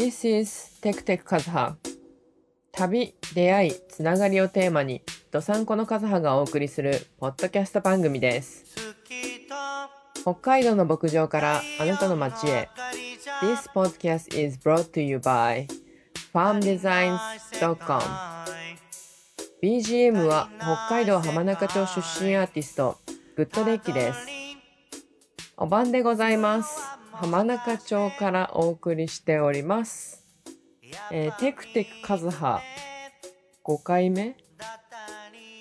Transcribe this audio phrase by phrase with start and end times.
[0.00, 1.76] This is テクテクカズハ
[2.72, 8.64] 旅、出会い、つながりをテーマに、ドサンコのカズハがお送りするポッドキャスト番組です。
[10.22, 12.70] 北海道の牧場からあなたの街へ。
[13.42, 15.68] This podcast is brought to you by
[16.32, 18.00] farmdesigns.com
[19.62, 22.96] BGM は北海道浜中町出身アーティスト、
[23.36, 24.20] グッドデッキです。
[25.58, 26.89] お晩でございます。
[27.20, 30.24] 浜中町からお送りしております。
[31.12, 32.62] えーテクテクカズハ
[33.62, 34.36] 5回目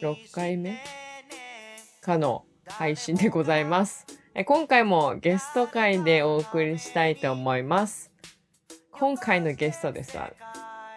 [0.01, 0.81] ?6 回目？
[2.01, 4.05] かの配信でございます。
[4.34, 8.09] えー今回もゲスト会でお送りしたいと思います。
[8.91, 10.31] 今回のゲストですが、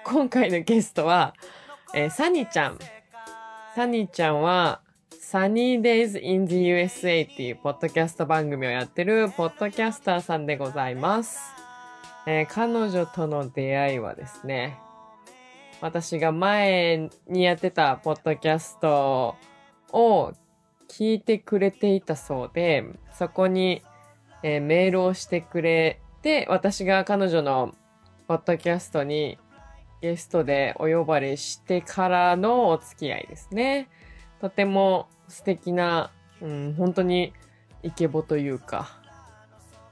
[0.04, 1.34] 今回のゲストは、
[1.92, 2.79] えーサニーちゃん。
[3.74, 4.80] サニーちゃんは、
[5.22, 11.38] Sunny Days in the USA っていうポッドキャスト番組をやってるポッドキャスターさんでございます。
[12.26, 14.78] えー彼女との出会いはですね、
[15.80, 19.37] 私が前にやってたポッドキャスト
[19.92, 20.32] を
[20.88, 22.84] 聞いてくれていたそうで、
[23.16, 23.80] そこに、
[24.42, 27.74] えーメールをしてくれて、私が彼女の
[28.26, 29.38] ポッドキャストに
[30.02, 33.88] ゲストでお呼ばれしてからのお付き合いですね。
[34.43, 37.32] とても素敵な、うん、本当に
[37.85, 38.98] イケボというか、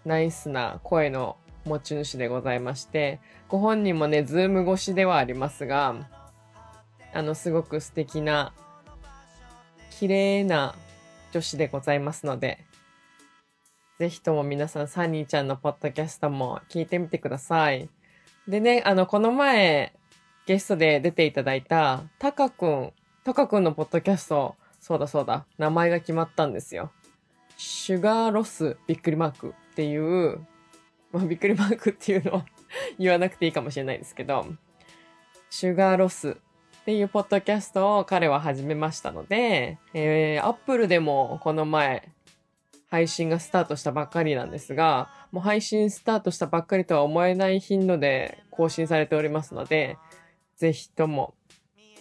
[0.04, 5.94] ナイスな声の持ち主でございまして、ご本人もね、 Zoom越しではありますが、
[7.14, 8.52] あの、すごく素敵な、
[9.88, 10.74] 綺麗な
[11.30, 12.58] 女子でございますので、
[14.00, 17.88] ぜひとも皆さん、サニーちゃんのポッドキャストも聞いてみてください。
[18.48, 19.92] でね、あの、この前、
[20.46, 26.90] ゲストで出ていただいた、タカくん、タカくんのポッドキャスト、そうだそうだ、名前が決まったんですよ。
[27.58, 30.46] シュガーロスびっくりマークっていう、
[31.12, 32.42] まあ、びっくりマークっていうのを
[32.98, 34.46] 言わなくていいかもしれないですけど、
[35.50, 36.34] シュガーロスっ
[36.86, 42.08] ていうポッドキャストを彼は始めましたので、えー、アップルでもこの前
[42.90, 49.98] 配信がスタートしたばっかりなんですが、もう配信スタートしたばっかりとは思えない頻度で更新されておりますので、
[50.56, 51.34] ぜひとも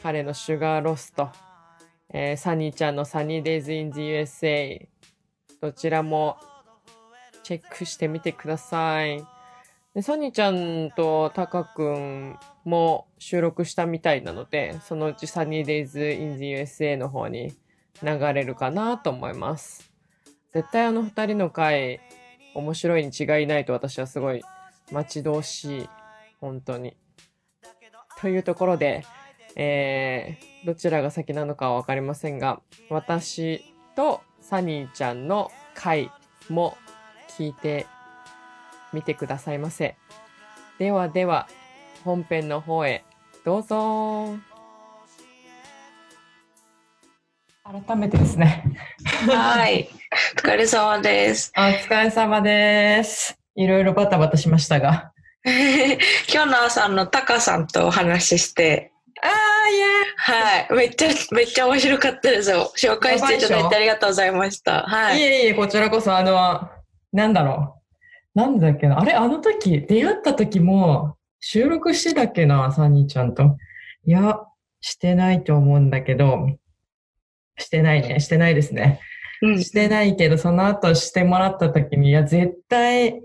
[0.02, 1.30] 彼のシュガーロスと、
[2.10, 4.88] えーサニーちゃんのサニーデイズイン the USA
[5.62, 6.38] どちらも
[7.44, 9.24] チェックしてみてください。
[9.94, 17.54] でサニーちゃんとタカくんも収録したみたいなので、そのうちサニーデイズイン the USA の方に
[18.02, 19.92] 流れるかなと思います。
[20.54, 22.00] 絶対あの二人の回
[22.56, 24.42] 面白いに違いないと私はすごい
[24.92, 25.90] 待ち遠しい。
[26.40, 26.96] 本当に。
[28.22, 29.04] というところで、
[29.56, 36.12] えー、どちらが先なのかはわかりませんが、私とサニーちゃんの回
[36.50, 36.78] も
[37.38, 37.86] 聞いて
[38.94, 39.96] みてくださいませ。
[40.78, 41.48] ではでは、
[42.04, 43.04] 本編の方へ
[43.44, 44.38] どうぞ。
[47.64, 48.64] 改めてですね。
[49.28, 49.90] はい。
[50.36, 51.52] お疲れ様です。
[51.56, 53.38] お疲れ様です。
[53.56, 55.12] いろいろバタバタしましたが。
[55.46, 60.74] 今日の朝のタカさんとお話しして、あー、いはい。
[60.74, 62.72] めっちゃ、めっちゃ面白かったですよ。
[62.78, 64.84] 紹介していただいてありがとうございました。
[64.84, 65.20] はい。
[65.20, 66.70] いえいえ、こちらこそ、あの、
[67.12, 67.76] なんだろ
[68.36, 68.40] う。
[68.40, 69.00] なんだっけな。
[69.00, 73.58] あれ、あの時、出会った時も、収録してたっけな、サニーちゃんと。
[74.06, 74.40] いや、
[74.82, 76.48] してないと思うんだけど、
[77.58, 78.20] してないね。
[78.20, 79.02] してないですね。
[79.42, 79.64] うん。
[79.64, 83.22] してないけど、その後してもらった時に、いや、絶対、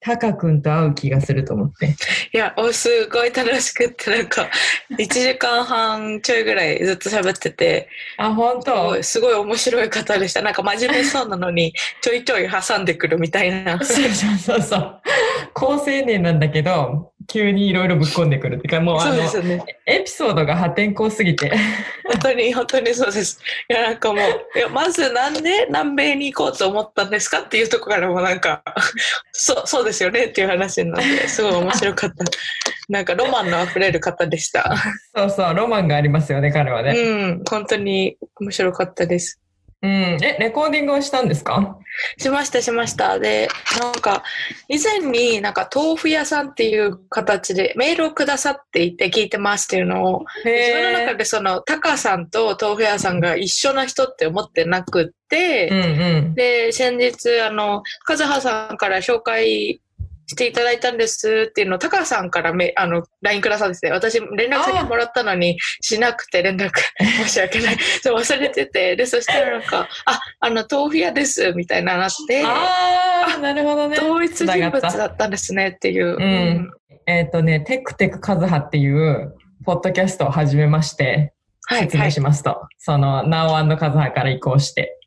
[0.00, 1.96] タカ君と会う気がすると思って。
[2.32, 4.48] いや、おすごい楽しくって、なんか、
[4.96, 8.96] 1時間半ちょいぐらいずっと喋ってて、あ、本当？
[8.96, 10.42] いすごい面白い方でした。
[10.42, 13.82] なんか真面目そうなのに、 ちょいちょい挟んでくるみたいな。
[13.82, 15.00] そうそうそうそう。
[15.52, 19.62] 高青年なんだけど、急にいろいろぶっ込んでくるっていうか、もうあの、ですよね。
[19.86, 21.52] エピソードが破天荒すぎて。
[22.04, 23.38] 本当に、本当にそうです。
[23.68, 28.62] いや、なんかもう、いや、まずなんで南米に行こうと思ったんですかっていうところからもなんか、
[29.32, 32.24] そう、そうですよねっていう話になって、すごい面白かった。
[32.88, 34.74] なんかロマンの溢れる方でした。
[35.14, 36.98] そうそう、ロマンがありますよね、彼はね。
[36.98, 39.38] うん、本当に面白かったです。
[39.80, 39.90] うん。
[39.90, 41.78] え、レコーディングをしたんですか？
[42.16, 43.20] しました、しました。
[43.20, 43.48] で、
[43.80, 44.24] なんか、
[44.68, 56.34] 以前になんか豆腐屋さんっていう形でメールをくださっていて聞いてますっていうのを、自分の中へでその、タカさんと豆腐屋さんが一緒な人って思ってなくって、うんうん。
[56.34, 59.80] で、先日、あの、カズハさんから紹介
[60.28, 66.70] していただいたんですっていうのを、タカさんからめあの LINE くださってて、私連絡先もらったのにしなくて連絡
[67.00, 67.78] 申し訳ない。
[68.02, 73.96] そう忘れてて、で、そしたらなんか、あ、あの、豆腐屋ですみたいななって、ああ、なるほどね。
[73.96, 76.16] 同一人物だったんですねっていう。
[76.16, 76.70] うん
[77.06, 79.34] えっ、とね、テクテクカズハっていう、
[79.64, 81.32] ポッドキャストを始めまして、
[81.64, 82.12] はい、説明はい。
[82.12, 84.98] しますと、その、ナオカズハから移行して。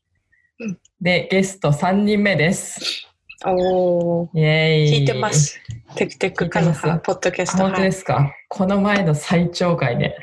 [0.60, 3.11] うんで、ゲスト3人目です。
[3.46, 5.00] おー、イェーイ。
[5.00, 5.32] 聞いてま。
[5.34, 5.60] す。
[5.96, 7.64] テクテクカズ聞いてまハ、ポッドキャあスト。
[7.64, 8.34] 本当はいですか？
[8.48, 10.16] この前の最長回で。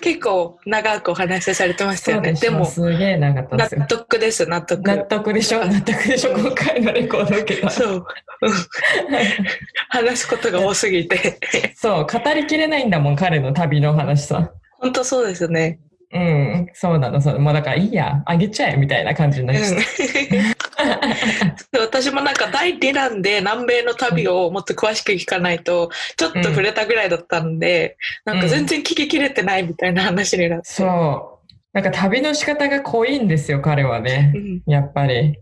[0.00, 2.34] 結構長くお話しされてましたよね。
[2.34, 3.86] ででも、すげえ長かった納。
[3.86, 4.82] 得です、納得。
[4.82, 5.64] 納得でしょ？
[5.64, 6.38] 納得でしょ？
[6.38, 7.70] 今回のレコード受けた。
[7.70, 7.94] そう。
[7.96, 8.04] うん
[9.88, 11.40] 話すことが多すぎて。
[11.74, 14.52] そう、語りきれないんだもん、彼の旅の話さ。
[14.78, 15.80] 本当そうですね。
[16.12, 17.40] うん、そうなの、そう。
[17.40, 19.78] もうだからいいや、あげちゃえ、みたいな感じになうっちゃっん
[21.78, 30.70] 私もなんか第2弾で南米の旅をもっと詳しく聞かないと、ちょっと触れたぐらいだったんで、なんか全然聞ききれてないみたいな話になって。
[30.70, 31.54] そう。
[31.72, 34.38] なんか旅の仕方が濃いんですよ、彼はねう。
[34.38, 35.38] んやっぱり。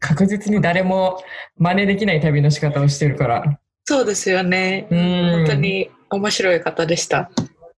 [0.00, 1.20] 確実に誰も
[1.56, 3.58] 真似できない旅の仕方をしてるから。
[3.84, 4.86] そうですよね。
[4.90, 4.98] うん。
[4.98, 5.54] 本当。
[5.54, 7.30] に面白い方でした。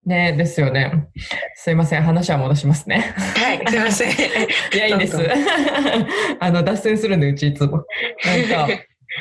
[0.07, 1.09] ねですよね。
[1.55, 3.15] すいません、話は戻しますね。
[3.37, 4.11] はい、すいません。
[4.75, 5.19] いや、いいです。
[6.41, 7.85] あの、脱線するんで、うちいつも。
[8.25, 8.69] なんか、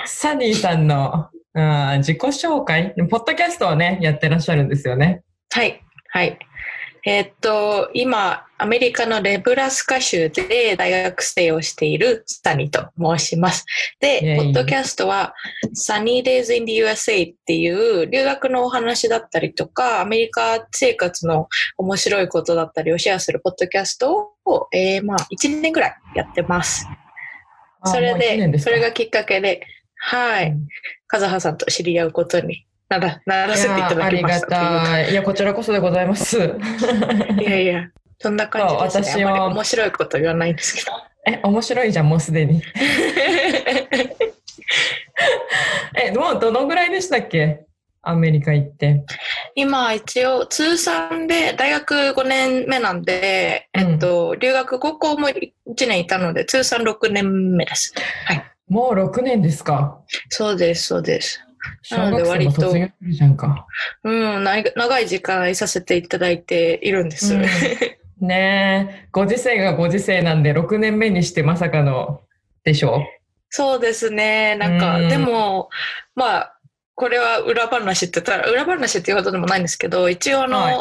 [0.05, 5.23] サニーさんのあー自己紹介、ポッドキャストをね、やってらっしゃるんですよね。
[5.51, 6.37] はい、はい。
[7.05, 13.65] えーっと、今、アメリカのレブラスカ州で大学生をしているスタニーと申します。
[14.01, 15.33] でポッドキャストは
[15.73, 21.47] Sunny Days in the USA っていう留学のお話だったりとか、アメリカ生活の
[21.77, 26.85] 面白いことだったりをシェアするポッドキャストを、えー、まあ、1年ぐらいやってます。
[27.85, 29.61] それで、すかそれがきっかけで、
[29.95, 30.53] はい、
[31.07, 35.11] カズハさんと知り合うことにならならせていただきましたといやありがたい。
[35.11, 36.37] いや、こちらこそでございます。
[37.39, 37.83] いやいや、
[38.19, 39.05] そんな感じですね。
[39.19, 40.91] 私はあんまり面白いこと言わないんですけど。
[41.27, 42.61] え、面白いじゃん、もうすでに。
[45.95, 47.61] え、もうどのぐらいでしたっけ？
[48.01, 49.03] アメリカ行って。
[49.55, 55.33] 今一応通算で大学5年目なんで、えっと、留学高校も1
[55.87, 57.93] 年いたので通算6年目です。
[58.69, 59.99] もう6年ですか？
[60.29, 61.45] そうです、そうです。
[61.81, 63.67] 小学生も卒業するじゃんか。
[64.03, 67.35] うん、な長い時間いさせていただいているんです。
[67.35, 67.45] うん
[68.21, 72.21] ねえ、ご時世がご時世なんで、6年目にしてまさかの、
[72.65, 73.01] でしょ？
[73.49, 74.57] そうですね。
[74.57, 75.69] なんか、うんでも、
[76.15, 76.55] まあ、
[76.95, 80.75] これは裏話って言ったら、裏話っていうことでもないんですけど、一応あの、はい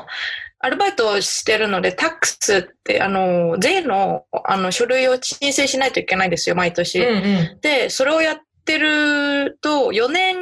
[0.60, 6.98] アルバイトをしてるので、タックスって、あの、税の、あの、書類を申請しないといけないんですよ、毎年。
[7.00, 7.60] うんうん。
[7.60, 8.38] で、それをやっ
[8.68, 10.36] てると、4年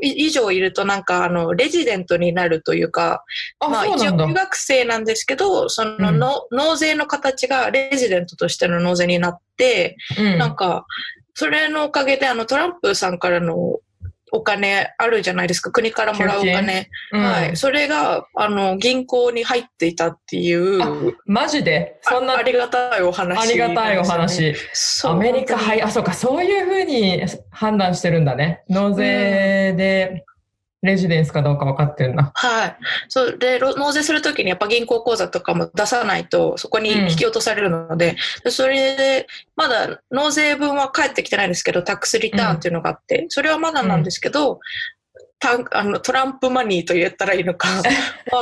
[0.00, 3.24] 以上いると、なんか、あの、レジデントになるというか、
[3.58, 4.32] あ、まあ、一応留。
[4.32, 10.86] 学生なんですけど、そのうんの、納税の形がレジデントとしての納税になって、うんなんか、
[11.34, 13.80] それのおかげで、あの、トランプさんからの
[14.36, 15.70] お金あるじゃないですか。
[15.70, 16.88] 国からもらうお給金。
[17.12, 17.56] うんはい。
[17.56, 21.98] それが、あの、銀行に入っていたっていう、あマジで？
[22.02, 22.34] そんな？
[22.34, 24.04] あありがたいお話、ありがたいお。
[24.04, 24.54] 話。
[25.04, 28.62] アメリカ、はい、あ、そうか、そういうふうに判断してるんだね。
[28.68, 30.24] 納税で
[30.82, 32.30] レジデンスかどうか分かってるんだ。
[32.34, 32.76] はい。
[33.08, 39.26] それで、ろ納税するときにやっぱ銀行口座とかも出さないと、そこに引き落とされるので、でそれで、
[39.56, 44.60] まだ納税分は返ってきてないんですけど、タックスリターンっていうのがあって、それはまだなんですけど、
[45.38, 47.68] たあのトランプマニーと言ったらいいのか、
[48.32, 48.38] ま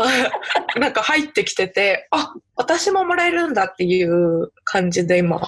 [0.76, 5.40] あ、なんか入ってきてて、あ、私ももらえるんだっていう感じで今、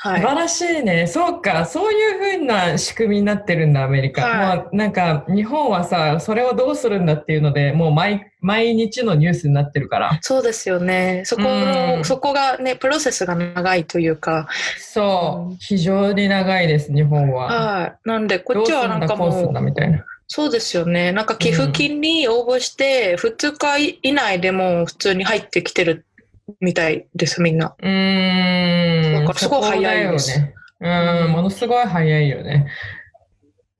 [0.00, 0.20] はい。
[0.20, 1.06] 素晴らしいね。
[1.08, 1.64] そうか。
[1.64, 4.22] そういうふうな仕組みになってるんだ、アメリカ。
[4.22, 10.18] はいもうなんか、日本はさ、それをどうするんだっていうので、もう毎、毎日のニュースになってるから。
[10.20, 11.22] そうですよね。
[11.24, 15.56] そこうんの、そこがね、プロセスが長いというか、そうう。
[15.58, 17.46] 非常に長いです、日本は。
[17.46, 17.96] はい。
[18.04, 20.04] なんで、こっちはなんかんだ、こうすもう、んだ、みたいな。
[20.28, 21.10] そうですよね。
[21.10, 26.04] なんか寄付金に応募して、2日以内でも普通に入ってきてる
[26.60, 27.74] みたいです、みんな。
[27.78, 29.14] うーん。
[29.14, 30.54] だからすごい早いですね。
[30.80, 32.66] うん、ものすごい早いよね。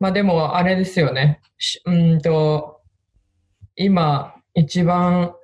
[0.01, 1.41] まあでも、あれですよね。
[1.59, 2.81] しうーんと、
[3.77, 5.35] 今、一番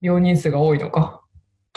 [0.00, 1.20] 病人数が多いのか。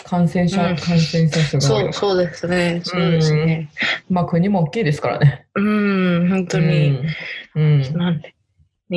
[0.03, 1.93] 感染者、うん感染者数が多いそう、のか。
[1.93, 2.81] そうですね。
[2.83, 3.69] そうですね。
[4.09, 5.45] まあ国も大きいですからね。
[5.55, 6.99] うん、本当に。
[7.55, 7.61] うん。
[7.61, 8.34] うんなんで。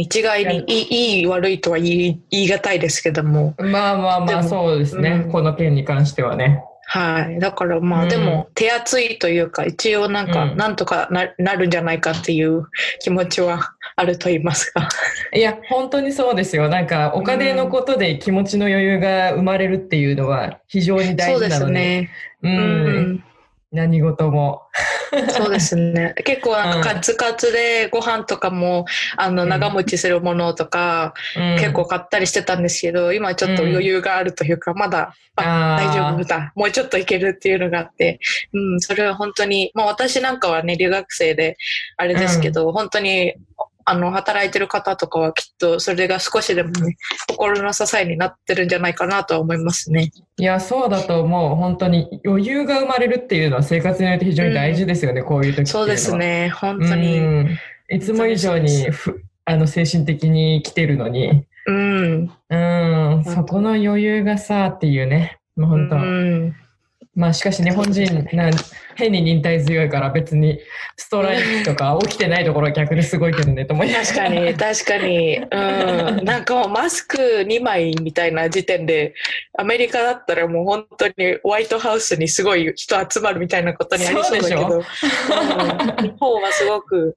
[0.02, 3.54] 一概にいい悪いとは言い言い難いですけども。
[3.58, 5.22] まあまあまあ、そうですね。
[5.24, 6.62] うんこの件に関してはね。
[6.90, 7.38] はい。
[7.38, 12.66] だからまあ、うんでも手厚いというか、一応なんか、うんなんとかななるんじゃないかっていう
[13.00, 14.88] 気持ちはあると言いますか。
[15.34, 16.68] いや、本当にそうですよ。
[16.68, 21.66] なんか、お金のことで気持ちの余裕が生まれるっていうのは非常に大そうで事なので。
[21.66, 22.10] すね。
[22.42, 22.48] う。
[22.48, 23.24] うんん。
[23.70, 24.62] 何事も。
[25.30, 26.14] そうですね。
[26.24, 26.82] 結構なんうん。
[26.82, 29.48] かカツカツでご飯とかも、あの、うん。
[29.48, 31.56] 長持ちするものとか、うん。
[31.58, 35.86] 結構買ったりしてたんですけど、今ちょっと余裕があるというか、まだ、ああー。
[35.86, 36.24] 大丈夫。
[36.24, 36.52] だ。
[36.54, 38.20] もうちょっといけるっていうのがあって、
[38.52, 41.56] うん、それは本当に、まあ私なんかはね、留学生で、
[41.96, 43.34] あれですけど、本当に、
[43.88, 50.10] あの、働いてる方とかはきっとそれが少しでもね、 心の支えになってるんじゃないかなとは思いますね。
[50.36, 51.56] いや、そうだと思う。
[51.56, 55.84] 本当に余裕が生まれるっていうのは生活において非常に大事ですよね、こういう時っていうのは。
[55.84, 57.18] そうですね、本当うに。
[57.18, 57.58] ん。
[57.90, 62.30] いつも以上にふあの精神的に来てるのに、うん。
[62.50, 65.96] うん、そこの余裕がさっていうね、もう本当。
[65.96, 66.54] うん
[67.18, 68.52] まあしかし日本人なん
[68.94, 70.60] 変に忍耐強いから別に
[70.96, 75.36] ストライキとか起きてないところは逆にすごいけどねと思いながら確かに、確かに。
[75.38, 76.22] うん。
[76.24, 79.14] なんかもうマスク2枚みたいな時点で、
[79.58, 84.82] アメリカだったらもう本当にホワイトハウスにすごい人集まるみたいなことにありそうだけど、うん
[86.02, 87.16] 日本はすごく、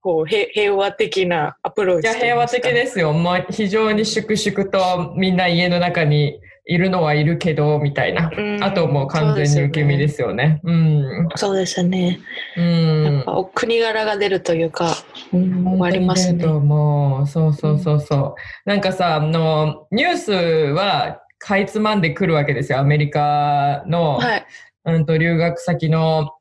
[0.00, 3.12] こう、平平和的なアプローいや、チとい平和的ですよ。
[3.12, 8.30] まあ、非常に粛々とみんな家の中にいるのはいるけど、みたいな。
[8.36, 10.60] うんあともう完全に受け身ですよね。
[10.64, 11.28] うん。
[11.36, 12.18] そうですね。
[12.56, 13.04] うん。
[13.04, 14.92] やっぱお国柄が出るというか、
[15.32, 16.32] うん、ありますね。
[16.32, 17.26] に出ると思う。
[17.26, 18.34] そうそうそうそ
[18.66, 18.68] う。
[18.68, 22.80] なんかさ、あの、ニュースはかいつまんでくるわけですよ。
[22.80, 24.46] アメリカの、はい。
[24.86, 26.32] うんと留学先の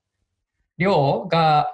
[0.79, 1.71] 寮が。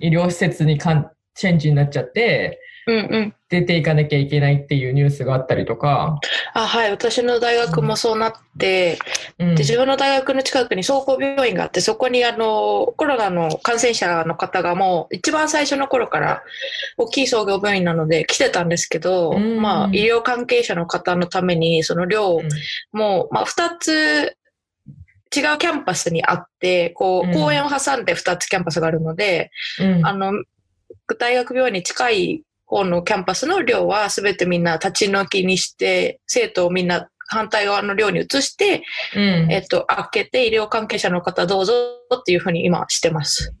[0.00, 3.34] 医療施設にかんチェンジになっちゃって、うんうん。
[3.52, 6.18] 出ていかなきゃいけないっていうニュースがあったりとか。
[6.54, 6.90] あ、はい。
[6.90, 8.98] 私の大学もそうなって、
[9.38, 9.54] うん。
[9.56, 16.42] で自分の大学の近くに総合病院があってそこにあのコロナの感染者の方がもう一番最初の頃から
[16.96, 19.60] 大きい総合病院なので来てたんですけど、うん。
[19.60, 22.48] まあ、医療関係者の方のためにその寮うん。
[22.98, 24.36] も、まあ、2つ
[25.34, 30.06] 違うキャンパスにあってこう公園を挟んで2つキャンパスがあるので、うん。
[30.06, 30.32] あの
[31.18, 32.42] 大学病院に近い
[32.72, 38.82] 方のキャンパスの寮は全てみんな立ち退きにして生徒をみんな反対側の寮に移して
[39.14, 41.72] うんえっと、開けて医療関係者の方どうぞ
[42.14, 43.54] っていうふうに今してます。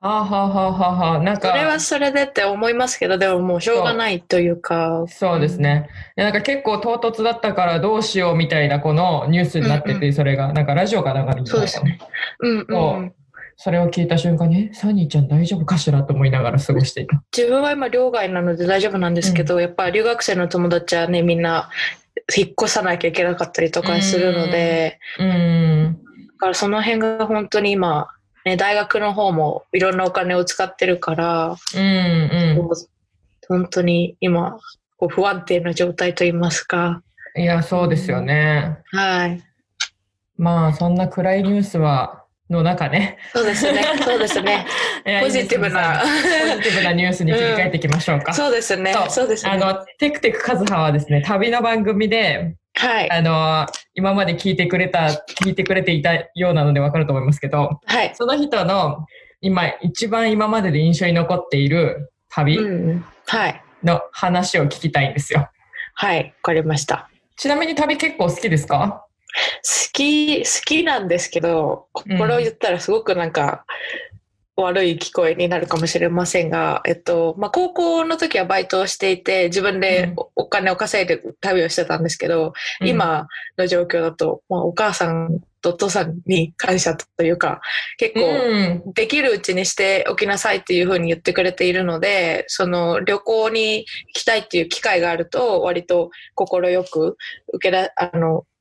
[0.00, 5.06] はあ、はあはあはあはあ、なんか、それはそれでって思いますけど、でももうしょうがないというか。
[5.08, 5.88] そうですね。
[6.14, 11.98] なんか結構唐突だったからどうしようみたいなこのニュースになってて、うんうそれが、なんかラジオが流れてたそうですね。
[12.40, 13.14] うんうん
[13.56, 17.22] それを聞いた瞬間に、えサニーちゃん大丈夫かしらと思いながら過ごしていた。
[17.36, 21.70] 自分は今、寮外なので大丈夫なんですけど、やっぱり留学生の友達はね、みんな
[22.36, 25.98] 引っ越さなきゃいけなかったりとかするので、うん。
[26.28, 28.08] だからその辺が本当に今、
[28.44, 32.70] ね、大学の方もいろんなお金を使ってるから、うんうん。
[33.48, 34.58] 本当に今、
[34.96, 37.02] こう不安定な状態といいますか。
[37.36, 38.78] いや、そうですよね。
[38.92, 39.42] はい。
[40.36, 43.16] まあ、そんな暗いニュースは、の中ね。
[43.34, 43.82] そうですね。
[44.04, 44.66] そう ですね。
[45.22, 46.00] ポジティブな。
[46.02, 48.32] ポジティブなニュースに切り替えていきましょうか。
[48.34, 48.94] そうですね。
[49.08, 49.52] そうですね。
[49.52, 53.10] あの、テクテクカズハはですね、旅の番組で、はい。
[53.10, 55.06] あの、今まで聞いてくれた、
[55.40, 58.10] 聞いてくれていたようなのでわかると思いますけど、はい。
[58.14, 59.06] その人の
[59.40, 63.04] 今、一番今までで印象に残っている旅うん。
[63.26, 63.62] はい。
[63.84, 65.48] の話を聞きたいんですよ。
[65.94, 66.24] はい。
[66.24, 67.08] わかりました。
[67.36, 69.06] ちなみに旅結構好きですか？
[69.62, 73.64] 好き、好きなんですけど、これを言ったらすごくなんか、
[74.56, 83.26] 悪い聞こえになるかもしれませんが、えっと、まあ、高校の時はバイトをしていて、自分でおお金を稼いで旅をしてたんですけど、今
[83.58, 87.62] の状況だと、まあ、お母さんとお父さんに感謝というか、
[87.96, 88.92] 結構、うん。
[88.92, 97.16] できるうちにしておきなさいっていうふうに言ってくれているので、その旅行に行きたいっていう機会があると、割と心よく
[97.52, 98.53] 受けら、あの、い、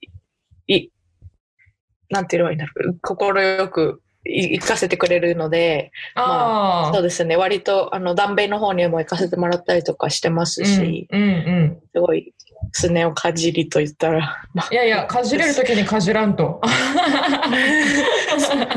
[2.13, 6.93] なんて言えばいいんだろう、心よくい行かせてくれるので、ああ。
[6.93, 11.82] そうですね、割とあの、南米の方にも行かせてもらったりとかしてますし、うんうんうん。
[11.93, 12.33] すごい、
[12.71, 16.59] すねをかじりと言ったら、まいやいや、かじれるときにかじらんと。
[16.63, 16.69] あ、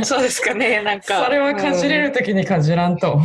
[0.05, 1.25] そうですかね、なんか。
[1.25, 3.19] それはかじれるときにかじらんと。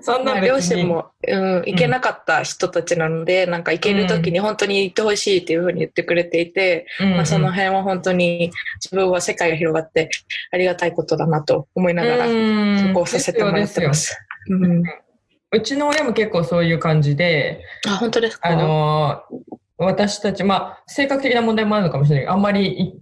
[0.00, 0.40] そんまあ、な。
[0.40, 8.50] 両親も、うん、行けなかった人たちなので、なんか行ける時に本当に行ってほしいっていうふうに言ってくれていて、うんうんまあ、その辺は本当に
[8.82, 10.10] 自分は世界が広がって
[10.50, 13.94] ありがたいことだなと思いながら、うんそこをさせてもらってま。
[13.94, 14.18] す。
[14.48, 14.82] うん、
[15.56, 18.48] うちの親も結構そういう感じで、あ、本当ですか？
[18.48, 22.94] あのー私たち、まあ、性格的な問題もあるのかもしれないけど、あんまりい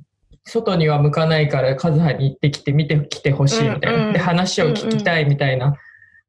[0.42, 4.12] 外には向かないからカズハに行ってきて見てきてほしいみたいな、うんうん。
[4.12, 5.76] で話を聞きたいみたいな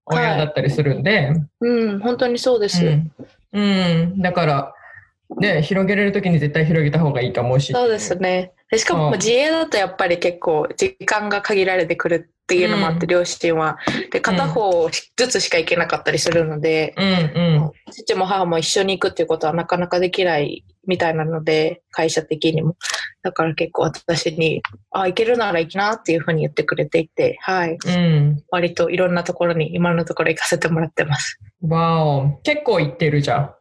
[0.06, 2.86] 親だったりするんで、うん、本当にそうです。
[2.86, 3.12] うん、
[3.54, 3.60] う
[4.18, 4.22] ん。
[4.22, 4.75] だから
[5.40, 8.54] ね広げれる時に絶対広げた方がいいと思うしそうですね。
[8.70, 13.80] でしかもうん自営だとやっぱり結構時間が限られてくるっていうのもあって、うん両親は。
[14.12, 17.12] で、片方ずつしか行けなかったりするので、うんう
[17.60, 22.76] ん父も母も一緒に行くっていうことはなかなかできないみたいなので、会社的にも。
[23.24, 27.78] だから結構私に、あ、行けるなら行きなっていうふうに言ってくれていて、はい。
[27.84, 31.40] うん割といろんなところに今のところ行かせてもらってます。
[31.64, 33.56] わお結構行ってるじゃん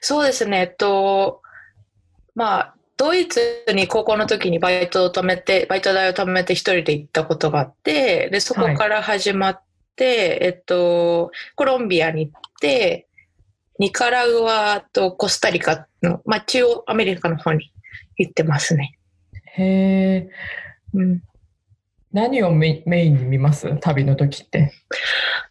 [0.00, 1.42] そうですね、えっと、
[2.34, 9.62] まあ、ドイツに高校の時にバイトを止めて、バイト代を止めて一人で行ったことがあって、で、そこから始まっ
[9.96, 13.08] て、えっと、コロンビアに行って、
[13.78, 17.72] ニカラグアとコスタリカの、まあ、中央アメリカの方に
[18.16, 18.96] 行ってますね。
[19.56, 20.30] へえ
[20.94, 21.22] うん。
[22.12, 23.76] 何をメイメインに見ます？
[23.80, 24.72] 旅の時って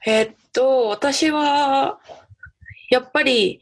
[0.06, 2.00] えっと、私は、
[2.90, 3.60] やっぱり、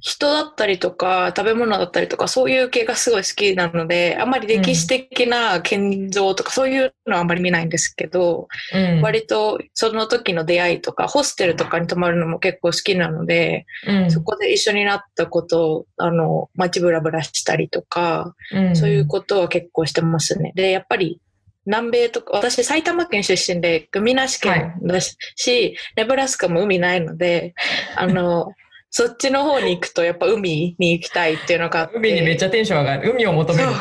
[0.00, 9.00] 人だったりとか、食べ物だったりとか、そういう系がすごい好きなので、あんまり歴史的な建造とか、そういうのはあんまり見ないんですけど、うん。
[9.02, 14.10] 割とその時の出会いとか、ホステルとかに泊まるのも結構好きなので、うん。
[14.10, 18.76] そこで一緒になったことを、あの、街ブラブラしたりとか、うん。
[18.76, 20.52] そういうことは結構してますね。
[20.54, 21.20] で、やっぱり、
[21.66, 27.54] 南米とか、私埼玉県出身で、海なし県だし、ネブラスカも海ないので、
[27.94, 28.54] あの、
[28.90, 31.90] そっちの方に行くとやっぱ海に行きたいっていうのが。
[31.94, 33.10] 海にめっちゃテンション上がる。
[33.12, 33.76] 海を求めるね。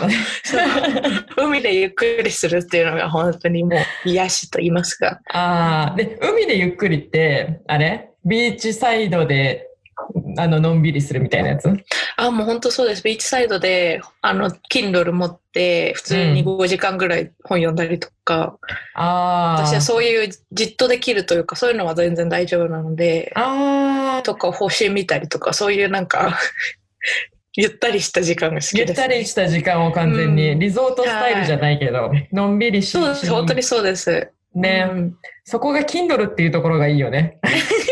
[1.37, 5.21] 海でゆっくりするっていうのが本当にもう癒しと言いますか。
[5.29, 8.11] ああ、で、海でゆっくりって、あれ？
[8.25, 9.66] ビーチサイドで、
[10.37, 11.67] あの、のんびりするみたいなやつ？
[12.15, 13.03] あ、もう本当そうです。
[13.03, 18.57] ビーチサイドで、あの、Kindle 持って、普通に5時間ぐらい本読んだりとか、
[18.95, 19.65] ああ。
[19.65, 24.23] 私はそういうじっとできるというか、そういうのは全然大丈夫なので、ああ。
[24.23, 26.37] とか星見たりとか、そういうなんか、
[27.59, 33.29] ゆったりした時間が好きです、ゆったりした時間を完全に、うんリゾートスタイルじゃないけど、のんびりしそうです。
[33.29, 34.29] 本当にそうです。
[34.53, 35.17] ね、うん
[35.49, 37.39] そこが Kindle っていうところがいいよね。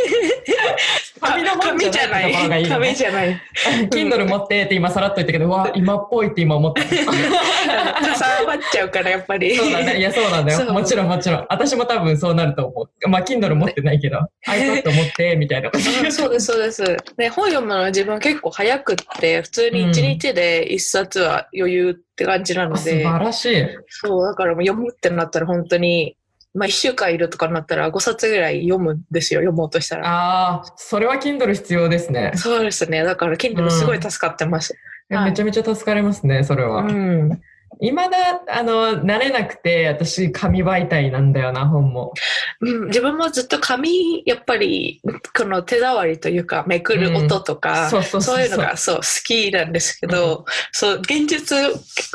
[1.21, 3.41] 紙の本じゃない紙じゃない。
[3.89, 6.83] Kindle 持ってって今さらっと言ったけど、うわ、今っぽいって今思った。
[6.83, 9.55] かさばっちゃうから、やっぱり。
[9.55, 9.97] そうだね。
[9.97, 10.73] いや、そうなんだよ。
[10.73, 11.45] もちろんもちろん。
[11.49, 13.09] 私も多分そうなると思う。
[13.09, 15.71] まあ、Kindle 持ってないけど、 iPad 持って、みたいな
[16.11, 16.83] そうです、そうです。
[17.17, 23.65] で、本読むのは自分結構早くって、普通に1日で1冊は余裕って感じなの素で、晴らしい。
[23.89, 26.15] そう、だからもう読むってなったら本当に、
[26.55, 30.07] まあ1週間いるとかになったら5冊ぐらい読むんですよ、読もうとしたら。
[30.07, 32.31] ああ、それは Kindle 必要ですね。
[32.35, 33.03] そうですね。
[33.03, 34.73] だから Kindle すごい助かってます。
[34.73, 34.85] はい
[35.25, 36.81] めちゃめちゃ助かりますね、それは。
[36.81, 37.41] うん。
[37.81, 42.13] 未だ、あの、慣れなくて、私、紙媒体なんだよな、本も。
[42.61, 45.01] うん、自分もずっと紙、やっぱり、
[45.37, 51.57] この手触りというか、めくる音とか、そうそうそうそういうのがそう好きなんですけど、そう、現実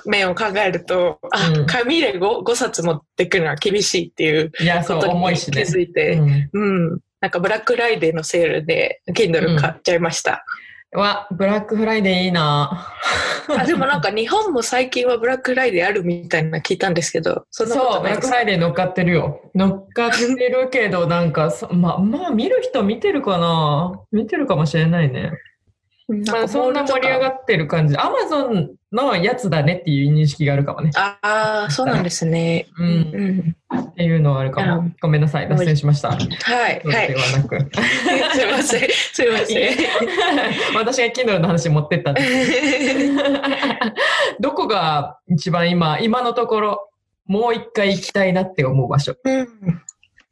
[0.07, 5.63] 面を考えると、あ、うん紙で 5, 5冊持ってくるのは厳しいっていういや、そう、ことに気重いしね。
[5.63, 7.01] づいて、うんうん。
[7.21, 10.45] なんかブラックフライデーのセールで Kindle 買っちゃいました。
[10.93, 12.87] わ、ブラックフライデーいいな
[13.49, 19.41] あでもなんか日本も最近はブラックフライデーあるみたいなの聞いたんですけど、そんなこそう、ブラックフライデー乗っかってるよ。
[19.55, 25.33] 乗っかってるけど、なんか、そまあ、まあ、見る人見てるかな見てるかもしれないね。
[26.11, 27.97] なまあ、そんな盛り上がってる感じ。
[27.97, 30.91] アマゾンのやつだねっていう認識があるかもね。
[30.97, 32.67] ああー、そうなんですね。
[32.79, 32.85] う。
[32.85, 33.57] うんん。
[33.81, 34.97] っていうのはあるかもうん。
[35.01, 35.49] ごめんなさい。
[35.49, 36.11] 脱線しました。
[36.11, 37.15] はい、はいで。
[37.15, 37.59] はなく。
[38.35, 38.89] すいません。
[39.13, 39.77] すいません。
[40.77, 43.13] 私が Kindle の話持ってったんです。
[44.41, 46.89] どこが一番今、今のところ、
[47.27, 49.15] もう一回行きたいなって思う場所。
[49.25, 49.49] うん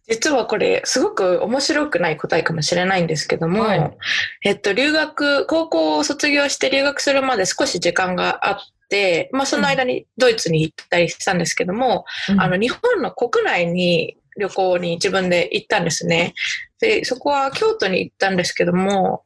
[0.08, 3.96] 実はこれ、すごく面白くない答えかもしれないんですけども、はい。
[4.42, 8.56] えっと、留学、高校を卒業して留学するまで少し時間があっ
[8.88, 12.06] て、まあ、その間にドイツに行ったりしたんですけども、
[12.38, 16.32] あの、日本の国内に旅行に自分で行ったんですね。
[16.80, 19.24] で、そこは京都に行ったんですけども、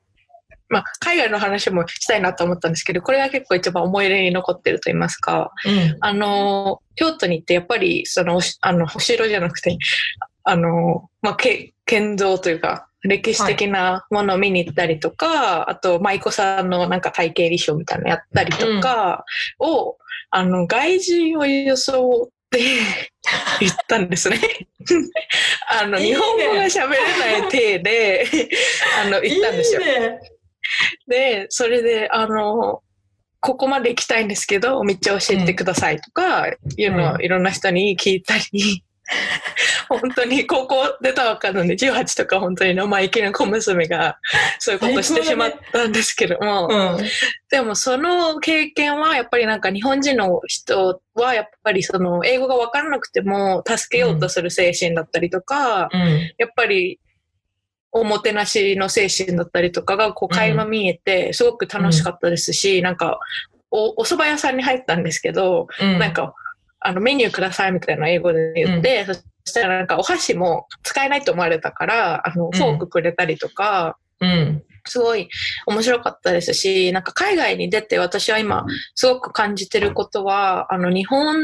[0.68, 5.96] まあ、海外の話もしたいなと思ったんですけど、これが結構一番思い出に残ってると言いますか、うん。
[6.00, 9.76] あの、京都に行ってやっぱり、その、あの、お城じゃなくて、
[10.44, 19.24] あの、まあ、け建造というか、歴史的なものを見に行ったりとか、あと、舞妓さんのなんか体型衣装みたいなのやったりとか
[19.58, 19.96] を、
[20.30, 22.60] あの、外人を装って
[23.60, 24.38] 言ったんですね。
[25.68, 28.26] あの、いいね日本語が喋れない体で、
[29.04, 29.80] あの、言ったんですよ。
[29.80, 30.18] いいね。
[31.08, 32.82] で、それで、あの、
[33.40, 38.84] ここまで行きたいんですけど、道教えてくださいとか、いうのをいろんな人に聞いたり、
[39.88, 44.18] 本当に高校出たばっかので、18とか本当に生意気な小娘が
[44.58, 47.06] そういうことしてしまったんですけども、うん。
[47.50, 56.32] でもその経験はやっぱりなんか日本人の人はやっぱりその英語がわからなくても助けようとする精神だったりとか、うん。
[56.38, 57.00] やっぱり
[57.90, 63.18] おもてなしの精神だったりとかがこう垣間見えてすごく楽しかったですし、なんか
[63.70, 65.98] おお蕎麦屋さんに入ったんですけど、うん。
[65.98, 66.34] なんか
[66.84, 69.14] あのメニューくださいみたいな英語で言って、そ
[69.44, 74.62] したらなんかお箸も使えないと思われたから、あのフォークくれたりとか、うん。
[74.86, 75.28] すごい
[75.66, 78.64] 面白かったですし、なんか海外に出て私は今
[78.94, 81.36] すごく感じてることは、あの日本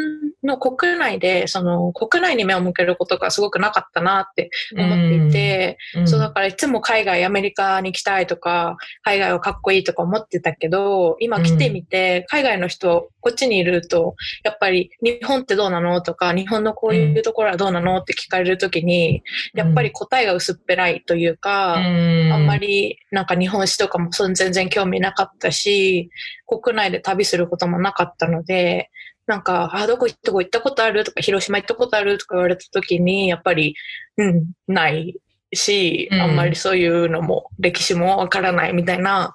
[0.43, 19.23] の国内で、その国内に目を向けることがすごくなかったなって思っていて、うん、そうだからいつも海外、アメリカに行きたいとか、海外はかっこいいとか思ってたけど、今来てみて、海外の人、こっちにいると、やっぱり日本ってどうなのとか、日本のこういうところはどうなのって聞かれるときに、
[19.55, 26.11] やっぱり答えが薄っぺらいというか、うん、あんまりなんか日本史とかも全然興味なかったし、
[26.47, 28.91] 国内で旅することもなかったので、
[29.27, 33.75] なんか、あ、どこどこ行ったことあるとか、広島行ったことあるとか言われた時に、やっぱり、
[34.17, 35.17] うん、ない
[35.53, 36.21] し、うん。
[36.21, 39.35] あんまりそういうのも、歴史もわからないみたいな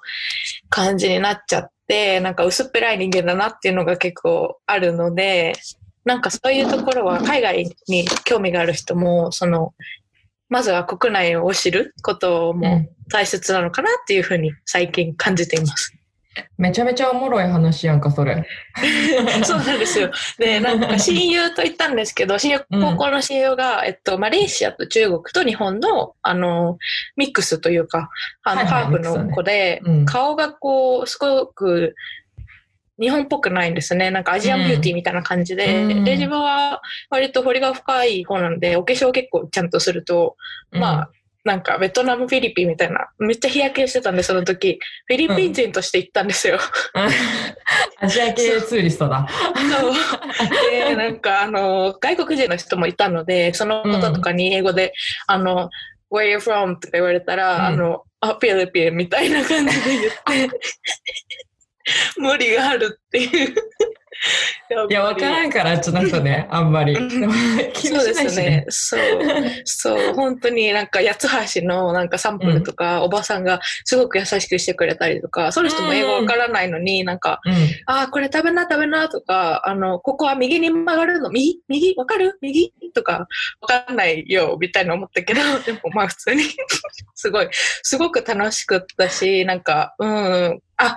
[0.68, 5.54] 感じになっちゃって、なんか薄っぺらい人間だなっていうのが結構あるので、
[6.04, 9.74] なんかそういうところは海外に興味がある人も、その、
[10.54, 15.92] まずは国内を知ることも大切なのかなっていうふうに最近感じています。
[16.56, 18.46] めちゃめちゃおもろい話やんか、それ。
[19.42, 20.12] そうなんですよ。
[20.38, 26.78] で、なんか親友と言ったんですけど、親友、うん高校の親友が、えっと、マレーシアと中国と日本の、あの、
[27.16, 28.10] ミックスというか、
[28.44, 31.96] あの、ハーフの子で、ねうん顔がこう、すごく、
[33.00, 34.10] 日本っぽくないんですね。
[34.10, 35.84] なんかアジアンビューティーみたいな感じで。
[35.84, 36.80] うんで、自分は
[37.10, 40.36] 割と彫りが深い方なんで、お化粧結構ちゃんとすると、
[40.70, 41.10] まあ、
[41.44, 46.58] なんかベトナム、フィリピンみたいな、めっちゃ日焼けしてたんで、その時、フィリピン人として行ったんですよ。
[48.00, 49.26] アジア系ツーリストだ。
[49.54, 49.92] そう。
[50.70, 54.94] で、なんか、あの、外国人の人もいたので、その方とかに英語で、
[55.26, 55.68] あの、
[56.10, 56.78] where you from?
[56.78, 60.58] とか言われたら、うんあの、あ、フィリピンみたいな感じで言って、
[62.18, 63.54] 無理があるっていう。
[64.90, 66.94] いや、わからんから、ちょっとね、あんまり。
[67.74, 69.12] 気にそうしないしねですね。。
[69.66, 69.98] そう。
[69.98, 70.14] そう。
[70.14, 77.52] 本当になんか、八つ橋のなんかサンプルとか、おばさんがすごく優しくしてくれたりとか、その人も英語わからないのに、なんか、うん。
[77.86, 81.30] ああ、これ食べな食べなとか、あの、ここは右に曲がるの？
[81.30, 81.94] 右右？
[81.96, 82.38] わかる？
[82.40, 82.72] 右？
[82.94, 83.26] とか、
[83.60, 86.44] わかんないよ、みたいな思ったけど、 でもまあ普通に、
[87.14, 87.48] すごい、
[87.82, 90.96] すごく楽しかったし、なんか、うん、あ、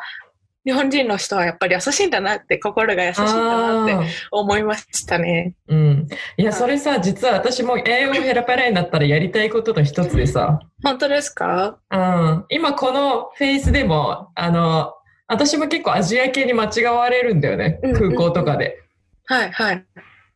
[0.67, 3.95] 日本人の人はやっぱり優しいんだなって、心が優しいんだなって
[4.31, 5.53] 思いましたね。
[5.69, 6.07] うん。
[6.35, 11.77] いや、それさ、実は私も英語ペラペラになったらやりたいことの一つでさ、本当ですか？
[11.89, 12.45] うん。
[12.49, 14.93] 今このフェイスでも、あの、
[15.29, 17.79] 私も結構アジア系に間違われるんだよね。
[17.83, 18.77] うんうんうん空港とかで。
[19.25, 19.85] はい、はい。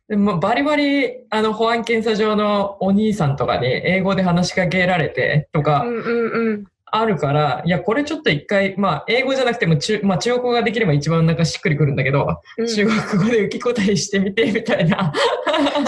[0.08, 6.64] でもバリバリ、あの、保安検査場のお兄さんとかに英語で話しかけられてとかうんうんうん。
[6.94, 15.10] あるから、いや、これちょっと一回、まあ、英語じゃなくても中、まあ、中国語ができれば一番なんかしっくりくるんだけど、うん中国語で受け答えしてみて、みたいな。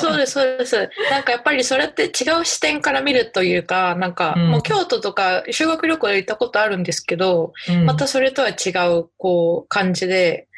[0.01, 0.89] そうです、そうです。
[1.11, 10.49] なんかやっぱりそれって違う視点から見るというか、なんかうんもう京都とか修学旅行で行ったことあるんですけど、うんまたそれとは違う、こう、感じで、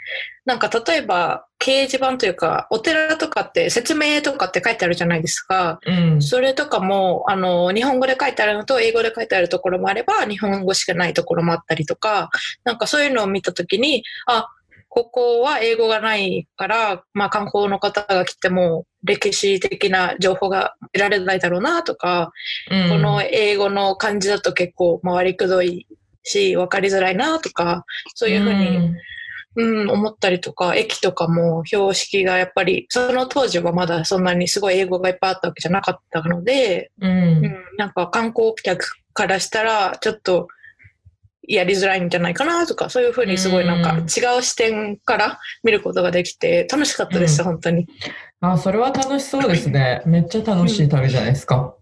[0.45, 5.81] なんか例えば、掲示板というか、お寺とかって説明とかって書いてあるじゃないですか。
[5.87, 6.23] うん。
[6.23, 12.31] それとかも、あの、日本語で書いてあるのと英語で書いてあるところもあれば、日本語しかないところもあったりとか、
[12.65, 14.49] なんかそういうのを見たときに、あ、
[14.97, 22.33] ここは英語がないから、まあ観光の方が来ても歴史的な情報が得られないだろうなとか、
[22.71, 25.87] うんこの英語の漢字だと結構回りくどい
[26.23, 28.97] し、分かりづらいなとか、そういうふうに、うん、
[29.57, 37.11] 思ったりとか、駅とかも標識がやっぱり、その当時はまだそんなにすごい英語がいっぱいあったわけじゃなかったので、うん。
[37.11, 40.49] うん、なんか観光客からしたら、ちょっと
[41.49, 47.87] やりづらいんじゃないかなとか、そういうふうにすごいなんかうん違う視点から見ることができて、楽しかったです、うん本当に。
[48.41, 50.03] あ、それは楽しそうですね。
[50.07, 51.75] めっちゃ楽しい旅じゃないですか。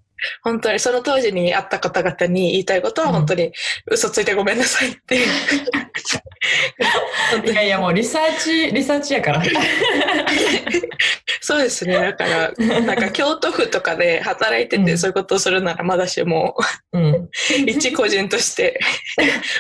[0.42, 3.52] 本当にその当時に会った方々に言いたいことは本当に
[3.90, 5.28] 嘘ついてごめんなさいっていう。
[7.44, 9.42] いやいや、もうリサーチ、リサーチやから。
[11.40, 11.94] そうですね。
[11.94, 16.56] だから、なんか京都府とかで働いてうんてそういうことをするならまだしも、
[16.92, 17.28] うん。
[17.66, 18.78] 一個人として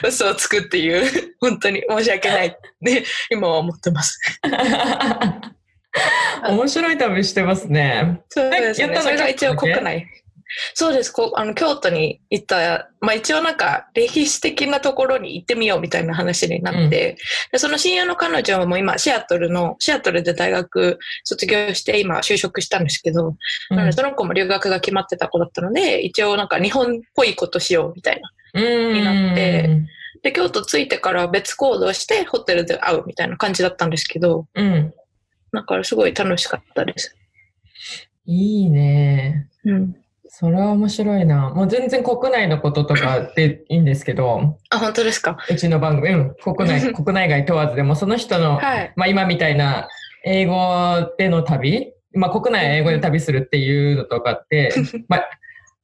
[0.02, 2.50] 嘘をつくっていう、本当に申し訳ないっ
[2.84, 4.18] て今は思ってます。
[6.48, 8.20] 面白い旅してますね。
[8.28, 8.94] そうですね。
[8.94, 10.06] やったのが一応国内。
[10.74, 11.10] そうです。
[11.10, 17.16] こうあの京都に行った、まあ一応なんか歴史的なところに行ってみようみたいな話になって、
[17.52, 23.36] でその親友の彼女はもう今シアトルの、シアトルで大学卒業して今就職したんですけど、
[23.70, 28.30] なのでその子も留学が決まってた子だったので、一応なんか日本っぽいことしようみたいな。
[28.54, 28.94] うん。
[28.94, 29.82] になって
[30.22, 34.94] で、京都着いてから別行動してホテルで会うみたいな感じだったんですけど、うん。
[35.52, 37.14] だからすごい楽しかったです。
[38.26, 39.48] いいね。
[39.64, 39.96] うん。
[40.36, 41.50] それは面白いな。
[41.50, 45.36] もう全然国内のこととかでいいんですけど、あ、本当ですか？
[45.48, 48.92] うちの番組、うん、国内、 国内外問わずでも、その人の、はい。
[48.96, 49.86] まあ今みたいな
[50.24, 50.56] 英語
[51.18, 54.74] での旅、まあ国内は英語で旅するっていうのとかって、
[55.08, 55.30] まあ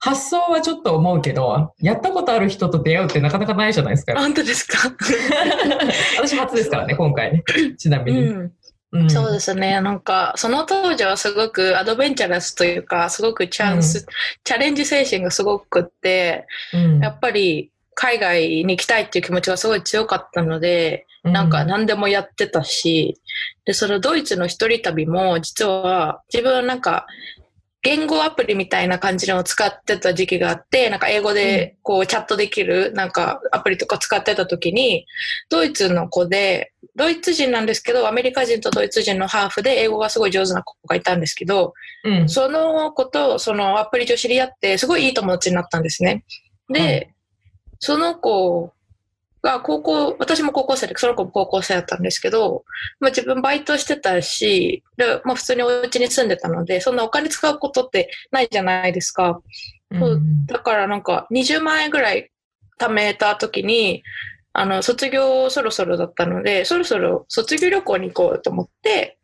[0.00, 4.14] 発想はちょっと思うけど、やったことある人と出会うってなかなかないじゃないですか。
[4.18, 4.78] 本当ですか？
[6.20, 7.44] 私初ですからね、今回ね。
[7.78, 8.20] ちなみに。
[8.28, 8.52] うん。
[8.92, 9.10] うん。
[9.10, 9.80] そうですね。
[9.80, 14.06] なんか、その当時はすごくアドベンチャラスというか、すごくチャンス、
[14.44, 17.00] チャレンジ精神がすごくって、うん。
[17.00, 23.20] やっぱり海外に行きたいっていう気持ちがすごい強かったので、なんか何でもやってたし、
[23.64, 27.06] で、そのドイツの一人旅も実は自分はなんか
[27.82, 35.06] 言語アプリみたいな感じのを使ってた時期があって、なんか英語でこうチャットできるなんかアプリとか使ってた時に、
[35.48, 41.72] ドイツの子で、ドイツ人なんですけど、アメリカ人とドイツ人のハーフで英語がすごい上手な子がいたんですけど、
[42.04, 46.24] うん、その子とそのアプリ上知り合って、すごいいい友達になったんですね。
[46.68, 47.14] で、はい
[47.80, 48.72] その子
[49.42, 52.64] が高校、私も高校生で、その子も高校生だったんですけど、
[52.98, 59.40] まあ自分バイトしてたし、でまあ普通にお家に住んでたので、そんなお金使うことってないじゃないですか。
[59.90, 62.30] うんだからなんか20万円ぐらい
[62.78, 64.02] 貯めた時に、
[64.52, 69.18] あの、卒業そろそろだったので、そろそろ卒業旅行に行こうと思って、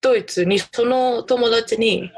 [0.00, 2.10] ドイツにその友達に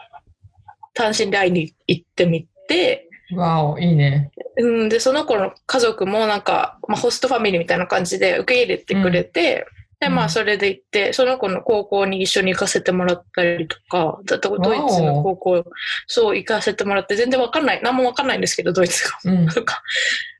[0.94, 4.30] 単身で会いに行ってみて、わお、いいね。
[4.56, 9.66] うん、で、その子の家族もなんか、まあ、ホストファミリーみたいな感じで受け入れてくれて、
[10.00, 15.64] で、まあ、うんそれで行って、その子の高校に一緒に行かせてもらったりとか、だってドイツの高校、
[16.08, 19.32] そう行かせてもらって、全然わかんない、何もわかんないんですけど、ドイツが。
[19.32, 19.48] うん。
[19.48, 19.82] とか、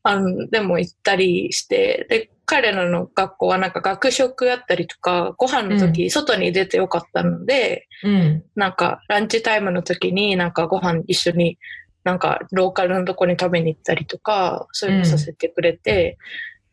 [0.03, 8.45] あの、でも行ったりして、で、彼らの学校はなんか学食やったりとか、ご飯の時、外に出てよかったので、うん。
[8.57, 11.57] なんかランチタイムの時になんかご飯一緒に
[12.05, 16.19] なんかローカルのとこに食べに行ったりとか、そういうのさせてくれて、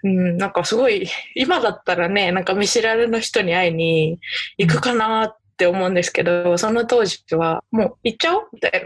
[0.04, 4.20] うん、なんかすごい、 今だったらね、なんか見知らぬの人に会いに
[4.58, 8.84] 行くかなって思うんですけど、その当時はもう行っちゃおうみたい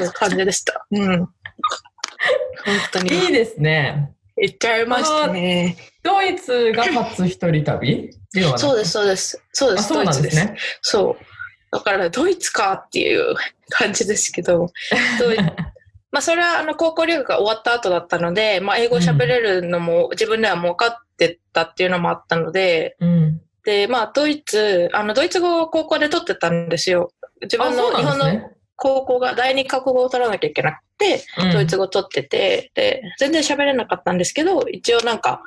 [0.00, 0.86] な、 感じでした。
[0.90, 1.18] うん。
[1.18, 1.28] 本
[2.92, 3.14] 当に。
[3.14, 4.10] いいですね。
[4.36, 5.76] 行っちゃいましたね。
[6.02, 8.10] ドイツが初一人旅？
[8.56, 9.42] そうです、そうです。
[9.52, 10.36] そうであ、す、そうドイツです。
[10.36, 10.78] なんですね。
[10.82, 11.33] そう。
[11.74, 13.34] だから、ドイツかっていう
[13.68, 14.70] 感じですけど、
[16.12, 23.40] まあ、それは、あの、高校留学が終わった後だったので、まあ、英語喋れるのも自分ではもう分かってたっていうのもあったので、うん。
[23.64, 27.12] で、まあ、ドイツ、あの、ドイツ語を高校で取ってたんですよ。
[27.42, 28.50] 自あ、分の日本の。
[28.76, 35.42] 高校が第二カ国語を取らなきゃいけなくて、うんドイツ語取ってて、で、全然喋れなかったんですけど、一応なんか、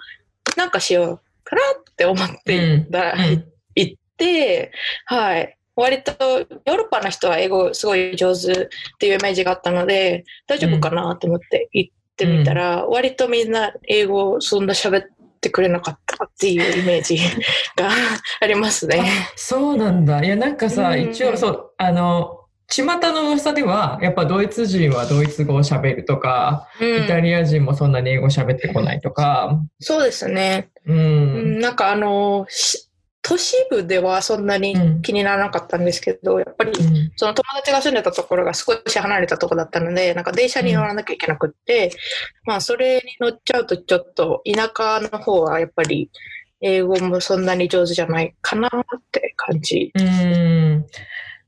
[0.56, 4.72] なんかしようかなって思って行った、うん行って、
[5.06, 5.57] はい。
[5.78, 8.68] 割とヨーロッパの人は英語すごい上手っ
[9.00, 15.04] ていうイメージがあったので、大丈夫かなと思って行ってみたら、割とみんな英語そんな喋っ
[15.40, 17.18] てくれなかったっていうイメージ
[17.76, 17.90] が
[18.42, 19.04] ありますね。
[19.36, 20.24] そうなんだ。
[20.24, 30.70] いや、なんかさ、うん一応、そう、あの、巷の噂では、やっぱドイツ人はドイツ語を喋るとか、うんイタリア人もそんなに英語喋ってこないとか、そうですね。
[30.86, 30.94] う。
[30.94, 32.87] うんん、なんかあの、し
[33.28, 41.92] 都市部ではそんなにうん気にならなかったんですけど、やっぱりうんその友達が住んでたところが少し離れたところだったので、なんか電車に乗らなきゃいけなくって、
[42.46, 46.10] まあそれに乗っちゃうとちょっと田舎の方はやっぱり
[46.62, 48.72] 英語もそんなに上手じゃないかなっ
[49.12, 49.92] て感じ。
[49.94, 50.86] うん。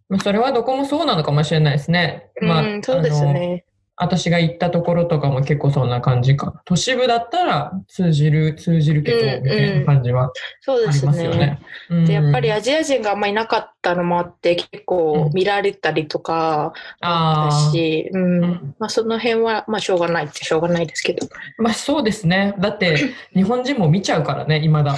[0.10, 2.30] まあそれはどこもそうなのかもしれないですね。
[2.42, 3.64] まあ、うん、そうですね。
[4.02, 6.62] 私が行ったところとかも結構そんな感じか。
[6.64, 10.32] 都市部だったら通じる、通じるけど、うんみたいな感じは
[10.62, 11.60] そうですありますよねね。。
[11.90, 18.44] うんで、やっぱりアジア人があんまりいなかったのもあって、結構見られたりとかだああ、し、うん。
[18.44, 21.28] うんまあその辺は、まあしょうがないってしょうがないですけど。
[21.58, 22.56] まあそうですね。
[22.58, 22.96] だって、
[23.36, 24.96] 日本人も見ちゃうからね、未だ。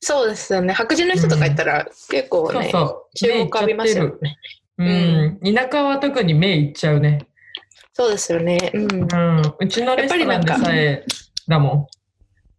[0.00, 0.72] そうですよね。
[0.72, 3.16] 白人の人とかいたら結構ね、そうそう。
[3.16, 4.36] 注目浴びますよね。
[4.78, 5.54] うん。
[5.54, 7.26] 田舎は特に目いっちゃうね。
[7.98, 8.70] そうですよね。
[8.74, 8.92] うん。
[8.92, 9.42] うん。
[9.58, 11.04] うちのレストランでさえ
[11.48, 11.88] だも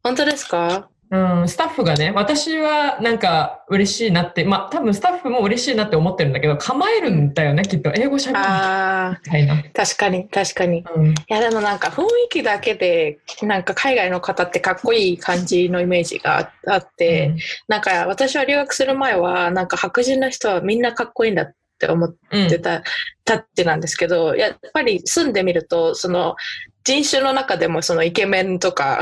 [0.04, 0.90] 本当ですか？
[1.12, 1.40] ん。
[1.40, 1.48] うん。
[1.48, 7.90] スタッフがね、私はなんか嬉しいなって、まあ多分スタッフも嬉しいなって思ってるんだけど、構えるんだよね、きっと。
[7.96, 9.54] 英語喋るあみたいな。
[9.54, 10.80] あ、確かに、確かに。
[10.80, 11.16] いうん。
[11.30, 17.34] や、でもなんか雰囲気だけで、なんか海外の方ってかっこいい感じのイメージがあって、
[17.70, 21.54] なんか私は留学する前は、なんか白人の人はみんなかっこいいんだって
[21.88, 22.48] 思っうん。
[22.50, 22.84] てた、
[23.26, 26.36] たってなんですけど、やっぱり住んでみると、その
[26.84, 29.00] 人種の中でもそのイケメンとか、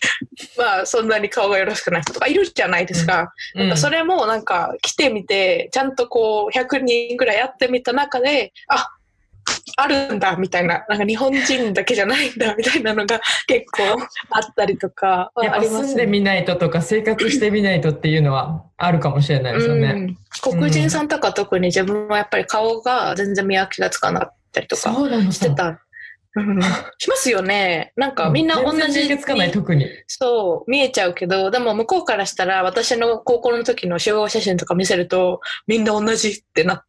[0.56, 3.32] まあそんなに顔がよろしくない人とかいるじゃないですか。
[3.54, 8.88] うんなんかそれもなんか来てみて、ちゃんとこう100人ぐらいやってみた中で、あ
[9.78, 19.88] あるんだみたいな、なんか日本人だけじゃないんだみたいなのが結構あったりとかはやっぱあります住んでみないととか生活してみないとっていうのはあるかもしれないですよね。
[19.88, 24.92] うん、黒人さんとか特に自分はやっぱり顔が全然見分けがつかなかったりとか
[25.30, 25.82] してた。
[26.38, 26.60] うん、
[26.98, 27.92] しますよね。
[27.96, 29.86] なんかみんな同じつかない、特に。
[30.06, 36.84] そう、見えちゃうけど、でも向こうからしたら私の高校の時の集合写真とか見せると、みんな同じってなっ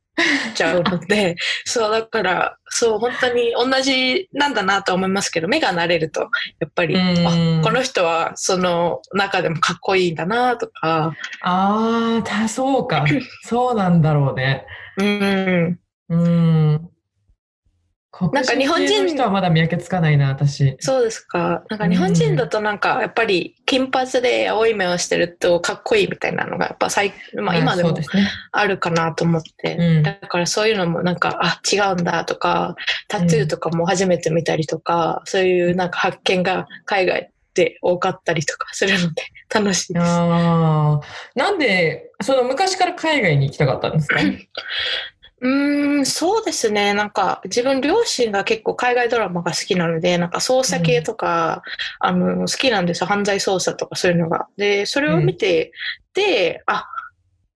[0.56, 13.06] ちゃうので、そう、だから、そう、本当に同じなんだなと思いますけど、目が慣れると、やっぱり、うんあ、この人はその中でもかっこいいんだなとか、ああ、た、そうか。
[13.43, 14.65] そうなんだろうね。
[14.97, 16.89] うん、うん。
[18.17, 20.75] 黒なんか日本人系の人はまだ見分けつかないな、私。
[20.80, 21.63] そうですか。
[21.69, 27.97] なんか日本人だとなんか、やっぱり金髪で青い目をしてるとかっこいいみたいなのが、やっぱ最、まあ今でも。
[28.51, 32.75] あるかなと思って、うんだからそういうのもなんか、あ、違うんだとか、
[33.08, 40.03] タトゥーとかも初めて見たりとか、そういうなんか発見が海外で多かったりとかするので楽しいです。
[40.06, 41.01] ああ。
[41.36, 44.19] なんで、その昔から海外に行きたかったんですか？
[45.39, 46.93] うーん、そうですね。
[46.93, 51.62] なんか自分両親が結構海外ドラマが好きなので、なんか捜査系とか、
[52.00, 53.08] あの、好きなんですよ。
[53.08, 54.47] 犯罪捜査とかそういうのが。
[54.58, 55.71] で、それを見て、
[56.13, 56.88] で、あ、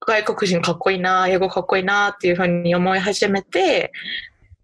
[0.05, 3.91] 外国人かっこいいな、英語かっこいいなっていうふうに思い始めて、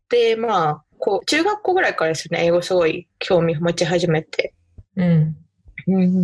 [0.10, 4.54] で、まあ、こう、中学校ぐらいからですね、英語すごい興味持ち始めて。
[4.96, 5.36] うん。
[5.88, 6.24] うん、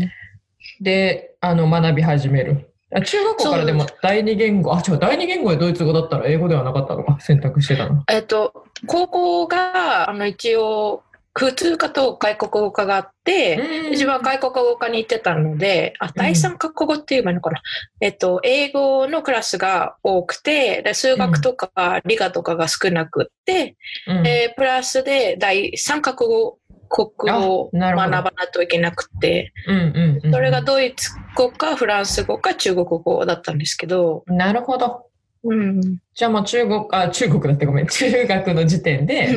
[0.82, 2.72] で、あの、学び始める。
[2.95, 8.03] あ中学校からでも第二言語、あ、違う、第二言語でドイツ語だったら英語ではなかったのか、選択してたの。
[8.12, 11.03] えっと、高校が、あの、一応、
[11.36, 17.60] 普通科と外国語科があって、自分は外国語科に行ってたので、あ、第三カ国語って言えばいいのかな？
[18.01, 24.21] えっと、英語のクラスが多くて、で数学とか理科とかが少なくって、うん。
[24.21, 26.60] でプラスで第三カ国語、
[26.93, 30.32] 国語を学ばないといけなくて、うんうんうん。
[30.32, 35.08] それがドイツ語かフランス語か中国語だったんですけど、なるほど。
[35.43, 35.82] うん。
[36.13, 37.88] じゃあもう中国、あ、中国だってごめん。
[37.88, 39.27] 中学の時点で、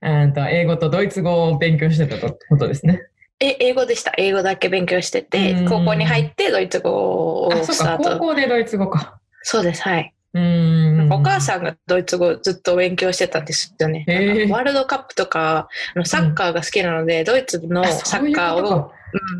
[0.00, 3.02] うんと英語とドイツ語を勉強してたことですね。
[3.38, 4.14] え、英語でした。
[4.16, 8.02] 英語だけ勉強しててうん、高校に入ってドイツ語をあ、そうか、スタート。
[8.18, 9.20] 高校でドイツ語か。
[9.42, 10.14] そうです、はい。
[10.32, 10.83] うーん。
[11.10, 14.04] お母さんがドイツ語ずっと勉強してたんですよね。
[14.08, 15.68] へーワールドカップとか、
[16.04, 18.90] サッカーが好きなので、ドイツのあサッカーを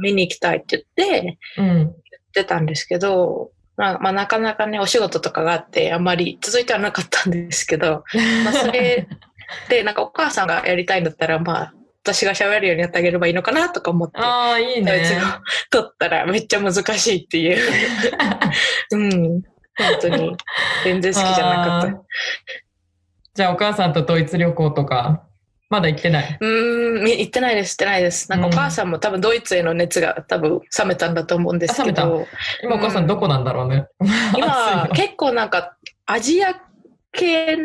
[0.00, 1.66] 見に行きたいって言って、うん。
[1.76, 1.92] 言っ
[2.32, 8.04] てたんですけど、まあ、まあ、なかなかね、お仕事とかがあって、あんまり続いてはなかったんですけど、
[8.44, 9.08] まあ、それ
[9.68, 11.74] で、 なんかお母さんがやりたいんだったら、まあ、
[12.04, 15.14] 私が喋れるようにやってあげればいいのかなとか思って、ああ、いいねドイツ。
[15.14, 15.20] 語
[15.70, 17.58] 取ったらめっちゃ難しいっていう。
[18.92, 19.42] うん。
[19.76, 20.36] 本当に、
[20.84, 22.02] 全然好きじゃなかった。
[23.34, 25.24] じゃあお母さんとドイツ旅行とか、
[25.70, 26.38] まだ行ってない？
[26.40, 28.30] うーん、み行ってないです、行ってないです。
[28.30, 32.26] なんかお母さんも多分ドイツへの熱が多分冷めたんだと思うんですけど、
[32.62, 33.86] 今お母さんどこなんだろうね。
[34.36, 36.54] 今暑いの結構なんかアジア
[37.10, 37.56] 系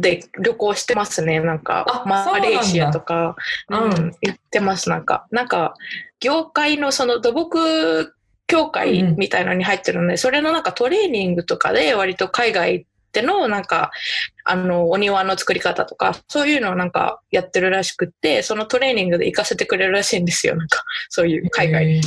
[0.00, 1.40] で旅行してますね。
[1.40, 3.36] なんかあマレーシアとか、
[3.68, 4.90] うん行ってます。
[4.90, 5.74] なんか、なんか
[6.18, 8.14] 業界のその土木
[8.46, 13.90] 協会みたいなのに入ってるので、それのなんかトレーニングとかで割と海外でのなんか、
[14.44, 20.56] あの、お庭の作り方とか、そういうのをなんかやってるらしくって、そのトレーニングで行かせてくれるらしいんですよ。
[20.56, 22.00] なんか、そういう海外に。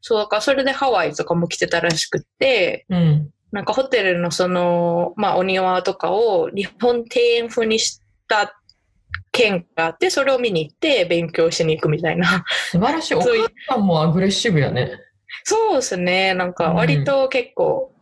[0.00, 3.30] そう、だからそれでハワイとかも来てたらしくって、うん。
[3.50, 8.60] なんかホテルのその、まあお庭とかを日本庭園風にした
[9.32, 12.44] 県があって、それを見に行って勉強しに行くみたいな。
[12.70, 13.14] 素晴らしい。
[13.14, 14.92] おそういう母さんもアグレッシブやね。
[15.42, 16.34] そうですね。
[16.34, 17.92] なんか割と結構、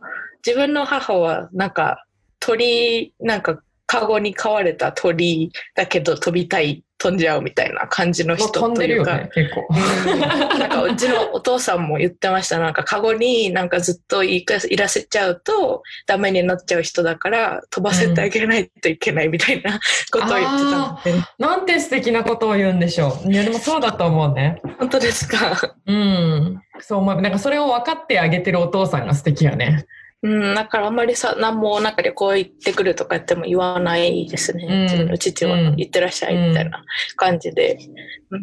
[0.44, 2.04] 自分の母はなんか
[2.40, 9.16] 鳥、なんかカゴに飼われた鳥だけど飛びたい、飛んじゃうみたいな感じの人というか。
[9.16, 9.66] ね、 結構。
[9.68, 12.60] うんなんかうちのお父さんも言ってました。
[12.60, 19.80] なんかカゴになんかずっといかいらせちゃうとダメになっちゃう人だから飛ばせてあげないといけないみたいな
[20.12, 23.32] ことを言ってたので、 なんて素敵なことを言うんでしょう。
[23.32, 24.60] いや、でもそうだと思うね。
[24.78, 25.74] 本当ですか。
[25.86, 26.62] うん。
[26.80, 27.20] そう思う。
[27.20, 29.86] なんかそれを分かってあげてるお父さんが素敵やね。
[30.24, 34.66] うん、だからあんまりさ、何もなんか旅行行ってくるとか言っても言わないですね。
[34.68, 36.84] うん自分の父はうん行ってらっしゃいみたいな
[37.16, 37.76] 感じで。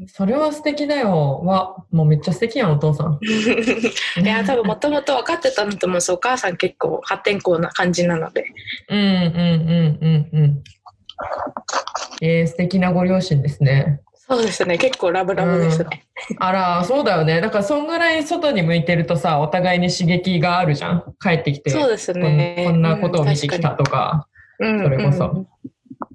[0.08, 1.42] それは素敵だよ。
[1.46, 3.18] わ、もうめっちゃ素敵やん、お父さん。
[3.24, 8.44] いや、多分もともと分かってたのと思うんですお母さん結構破天荒な感じなので。
[8.90, 10.64] うんうんうんうんうん。
[12.22, 14.02] えー、素敵なご両親ですね。
[14.30, 14.78] そうですね。
[14.78, 16.06] 結構ラブラブですね。
[16.38, 17.42] あら、そうだよね。
[17.42, 21.16] だから、そんぐらい外に向いてるとさ、お互いに刺激があるじゃん。
[21.20, 21.72] 帰ってきて。
[21.72, 22.64] そうですこんね。
[22.68, 24.28] こんなことを見てきたとか。
[24.60, 24.84] うん。
[24.84, 25.48] それこそ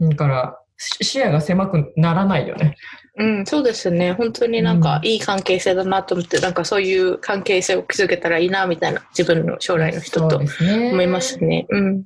[0.01, 2.77] うんだから、し視野が狭くならないよね。
[3.17, 4.13] うん、そうですね。
[4.13, 10.91] 本当になんかいい関係性だなと思って、なんかそういう関係性を築けたらいいな、みたいな、自分の将来の人とそうですね。
[10.93, 11.67] 思いますね。
[11.69, 12.05] うん。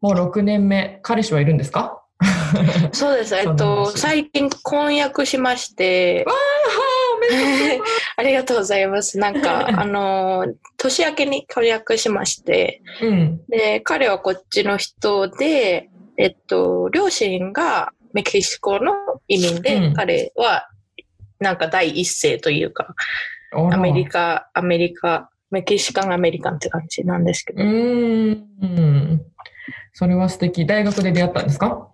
[0.00, 0.98] もう6年目。
[1.02, 2.02] 彼氏はいるんですか？
[2.92, 3.34] そうです。
[3.36, 6.24] えっと、話最近婚約しまして、
[7.16, 7.84] おめでとう
[8.16, 9.18] ありがとうございます。
[9.18, 10.46] なんか、 あの、
[10.76, 13.40] 年明けに婚約しまして、うん。
[13.48, 18.92] で、彼はこっちの人で、えっと、両親がメキシコの
[19.28, 20.68] 移民で、うん彼は
[21.40, 22.94] なんか第一声というか、
[23.52, 29.22] アメリカ、アメリカ、メキシカンアメリカンって感じなんですけうど、ーん。
[29.92, 30.66] それは素敵。
[30.66, 31.88] 大学で出会ったんですか？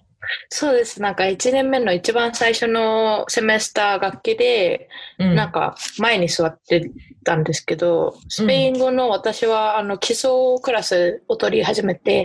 [0.48, 1.00] そうです。
[1.00, 6.90] なんか1年目の一番最初のセメスター学期で、うんなんか前に座って
[7.24, 10.30] たんですけど、スペイン語の私はあの基礎
[10.62, 12.24] クラスを取り始めて、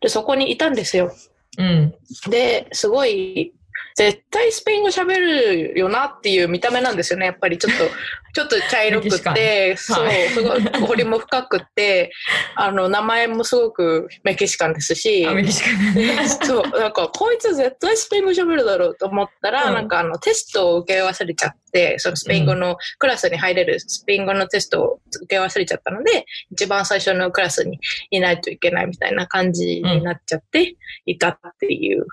[0.00, 1.12] で、そこにいたんですよ。
[1.58, 1.94] うん。
[2.28, 3.52] で、すごい、
[3.96, 7.26] 絶対スペイン語喋るよなっていう見た目なんですよね。
[7.26, 7.84] やっぱりちょっと、
[8.32, 12.12] ちょっと茶色くて、そう、はいすごい、彫りも深くって、
[12.54, 16.28] あの、名前もすごくメキシカンですし、アメリカね。
[16.44, 27.80] そう、なんか、こいつ絶対スペイン語喋るだろうと思ったら、うんなんかあの、テストを受け忘れちゃって、そのスペイン語のクラスに入れるスペイン語のテストを受け忘れちゃったので、一番最初のクラスに
[28.10, 30.76] いないといけないみたいな感じになっちゃって、
[31.06, 32.06] いたっていう。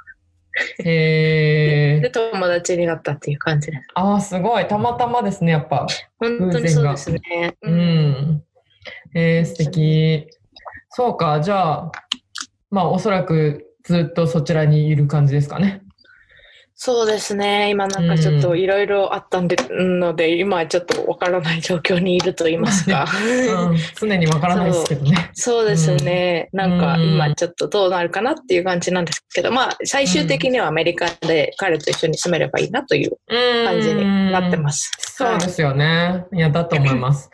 [0.83, 2.09] へえ で、。
[2.09, 3.87] 友達になったっていう感じです。
[3.95, 4.67] ああ、すごい。
[4.67, 5.87] たまたまですね、やっぱ。
[6.19, 7.55] 本当にそうですね。
[7.61, 7.69] う。
[7.69, 8.43] ん。
[9.15, 10.27] えー、素敵。
[10.89, 11.91] そうか、じゃあ、
[12.71, 15.81] まあ、おそらくずっとそちらにいる感じですかね。
[16.79, 17.71] そうですね。
[17.71, 23.07] 今なんかちょっといろいろあったんで、ので、今はちょっとわからない状況にいると言いますか。
[23.69, 25.29] うん、常にわからないですけどね。
[25.33, 26.49] そうですね。
[26.53, 33.17] なんかうん今ちょっとどうなるかなっていう感じなんですけど、まあ最終的にはアメリカで彼と一緒に住めればいいなという
[33.65, 34.91] 感じになってます。
[34.99, 36.25] そうですよね。
[36.31, 37.31] いや、だと思います。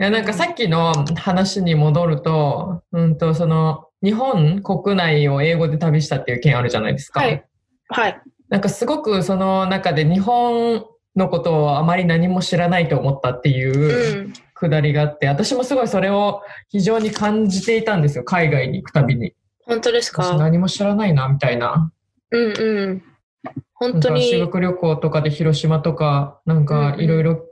[0.00, 7.20] いや、なんかさっきの話に戻ると、うんと、その、日本国内を英語で旅したっていう件あるじゃないですか。
[7.20, 7.44] はい。
[7.88, 8.20] はい。
[8.50, 10.84] なんかすごくその中で日本
[11.16, 19.32] のことをあまり何も知らないと思ったっていううんくだりがあって、私もすごいそれを非常に感じていたんですよ、海外に行くたびに。
[19.64, 21.90] 本当です私か何も知らないな、みたいな。
[22.30, 23.02] うんうん。
[23.72, 24.40] 本当なんか修に。
[24.40, 27.42] 学旅行とかで広島とか、なんかいろいろ、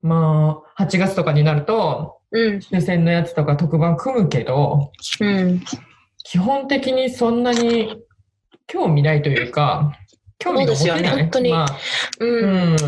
[0.00, 2.60] まあ、8月とかになると、うん。
[2.60, 4.90] 終戦のやつとか特番組むけど、
[5.20, 5.60] うん。
[6.24, 8.02] 基本的にそんなに
[8.66, 9.92] 興味ないというか、
[10.44, 10.98] 興味が持てない。
[10.98, 11.78] そうですよね本当にまあ
[12.20, 12.26] う。
[12.26, 12.76] うんん。
[12.76, 12.78] っ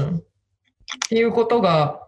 [1.09, 2.01] ていうことが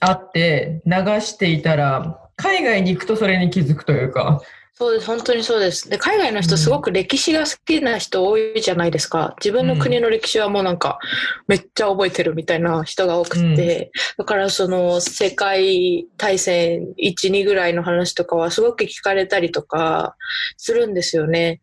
[0.00, 4.40] あって、流していたら、海外に行くとそれに気づくというか、
[4.76, 5.06] そうです。
[5.06, 5.88] 本当にそうです。
[5.88, 9.36] で、海外の人すごく歴史が好きな人多いじゃないですか。
[9.38, 10.98] 自分の国の歴史はもうなんか、
[11.46, 20.16] めっちゃ覚えてるみたいな人が多くて、だからその世界大戦1、2ぐらいの話とかはすごく聞かれたりとか
[20.56, 21.60] するんですよね。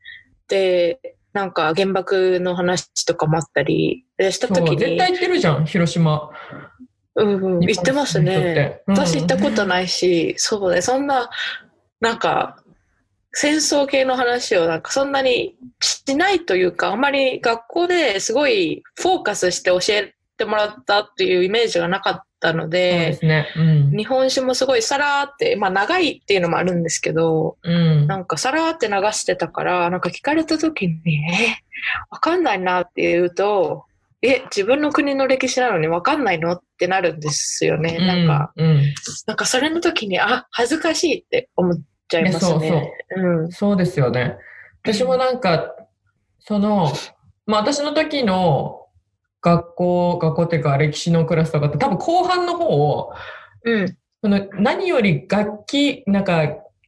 [0.47, 6.29] で、なんか原爆の話とかもあったりでした時に、絶対行ってるじゃん、広島。
[7.15, 8.82] うんうん、言ってますね。
[8.88, 11.29] うん私行ったことないし、そうね、そんな、
[11.99, 12.57] なんか、
[13.34, 23.47] 戦争系の話をなんかそんなにしないというか、あまり学校ですごいフォーカスして教えてもらったっていうイメージがなかっったのそうでで、すね。
[23.55, 23.91] うん。
[23.91, 28.07] 日本酒もすごいさらーって、まあ長いっていうのもあるんですけど、うん。
[28.07, 30.97] なんかさらーって流してたから、なんか聞かれた時に、
[31.31, 31.55] え、
[32.09, 33.85] わかんないなって言うと、
[34.23, 37.97] え、自分の国の歴史なのにわかんないのってなるんですよね。
[37.97, 38.93] なんか、うん、
[39.25, 42.67] なんかそれの時に、あ、恥ずかしいって思っちゃいますね。
[42.67, 43.51] いやそううん。
[43.51, 44.37] そうですよね。
[44.83, 45.75] 私もなんか、
[46.39, 46.91] その、
[47.47, 48.80] まあ私の時の
[49.41, 53.13] 学校、学校っていうか歴史のクラスとかって多分後半の方を、
[53.63, 53.97] うん。
[54.23, 56.47] その何より楽器、なんか、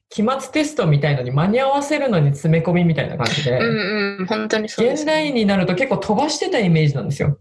[0.09, 4.25] 期末テストみたいのに間に合わせるのに詰め込みみたいな感じで、うんうん。
[4.27, 7.39] 本当にそうです、現代になると結構飛ばしてたイメージなんですよ。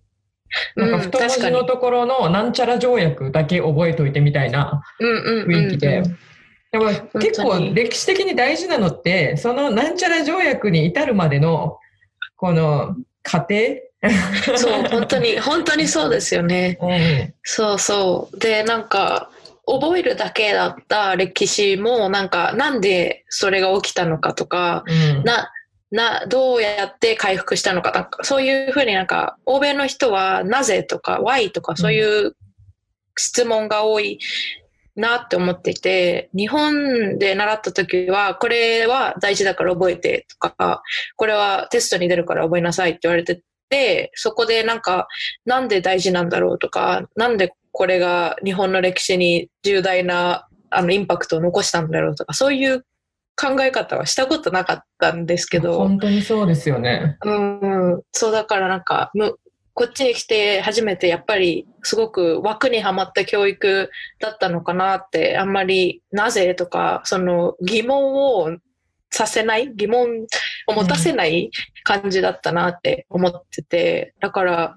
[0.76, 4.82] なんかうん太文字のところのなんちゃら条約だけ覚えといてみたいな。
[5.00, 6.02] 雰囲気で
[6.72, 6.86] でも
[7.20, 11.78] 結構歴史的に大事なのって、そのなんちゃら条約に至るまでの、
[12.36, 13.54] この過程
[14.57, 16.78] そう、本当に、本当にそうですよね。
[16.80, 18.38] うんそうそう。
[18.38, 19.30] で、なんか、
[19.64, 25.53] 覚えるだけだった歴史も、なんか、なんでそれが起きたのかとか、うんな、
[25.92, 32.34] な、どうやって回復したのか、なんかそういうふうになんか、欧米の人はなぜとか why とかそういう
[33.16, 34.18] 質問が多い
[34.96, 40.82] なって思っていて、日本で習った時は、これは大事だから覚えてとか、
[41.16, 43.42] これはテストに出るから覚えなさいって言われて
[43.73, 45.09] て、そこでなんか、
[45.47, 52.85] なんで大事なんだろうとか、なんでこれが日本の歴史に重大なあのインパクトを残したんだろうとか、そういう
[53.35, 57.16] 考え方はしたことなかったんですけど、本当にそうですよね。
[57.25, 59.39] うん、そうだからなんか、む
[59.75, 68.59] こっちに来て初めてやっぱりすごく枠にはまった教育だったのかなって、あんまりなぜとか、その疑問を
[69.11, 70.27] させない、疑問
[70.66, 71.51] を持たせない
[71.83, 74.76] 感じだったなって思ってて、だから、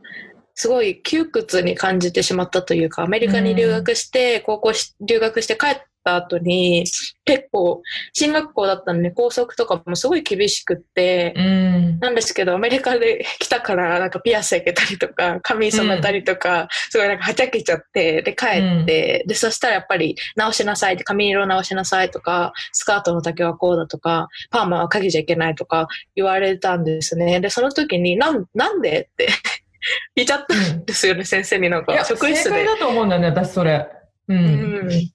[0.56, 6.86] すごい窮屈に感じてしまったというか、アメリカに留学して、高校留学して帰ってった後に、
[7.26, 7.82] 結構、
[8.14, 12.00] 進学校だったので、校則とかもすごい厳しくって、うん。
[12.00, 18.46] なんですけど、アメリカで 来たから、なんかピアス開けたりとか、髪染めたりとか、すごいなんかはちゃけちゃって、で、帰
[18.84, 27.40] って、で、そしたらやっぱり直しなさいって、髪色直しなさいとか、スカートの丈はこうだとか、パーマはかけちゃいけないとか言われたんですね。
[27.40, 29.28] で、その時に、なん、なんでって
[30.18, 32.50] 聞いちゃったんですよね、先生になんか、職員室で。
[32.52, 33.88] 正解だと思うんだよね、私それ。
[34.28, 34.34] う。
[34.34, 35.15] うんん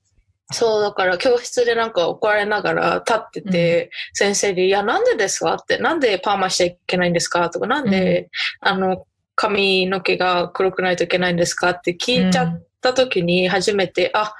[0.52, 8.30] そう、だから教室でなんか怒られながら立ってて、先生に、いや、なんでですかって、なんでパーマしちゃいけないんですかとか、なんで、
[8.60, 14.34] あの、髪の毛が黒くないといけないんですかって聞いちゃった時に初めて、あ、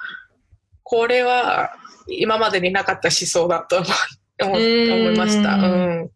[0.83, 1.71] これは
[2.09, 3.87] 今までになかった思想だと思
[4.43, 5.55] 思いました。
[5.55, 6.11] うん。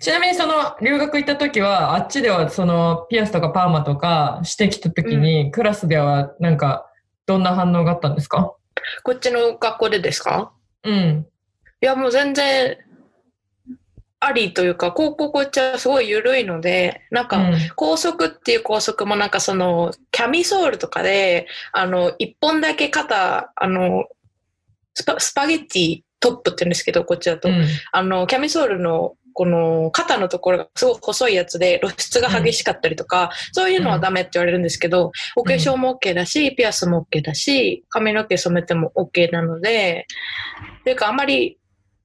[0.00, 6.90] ちなみにその留学行った時は、あっちではそのピアスとかパーマとかしてきた時に、クラスではなんか
[7.26, 8.54] どんな反応があったんですか？
[9.02, 10.52] こっちの学校でですか？
[10.84, 11.26] うん。
[11.82, 12.76] いや、もう全然、
[14.22, 24.04] ありというか、高校こっちはすごい緩いので、なんか、うん高速っていう高速もなんかその、キャミソールとかで、あの、一本だけ肩、あの、
[24.94, 27.48] スパスパゲッティトップって言うんですけど、こっちだと。
[27.48, 40.06] うんあの、キャミソールの、この肩のところがすごく細いやつで露出が激しかったりとか、そういうのはダメって言われるんですけど、お化粧も OK だし、ピアスも OK だし、髪の毛染めても OK なので、
[40.84, 41.59] というかあんまり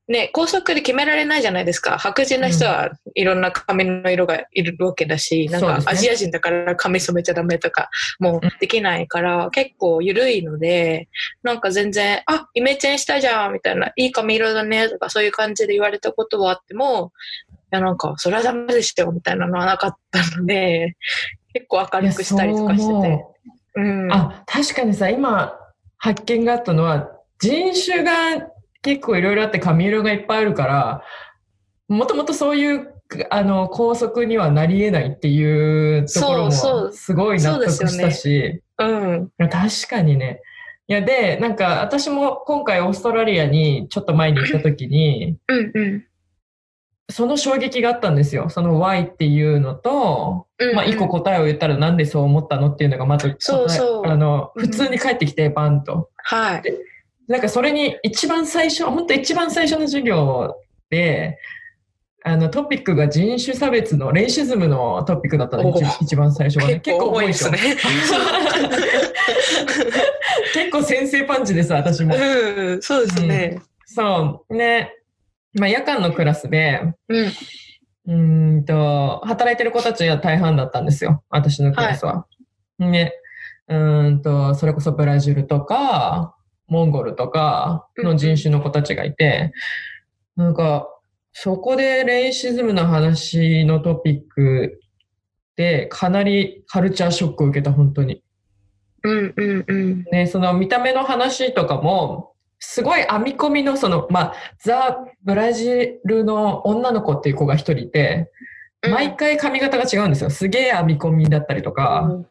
[0.08, 1.98] ね、高速で決められないじゃないですか。
[1.98, 7.90] 白人の人はいろんな髪の色がいるわけだし、なんかそうですねアジア人だから髪染めちゃダメとか
[8.20, 11.10] もうできないから、結構緩いので、
[11.42, 17.12] なんか全然、あ、イメチェンしたじゃんみたいな、いい髪色だねとかそういう感じで言われたことはあっても、
[17.50, 20.96] いやなんか、それはダメでしたよみたいなのはなかったので、
[21.54, 22.92] 結構明るくしたりとかしてて。
[22.92, 23.34] う思
[23.76, 24.10] うんう。
[24.12, 25.58] あ、確かにさ、今
[25.98, 28.12] 発見があったのは、人種が
[28.86, 31.04] 結構いろいろあって髪色がいっぱいあるから、
[31.88, 32.94] もともとそういう、
[33.32, 39.32] あの、校則にはなり得ないっていうところもすごい納得したし、うん。
[39.40, 40.42] 確かにね。
[40.88, 46.06] いや、で、なんか私も今回オーストラリアにちょっと前に行った時に、うんうん。
[47.10, 48.50] その衝撃があったんですよ。
[48.50, 56.10] その Y っていうのと、うんうんまあ一個答えを言ったらなんでそう思ったのっていうのがまずそうそうあの、うん普通に返ってきてバンと。
[56.18, 56.64] はい。
[57.28, 60.56] なんかそれに一番最初、本当一番最初の授業
[60.90, 61.38] で、
[62.24, 66.80] あのトピックが人種差別のレイシズムのトピックだったの、お一一番最初はね。
[66.80, 67.60] 結構重いですね。
[70.54, 72.16] 結構先生パンチです、私も。
[72.16, 72.18] う
[72.78, 73.62] ん、そうですね。
[73.86, 74.56] そう。
[74.56, 74.94] ね。
[75.54, 78.58] まあ夜間のクラスで、うん。
[78.58, 81.24] んと、働いてる子たちは大半だったんですよ。
[81.30, 82.26] 私のクラスは。
[82.80, 83.14] ね。
[83.68, 86.35] うーんと、それこそブラジルとか、
[86.68, 89.52] モンゴルとかの人種の子たちがいて、
[90.36, 90.90] なんか、
[91.34, 94.80] そこでレイシズムの話のトピック
[95.56, 98.24] で、かなりカルチャーショックを受けた、本当に。
[99.04, 100.06] うんうんうん。
[100.12, 108.32] ね、その見た目の話とかも、すごい編み込みのその、まあ、ザ・ブラジルの女の子っていう子が一人いて、
[108.90, 110.30] 毎回髪型が違うんですよ。
[110.30, 112.24] すげえ編み込みだったりとか、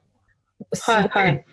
[0.87, 1.45] はいはい。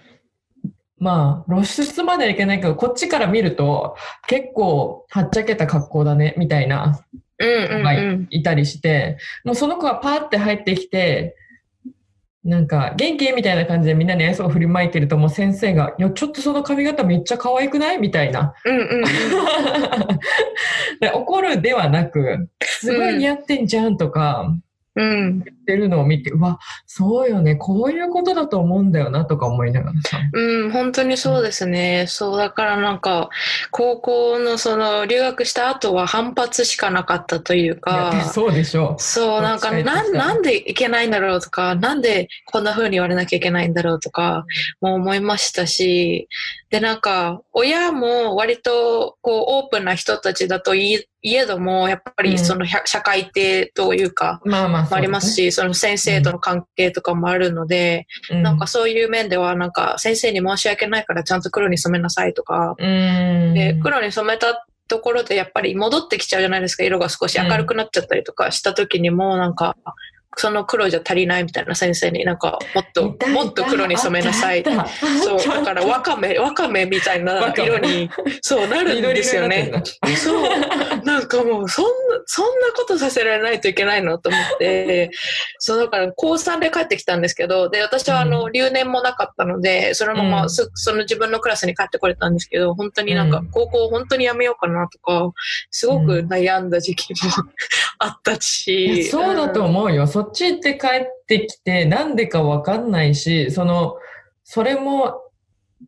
[1.01, 3.95] まあ、露出まではいけないけど、こっちから見ると、
[4.27, 7.03] 結構、はっちゃけた格好だね、みたいな
[7.39, 7.47] うん
[7.77, 8.27] うんがうん。
[8.29, 11.35] いたりして、もうその子がパーって入ってきて、
[12.43, 13.31] なんか、元気？
[13.33, 17.97] みたいな感じでみんなに愛想を振りまいてると、もう先生が、いや、ちょっとその髪型めっちゃ可愛くない？
[17.99, 18.53] みたいな。
[18.65, 19.03] うんうん
[20.99, 24.55] で怒るではなく、すごい似合ってんじゃんとか、
[24.95, 25.39] うん。
[25.39, 30.19] 言ってるのを見て、うわ、そうよね、こういうことだと思うんだよなとか思いながらさ。
[30.33, 32.05] うん、本当にそうですね。
[32.07, 33.29] そう、だからなんか、
[33.71, 44.45] 高校のその、留学した後は反発しかなかったというか、そうでしょそう、なんか、ななんでいけないんだろうとか、なんでこんな風に言われなきゃいけないんだろうとか、
[44.81, 46.27] もう思いましたし、
[46.71, 54.49] で、なんか、親も割と、こう、オープンな人たちだといいえども、やっぱうんりその、社会体というか、う。
[54.49, 62.75] まあまあ、もありますし、その先生との関係とかもあるので、なんかそういう面では、なんか先生に申し訳ないからちゃんと黒に染めなさいとか。
[62.79, 69.75] で、黒に染めたところでやっぱり戻ってきちゃうじゃないですか、色が少し明るくなっちゃったりとかした時にも、なんか、
[70.37, 74.63] その黒じゃ足りないみたいな先生になんか、もっともっと黒に染めなさい。
[75.23, 78.09] そう、だからわかめ、わかめみたいな色に、
[78.41, 79.71] そうなるんですよね。
[80.17, 81.03] そう。
[81.03, 81.91] なんかもう、そんな、
[82.25, 85.11] そんなことさせられないといけないのと思って、
[85.59, 90.49] そう、だから、高3で帰ってきたんですけど、で、私はあの、う留年もなかったので、そのまうん。
[90.49, 95.31] その自分のクラスに帰ってこれたんですけど、本当になんかうん、高校本当にやめようかなとか、
[95.71, 97.17] すごく悩んだ時期も
[98.03, 99.05] あったいし。
[99.05, 100.07] やそうだと思うよ。
[100.07, 103.95] そっち行って帰ってきて、なんでかわかんないし、その、
[104.43, 105.21] それも、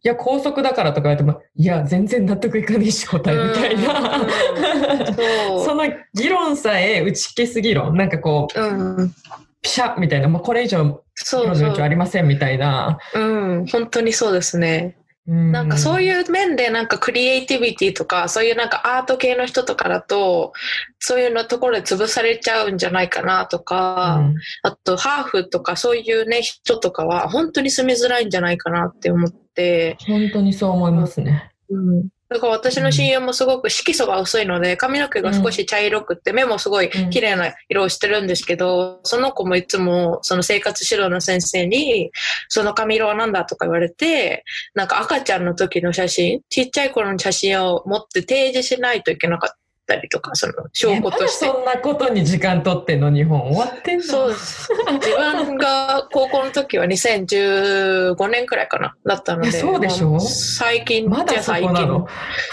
[0.04, 4.18] いや、高速だからとか言われても、いや、全然納得いかねえし、答えみたいな。
[4.20, 5.84] うんその
[6.14, 7.96] 議論さえ打ち消す議論。
[7.96, 9.14] なんかこう、うん。
[9.62, 11.90] ピシャみたいな、もうこれ以上、議そうそ論の余地あう。
[11.90, 12.98] りませんみたいな。
[13.14, 13.66] うん。
[13.68, 14.98] 本当にそうですね。
[15.26, 20.52] ななんかそうういう面でなんかクリエイティビティとかそういうなんかアート系の人とかだと
[21.00, 31.52] そういうのところで潰されちゃうんじゃないかなとか、ん、あとハーフとかそういうね人とかは本当に住みづらいんじゃないかなって思って、本当にそう思いますね。
[31.70, 42.12] うん、だから私の親友もすごく色素が薄いので髪の毛が少し茶色くって目もすごい綺麗な色をしてるんですけど、その子もいつもその生活指導の先生に
[42.50, 43.46] その髪色は何だ？
[43.46, 49.58] とか言われてなんか赤ちゃんの時の写真ちっちゃい頃の写真を持って提示しないといけなかった
[49.96, 53.12] りとかその証拠としてそんなことに時間取ってんの？
[53.12, 54.04] 日本終わってんの？
[54.04, 54.70] そうです。
[54.94, 59.50] 自分が高校の時は2015年くらいかな、だったので。
[59.50, 60.12] えそうでしょ？
[60.12, 62.06] も最近まだそじゃ最近。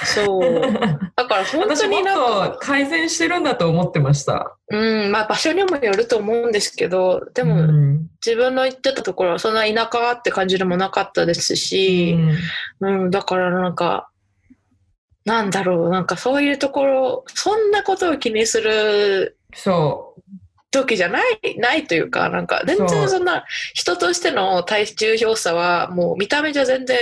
[0.04, 0.62] そう。
[1.16, 4.56] だから本当になんか、と改善してるんだと思ってました。
[4.68, 12.18] うん、まあ場所にもよると思うんですけど、でも、うん自分の行ってたところはそんな田舎って感じでもなかったですし、
[12.80, 14.10] うん、だからなんか、
[15.30, 20.16] なんだろう、なんかそういうところ、そんなことを気にするそ
[20.72, 26.98] 時じゃない、ないというか、なんか全然そんな人としての体重要さはもう見た目じゃ全然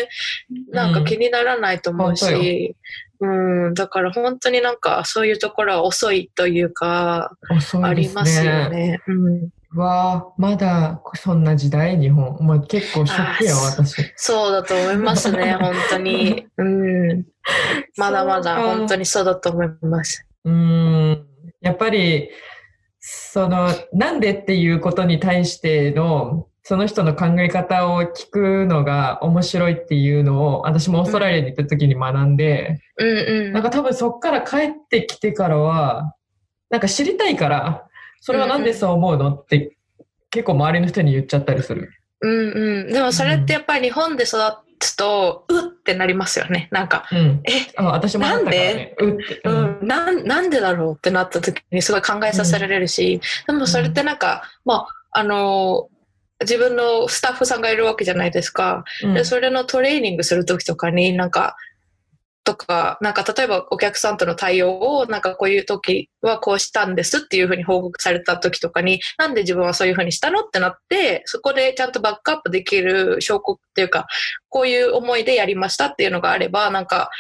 [0.71, 2.77] なんか気にならないと思ううんし、
[3.21, 3.27] う
[3.71, 7.57] ん、だから本当になんかそういうところは遅いというか、う。
[7.57, 8.69] 遅あいですりますよね。
[8.69, 9.01] ね。
[9.07, 11.99] うん、うわあまだそんな時代？
[11.99, 12.37] 日本。
[12.41, 14.13] もう結構ショックや私。
[14.17, 16.47] そうだと思いますね、本当に。
[16.59, 17.25] うん、
[17.97, 20.27] まだまだ本当にそうだと思います。
[20.45, 21.27] うーん。
[21.61, 22.31] やっぱり、
[23.01, 33.53] その、なんでっていうことに対しての、その人の考え方を聞くのが面白いっていうのを、私もオーストラリアに行った時に学んで、うんうん。
[33.53, 36.15] なんか多分そっから帰ってきてからは、
[36.71, 37.85] なんか知りたいから、
[38.21, 39.77] それはなんでそう思うのって
[40.31, 41.91] 結構周りの人に言っちゃったりする。
[42.21, 42.93] うんうん。
[42.93, 44.37] でもそれってやっぱり日本で育
[44.79, 46.69] つと、うってなりますよね。
[46.71, 47.41] なんか、うん。
[47.45, 48.95] え、あ私もあったからね。
[48.99, 55.89] うんん、なんなんでだろうってなった時にすごい考えさせられるし、でもそれってなんか、まあ、あの
[56.41, 58.85] 自分のスタッフさんがいるわけじゃないですか。
[59.03, 61.57] うんで、それのトレーニングする時とかになんか、
[62.49, 74.07] とか、なんか例えばお客さんとの対応を、なんかこういう時はこうしたんですっていうふうに報告された時とかに、なんで自分はそういうふうにしたのってなって、そこでちゃんとバックアップできる証拠っていうか、
[74.49, 77.11] こういう思いでやりましたっていうのがあれば、なんか、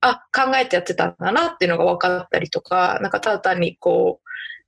[0.00, 4.20] あ、考えてやってたんだなっていうのが分かったりとか、なんかただ単にこ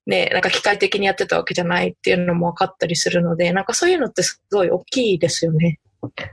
[0.06, 5.78] う、ね、なんか機械的にやってたわけじゃないっていうのも分かったりするので、なんかそういうのってすごい大きいですよね。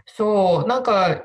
[0.08, 1.22] そう、なんか、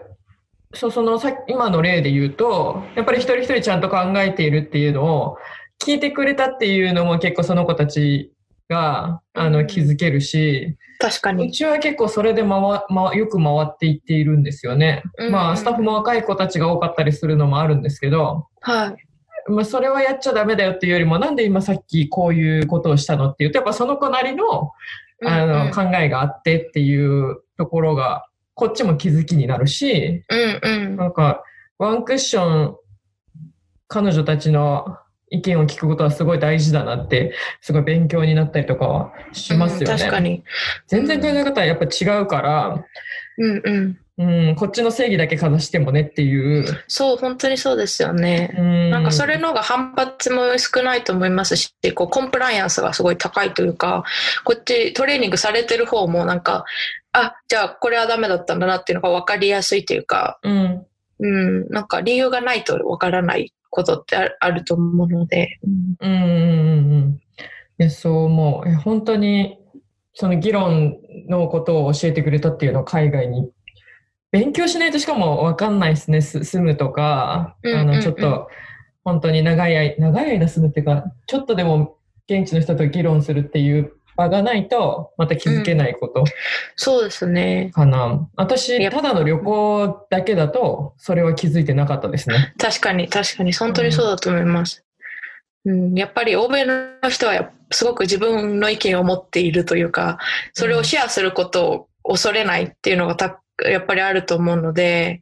[0.72, 5.36] そうそのさ今の例で言うと、やっぱり一人一人ちゃんと考えているっていうのを
[5.84, 8.32] 聞いてくれたっていうのも結構その子たち
[8.68, 11.50] があうんの気づけるし、う確かに。
[11.50, 12.50] ちは結構それで回、
[12.88, 15.02] ま、よく回っていっているんですよね。
[15.18, 19.50] うんまあ、スタッフも若い子たちが多かったりするのもあるんですけど、はい。
[19.50, 24.70] まあ、それはやっちゃダメだよっていうよりも、なんで今さっきこういうことをしたのっていうと、やっぱその子なりの
[25.24, 28.26] あうんうんの考えがあってっていうところが、
[28.60, 30.96] こっちも気づきになるし、うんうん。
[30.96, 31.42] なんか、
[31.78, 32.76] ワンクッション、
[33.88, 34.98] 彼女たちの
[35.30, 37.32] 意見を聞くことはすごい大事だなって、
[37.62, 39.94] すごい勉強になったりとかはしますよね。
[39.94, 40.44] うん確かに。
[40.88, 42.84] 全然考え方はやっぱ違うから、
[43.38, 43.98] うんうん。
[44.18, 46.66] うん、こっちの正義だけかざしてもねっていう。
[46.86, 48.54] そう、本当にそうですよね。
[48.58, 54.04] うん、なんかそれの方が反発も少ないと思いますし、こうコンプライアンスがすごい高いというか、
[54.44, 56.66] こっちトレーニングされてる方もなんか、
[57.12, 60.86] あ、じゃあこれはダメだったんだなっていうのが分かりやすいというか、うん、
[61.18, 65.96] うん、なんか理由がないと分からないことってあると思うので、うん。
[66.00, 67.20] うん、うん、
[67.78, 68.68] うんそう思う。
[68.68, 69.58] え本当に、
[70.12, 70.98] その議論
[71.28, 73.50] のことを教えてくれたっていうのを海外に。
[74.32, 76.20] 勉強しないとしかも分かんないですね。
[76.20, 77.94] す住むとか、あの、うんうん。
[77.96, 78.48] うんちょっと、
[79.02, 81.96] 本当に長い間、長い間住むっていうか、ちょっとでも
[82.28, 86.24] 現地の人と議論するっていう場がないと、また気づけないこと
[86.76, 87.70] そうですね。
[87.74, 88.28] かな。
[88.36, 92.52] 私、ただの旅行だけだと、それは気づいてなかったですね。
[92.58, 94.84] 確かに、確かに、本当にそうだと思います。
[95.64, 100.18] うん、やっぱり欧米の人はすごく自分の意見を持っているというか、
[100.52, 105.20] それをシェアすることを恐れないっていうのがたやっぱりあると思うので、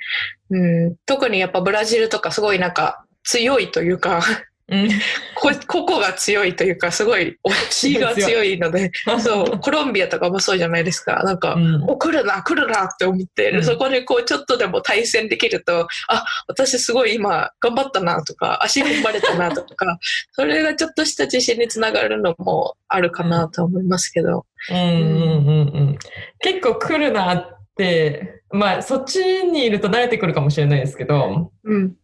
[0.50, 0.58] う
[0.90, 4.22] ん、特にやっぱブラジルとかすごいなんか強いというか、
[4.70, 4.88] うん。
[5.34, 8.90] こ個々が強いというか、すごい推しが強いので、
[9.20, 11.22] そう、コロンビアとかもそうじゃないですか。
[11.24, 19.98] なんか、うんお、来るな、来るなって思って、うんそこでこう、ちょっとでも対戦できると、あ、私すごい今、頑張ったなとか、足踏ん張れたなとか、
[20.32, 24.44] それがちょっとした自信につながるのもあるかなと思いますけど。
[24.70, 25.98] うんうんうんうん。
[26.40, 31.94] 結構来るなって、まあそっちにいると慣れてくるかもしれないですけど、うん。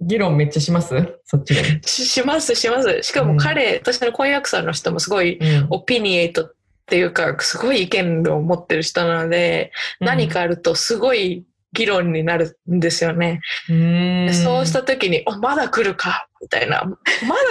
[0.00, 0.94] 議論めっちゃします？
[1.24, 1.80] そっちで。
[1.82, 3.02] しします、します。
[3.02, 6.54] しかも彼、私の婚約者の人もすごい、うんオピニエイトっ
[6.86, 13.40] ていうか、すごい意見を持ってる人なので、何かあるとすごい議論になるんですよね。
[13.68, 16.82] うそうした時に、お、まだ来るかみたいな。
[16.84, 16.96] ま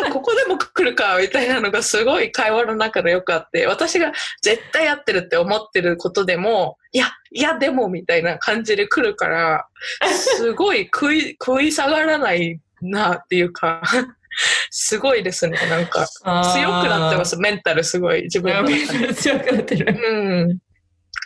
[0.08, 4.12] だここでも来るかみたいなのがすごい会話の中でよくあって、私が
[4.42, 9.68] 絶対やってるって思ってることでも、いや、いやでもみたいな感じで来るから、
[10.12, 13.82] すごい食い、 食い下がらないなっていうか、
[14.70, 15.58] すごいですね。
[15.70, 17.38] なんか、強くなってます。
[17.38, 18.70] メンタルすごい、自分の。
[19.14, 19.96] 強くなってる。
[19.98, 20.60] うん。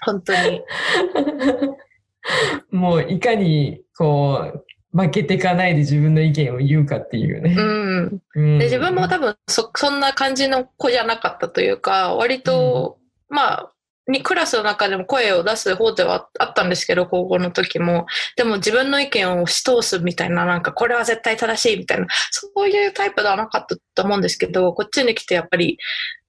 [0.06, 0.62] 本当に。
[2.72, 4.64] もういかにこ
[4.94, 7.56] う負けていかないで自分の意見を言うかっていうね。
[7.58, 8.22] うん。
[8.36, 12.98] うんで自分も多分そそんな感じの子じゃなかったというか割と、
[13.30, 13.73] まあ
[14.08, 18.06] にクラスの中でも声を出す方ではあったんですけど高校の時も。
[18.36, 22.08] でも自分の意見を押し通すみたいななんかこれは絶対正しいみたいな。
[22.32, 25.78] そういうタイプではなかったと思うんですけどこっちに来てやっぱり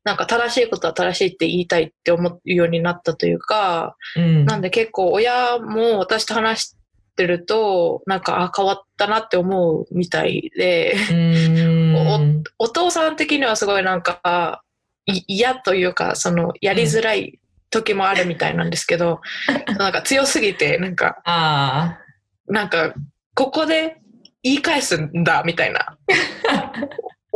[0.05, 4.45] なんか正しいことは正しいって言いたいって思うようになったというか、うん。
[4.45, 6.77] なんで結構親も私と話し
[7.17, 10.95] てるとなんかあ変わったなって思うみたいで。
[11.11, 12.45] うん。
[12.59, 14.63] お父さん的にはすごいなんか
[15.07, 17.39] い嫌というかそのやりづらい
[17.75, 19.21] 時もあるみたいなんですけど、
[19.79, 21.99] なんか強すぎてなんかあ
[22.47, 22.95] なんか
[23.35, 23.97] ここで
[24.43, 25.99] 言い返すんだみたいな。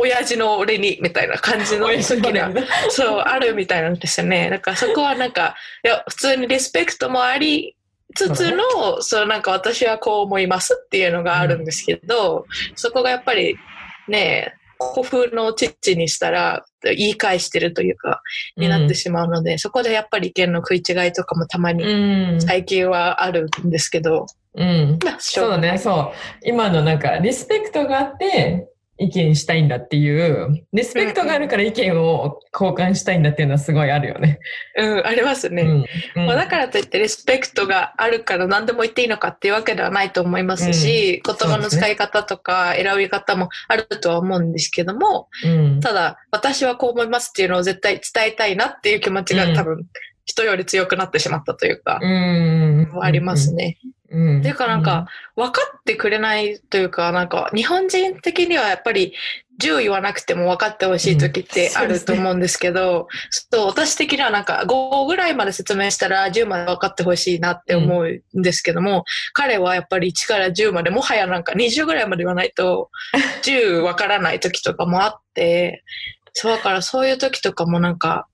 [0.01, 1.79] 親父の俺にみたいな感じあ。
[1.79, 4.49] の時がねそうあるみたいなんですよね。
[4.49, 7.75] だからそこはなんかいや普通にリスペクトもあり
[8.15, 13.57] つつのそうなんか私はこう思いますっていうのがあるんですけど、そこがやっぱり
[14.07, 14.53] ね
[14.95, 18.21] 古風の父にしたら言い返してるというか
[18.55, 22.41] になってしまうので、そこでやっぱり意見の食い違いとかもたまにうん。
[22.41, 24.25] 最近はあるんですけど、
[24.55, 24.99] うん。
[25.03, 26.47] まあしょそうね、そう。
[26.47, 28.69] 今のなんか、リスペクトがあって、
[28.99, 34.39] 意見したいんだっていう、リスペクトがあるから意見を交換したいんだっていうのはすごいあるよね。
[34.77, 35.63] うん、ありますね。
[35.63, 35.85] うん。
[36.21, 45.79] うんまあ、だからといってリスペクトがあるから何でも言っていいのかっていうわけではないと思いますし、言葉の使い方とか選び方もあるとは思うんですけども、うん。
[45.79, 49.85] ただ私はこう思いますっていうのを絶対伝えたいなっていう気持ちがうん多分
[50.25, 52.89] 人より強くなってしまったというか、うん。
[53.01, 53.79] ありますね。
[53.83, 53.91] うん。
[54.09, 59.13] っていうかなんか、分かってくれないというか、なんか日本人的にはやっぱり
[59.61, 63.07] 10言わなくても分かってほしい時ってあると思うんですけど、
[63.51, 69.03] そう私的にはなんか5ぐらいまで説明したら10まで分かってほしいなって思うんですけども、
[69.33, 72.89] 彼はやっぱり1から10までもはやなんか20ぐらいまで言わないと
[73.43, 75.83] 10分からない時とかもあって、
[76.33, 78.27] そうだからそういう時とかもなんか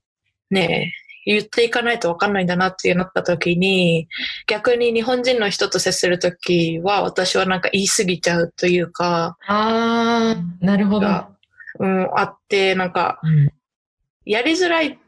[0.50, 0.94] ね
[1.26, 4.08] 言っていかないと分かんないんだなってなった時に、
[4.46, 11.00] 逆に日本人の人と接するときは、私はなんか言い過ぎちゃうというか、ああ、なるほど。
[11.00, 11.28] が
[11.78, 13.50] うん、あって、なんか、うん
[14.28, 14.98] やりづらいっ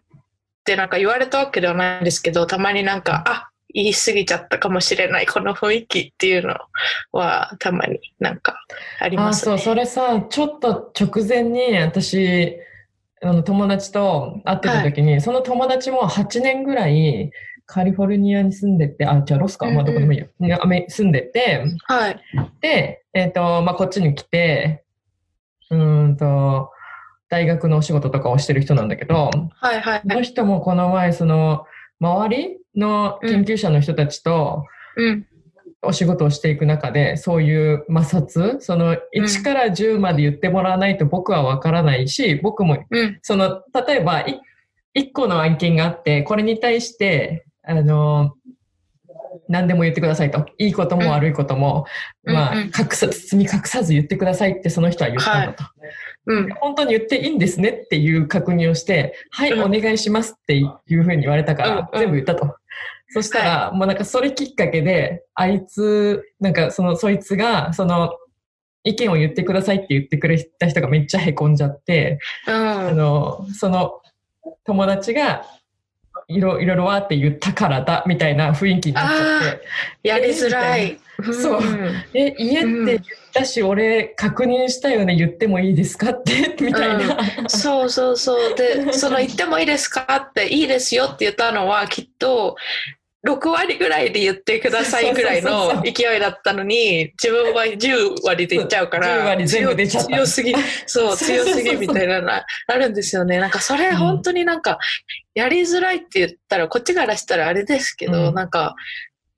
[0.65, 6.55] てなんか言われたわけではないんですけど、たまになんか、あ、言い過ぎちゃったかもしれない、この雰囲気っていうの
[7.11, 8.55] は、たまになんか
[9.01, 9.73] ありあーそう、ますね。
[9.73, 12.57] それさ、ちょっと直前に私、
[13.23, 17.31] あの友達と会ってた時に、その友達も8年ぐらい
[17.67, 20.29] カリフォルニアに住んでて、あ、じゃあロスか、まあどこでもいいよ。
[20.41, 22.21] ねアメ住んでて、はい。
[22.61, 24.85] で、えっ、と、まあこっちに来て、
[25.71, 26.71] うーんと、
[27.29, 31.67] 大学のお仕事とかをしてる人なんだけど、はいはいその人もこの前、その、
[32.01, 34.65] 周りの研究者の人たちと、
[34.97, 35.27] うん。
[35.83, 43.19] お仕事をしていく中で、そういう摩擦、その1から10まで言ってもらわないと僕はわからないし、僕も、うん。
[43.23, 44.41] その、例えば、い
[44.97, 48.35] 1個の案件があって、これに対して、あの、
[49.49, 50.47] 何でも言ってくださいと。
[50.59, 51.87] いいことも悪いことも、
[52.25, 55.65] うんまあ、うんうん隠さ、包み隠さず言ってくださいってその人は言ったんだと。
[56.27, 56.49] うん。
[56.55, 62.57] 本当に言っていいんですねっていう確認をして、はい、うんお願いしますっていうふうに言われたから、全部言ったと。
[63.11, 68.13] そしたら、もうなんかそれきっかけで、あいつ、なんかその、そいつが、その、
[68.85, 72.97] 意見を言ってくださいって言ってくれた人がめっちゃ凹んじゃって、あうん。
[72.97, 74.01] の、その、
[74.65, 75.45] 友達が、
[76.29, 79.61] いろいろわーって言ったからだ、みたいな雰囲気になっちゃっ
[80.03, 80.99] て、やりづらい。
[81.33, 82.99] そうんえ、家って言っ
[83.33, 87.49] たし、俺確認したよね、言ってもいいですかって、みたいな。
[87.49, 88.55] そうそうそう。
[88.55, 92.57] で、その言ってもいいですかって、いいですよって言ったのは、きっと、
[93.27, 100.09] 6割ぐらいで言ってくださいぐらいの勢いだったのに、自分は10割で言っちゃうから、10割全部出ちゃった。
[100.11, 100.55] 強すぎ、
[100.87, 102.45] そう、強すぎみたいなのあ
[102.75, 103.39] るんですよね。
[103.39, 104.79] なんかそれ本当になんか、
[105.35, 108.35] やりづらいって言ったら、こっちからしたらあれですけど、うん。
[108.35, 108.77] なんか、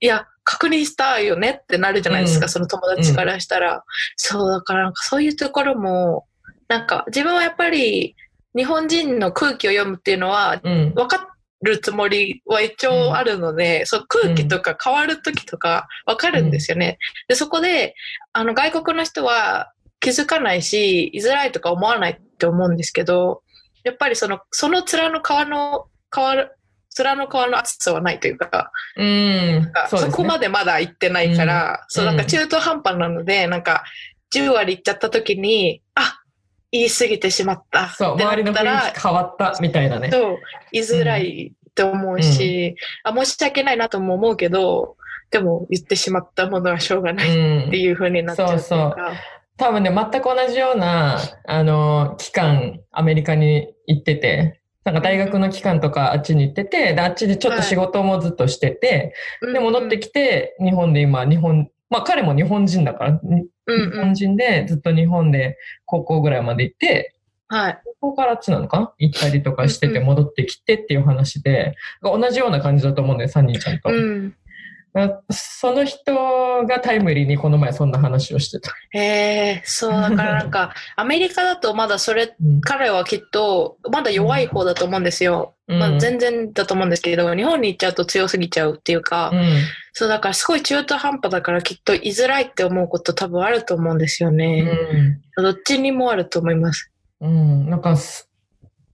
[0.00, 2.48] いや、確認したいよねってなるじゃないですか、うん。
[2.50, 3.84] その友達からしたら。
[4.16, 6.26] そう、だからなんかそういうところも、
[6.68, 8.14] なんか自分はやっぱり
[8.54, 10.92] 日本人の空気を読むっていうのはうん。
[10.94, 11.29] 分か
[11.62, 16.98] るつもりは一応あるので、そう空気とか変わる時とか分かるんですよね。
[17.28, 17.94] で、そこで、
[18.32, 23.42] あの外国の人は気づかないし、居づらいとか思わないって思うんですけど、
[23.84, 26.56] やっぱりその、その面の皮の、変わる、
[26.98, 28.72] 面の皮の厚さはないというか。
[29.88, 33.84] そこまでまだ行ってないから、そう、なんか中途半端なので、なんか、
[34.34, 36.19] 10割行っちゃった時に、あ、
[36.72, 37.88] 言い過ぎてしまった。
[37.88, 40.10] そう、周りの雰囲気変わったみたいなね。
[40.10, 40.38] そう、
[40.72, 44.96] 言いづらいと思うし、あ、申し訳ないなとも思うけど、
[45.30, 47.74] でも言ってしまったものはしょうがないってうん。
[47.74, 49.12] いう風になっちゃうっていうそうか。
[49.56, 63.20] 多分ね、全く同じような、あの、期間、アメリカに行ってて、なんか大学の期間とかあっちに行ってて、で、あっちでちょっと仕事もずっとしてて、うんで、戻ってきて、日本で今、日本、まあ彼も日本人だから。
[63.22, 63.46] 日
[63.94, 67.14] 本人でずっと日本で高校ぐらいまで行って、
[67.48, 67.80] はい。
[68.00, 68.92] 高校からあっちなのかな？
[68.98, 73.90] 行ったりとかしててうん戻ってきてっていう話で、同じような感じだと思うんだよ、サニーちゃんと。
[73.90, 74.34] うん。
[74.92, 78.72] あその人がタイムリーにこの前そんな話をしてた。
[78.90, 85.54] へえ、そう、だからなんか、 アメリカだとまだそれ、うん彼はきっと、まだ弱い方だと思うんですよ。
[85.66, 89.48] まあ、全然だと思うんですけど、日本に行っちゃうと強すぎちゃうっていうか、うん
[89.92, 94.62] そう、だからすごい中途半端だからきっと居づらいって思うこと多分あると思うんですようね。
[94.62, 96.90] んどっちにもあると思います。
[97.20, 98.28] うん、なんかす、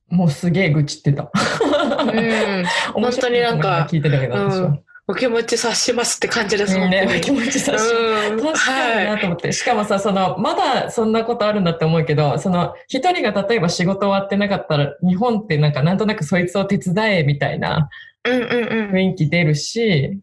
[0.08, 1.30] もうすげえ愚痴ってた。
[1.32, 2.64] うん。
[2.94, 4.78] 本当になんか聞いてたけど、私は。
[5.08, 8.40] お気持ち察しますって感じですもんね、気持ちさしうん。
[8.40, 9.12] 確かには。
[9.12, 9.52] ないと思って。
[9.52, 17.88] しかもさ、その、まだそんなことあるんだって思うけど、その、一人が例えば仕事終わってなかったら、日本ってなんかなんとなくそいつを手伝えみたいな
[18.24, 18.90] うんうんうん。
[18.90, 20.20] 雰囲気出るし、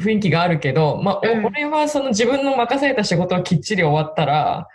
[0.00, 4.66] 雰囲気があるけど、まあ、おうん俺はその自分の任された仕事をきっちり終わったら、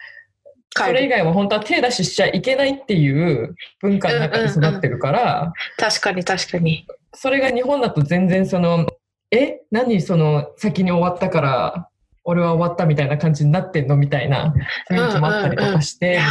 [0.75, 6.85] それ以外は本当は手出ししちゃいけないっていう文化の中で育ってるから、確かに確かに。
[7.15, 8.85] それが日本だと全然その、
[9.31, 9.61] え？
[9.71, 11.89] 何その先に終わったから、
[12.25, 13.95] 俺は終わったみたいな感じになってんの？
[13.95, 14.53] みたいな
[14.91, 16.23] 雰囲気もあったりとかして、みいや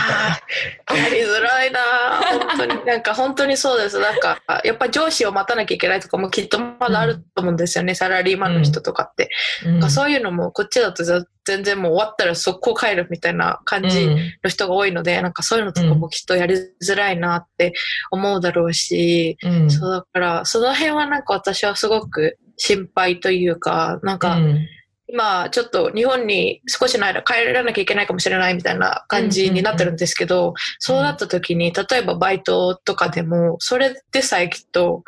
[0.86, 1.08] たいな。
[1.08, 1.80] ーやりづらいな。
[1.80, 2.84] ー本当に。
[2.84, 3.98] なんか本当にそうです。
[3.98, 7.94] なんか、やっぱ上司を待たなきゃいけないとかもきっとまだあると思うんですよね。
[7.94, 9.30] サラリーマンの人とかって。
[9.64, 9.90] うん。
[9.90, 14.06] そういうのもこっちだとぜ全然もう終わったら速攻帰るみたいな感じ
[14.44, 17.72] の人が多いので、なんかそういうのとかもきっとやりづらいなって
[18.10, 19.70] 思うだろうし、うんうん。
[19.70, 24.66] そうだから、その辺はなんか私はすごく心配というか、なんか、うん。
[25.10, 35.04] 今ちょっと日本に少しの間帰らなきゃいけないかもしれないみたいな感じになってるんですけど、そうなった時に、例えばバイトとかでも、それでさえきっと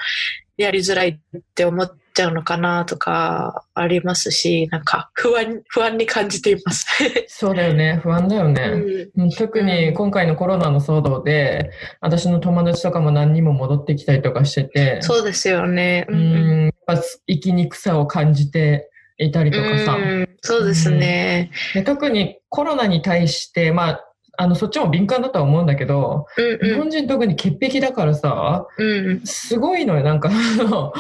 [0.57, 6.87] やりづらいって思っちゃうのかなとかありますし、なんか不安、不安に感じています。
[7.29, 8.01] そうだよね。
[8.03, 8.63] 不安だよね。
[8.63, 16.07] うんうん特に今回のコロナの騒動で、私の友達とかも何人も戻ってきたりとかしてて、そうですよね。
[16.09, 16.17] う。
[16.17, 16.97] ん、やっぱ
[17.29, 21.51] 生きにくさを感じていたりとかさ、うんそうですね。
[21.75, 24.10] で特にコロナに対して、まあ、
[24.41, 30.93] あの、そっちも敏感だとは思うんだけど、うんうん日本人特に潔癖だからさ、うんすごいのよ、なんか、 あの、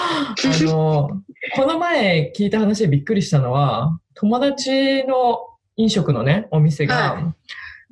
[1.56, 5.38] この前聞いた話でびっくりしたのは、友達の
[5.76, 7.34] 飲食のね、お店が、は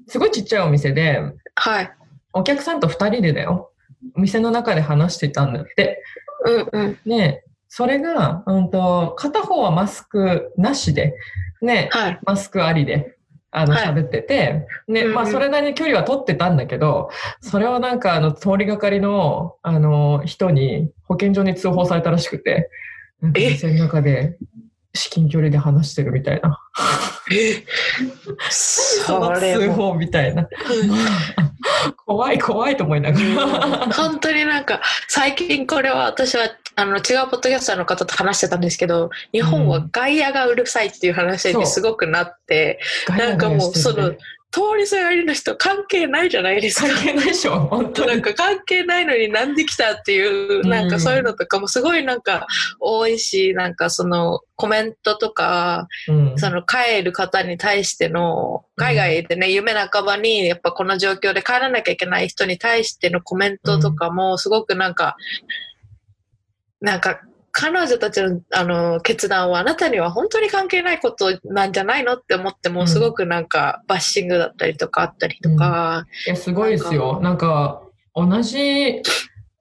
[0.07, 1.23] すごいちっちゃいお店で、
[1.55, 1.91] はい。
[2.35, 3.73] お客さんと二人でだよ。
[4.17, 6.03] お店の中で話してたんだって。
[6.45, 6.99] うんうん。
[7.07, 11.15] ねそれが、うんと、片方はマスクなしで、
[11.63, 12.21] ね、はい。
[12.25, 13.18] マスクありで、
[13.51, 22.71] あの、はい喋ってて、ね、うんうんまあ、それなりに距離は取ってたんだけど、それをなんか、あの、通りがかりの、あの、人に、保健所に通報されたらしくて、
[23.23, 24.37] なんかえ店の中で、
[24.95, 26.59] 至近距離で話してるみたいな。
[27.33, 27.65] え？
[28.51, 29.61] そそのれも。
[29.61, 30.49] 通報みたいな。
[32.07, 33.93] 怖い怖いと思いながら。
[33.93, 44.13] 本当になんか最近これは私はあの違うポッドキャスターの方と話してたんですけど日本は外野がうるさいっていう話にすごくなって、なんかもうその
[44.51, 46.89] 通りすがりの人関係ないじゃないですか。
[46.89, 48.09] 関係ないでしょ、 本当に。
[48.09, 50.69] なんか関係ないのになんで来たっていう、うん。
[50.71, 52.47] なんかそういうのとかもすごいなんか
[52.81, 56.39] 多いし、なんかそのコメントとか、うん。
[56.39, 65.17] その帰る方に対しての、海外でね、夢半ばに、やっぱこの状況で帰らなきゃいけない人に対してのコメントとかも、すごくなんか、
[66.81, 67.21] なんか、
[67.51, 77.21] 彼女たちのあの決断はあなたには本当に関係ないことなんじゃないのって思っても、うんすごくなんかバッシングだったりとかあったりとか、いや、すごいですよ。
[77.21, 77.83] なんか、
[78.15, 79.03] 同じ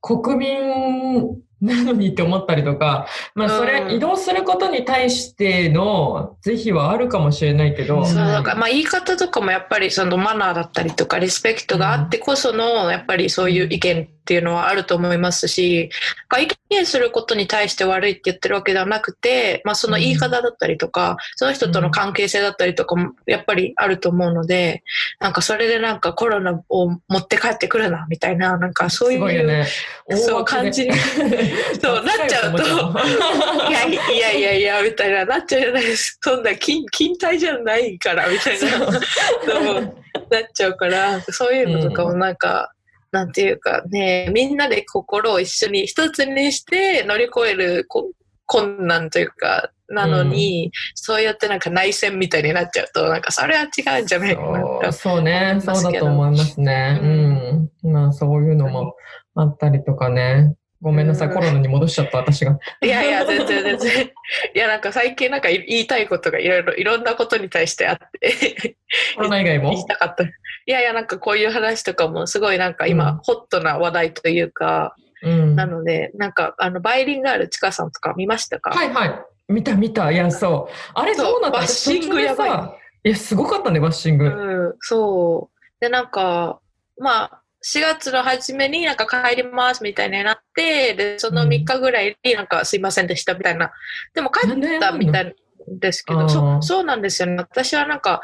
[0.01, 15.89] 国民なのにって思ったりとか、まあ、それ、うん移動することに対しての是非はあるかもしれないけど、そうだから、まあ、言い方とかもやっぱりそのマナーだったりとかリスペクトがあってこそのやっぱりそういう意見っていうのはあると思いますし、
[16.29, 24.83] なんか意見することに対して悪いって言ってるわけではなくて、まあ、その言い方だったりとか、その人との関係性だったりとかもやっぱりあると思うので、
[25.21, 29.65] なんかそれでなんかコロナを持って帰ってくるなみたいな、なんかそういう、ね。
[30.09, 30.91] そう感じに
[31.81, 32.63] そうなっちゃうと。
[33.69, 36.31] いやいやいやいや、みたいな、なっちゃうじゃないですか。
[36.31, 38.79] そんな金、金体じゃないから、みたいな。
[38.79, 39.81] のも
[40.29, 42.71] なっちゃうから、そういうのとかもなんか、
[43.11, 48.11] なんていうかね、みんなで心を一緒に一つにして乗り越えるこ
[48.45, 54.93] 困難というか、なのに、そうやってなんか内戦みたいになっちゃうと、なんかそれは違うんじゃないかなそう。
[54.93, 56.99] そうね、そうだと思いますね。
[57.83, 57.91] うん。
[57.91, 58.95] まあ、そういうのも
[59.35, 60.55] あったりとかね。
[60.81, 62.59] ごめんなさい、うんコロナに戻しちゃった、私が。
[62.81, 64.05] いやいや、全然全然。
[64.53, 68.77] いや、なんか最近なんか言いたいことがいろいろ、いろんなことに対してあって、
[69.15, 70.23] コロナ以外言いもたかった。
[70.23, 70.31] い
[70.65, 75.55] やいや、なんかこういう話とかもすごいなんか今、うんホットな話題というか、うん。
[75.55, 78.69] なので、なんかあの、バイリンガールちかさんとか見ましたか？
[78.69, 79.19] はいはい。
[79.47, 80.11] 見た見た。
[80.11, 80.73] いや、そう。
[80.93, 81.57] あれそうどうなった？
[81.59, 82.47] バッシングやば
[83.03, 84.25] いいや、すごかったね、バッシング。
[84.25, 85.57] うん、そう。
[85.79, 86.59] で、なんか、
[86.99, 93.71] まあ、4月の初めになんか帰りますみたいになって、で、その3日ぐらいになんかすいませんでしたみたいな。
[94.13, 95.35] でも帰ったみたい
[95.67, 97.35] ですけど、そうそうなんですよね。
[97.37, 98.21] 私はなんか、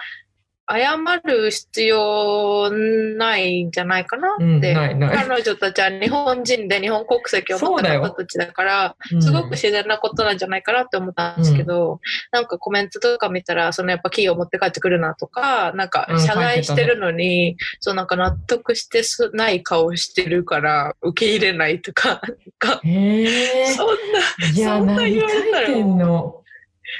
[0.69, 4.73] 謝る必要ないんじゃないかなうん、って。
[4.73, 5.27] ないない。
[5.27, 11.99] 彼女たちは日本人で日本国籍を持った方たちだから、すごく自然なことなんじゃないかなって思ったんですけど、
[12.31, 22.81] なんかコメントとか見たら、そのやっぱキーを持って帰ってくるなとか、なんかうん謝罪してるのに、そうなんか納得してすない顔してるから受け入れないとか、なんか。
[22.81, 23.23] そん
[24.13, 26.42] な、そんな何言われたら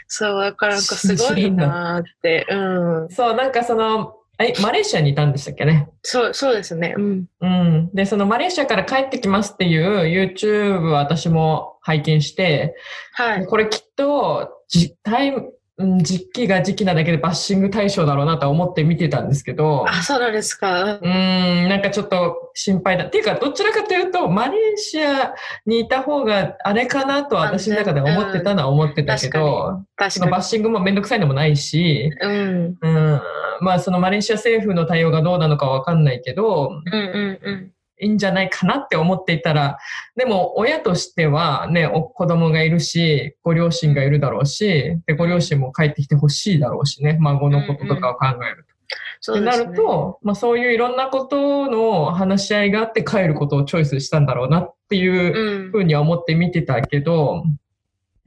[0.08, 2.56] そう、だからなんかすごいなーって、う
[3.06, 3.10] ん。
[3.10, 5.90] そう、なんかその、え、マレーシアにいたんでしたっけね？
[6.02, 6.96] そう、そうですね。
[6.98, 7.26] うん。
[7.40, 7.90] うん。
[7.94, 12.76] で、そのマレーシアから帰ってきますっていう YouTube 私も拝見して、
[13.14, 13.46] はい。
[13.46, 20.96] これきっと、じタイム、うん時期が時期なだけでバッシング対象だろうなとは思って見てたんですけど、あ、そうなんですか。
[20.96, 23.06] うーん、なんかちょっと心配だ。
[23.06, 25.34] っていうか、どちらかというと、マレーシア
[25.66, 30.32] にいた方があれかなとは私の中で思ってたのは思ってたけど、確かに。
[30.32, 32.78] バッシングもめんどくさいのもないし、うん。
[32.80, 33.22] うん、
[33.62, 37.72] まあそのマレーシア政府の対応がどうなのかわかんないけど、うんうんうん。
[38.04, 39.78] いいんじゃないかなって思っていたら、
[40.16, 48.74] でも親としてはね、お子供がいるし、ご両親がいるだろうし、で、ご両親も帰ってきてほしいだろうしね、孫のこととかを考えると。
[49.32, 49.66] ってなそうですね。
[49.72, 55.78] ると、まあそういういろんなことの話し合いがあって帰ることをチョイスしたんだろうなっていううんふ。
[55.80, 57.44] うには思って見てたけど、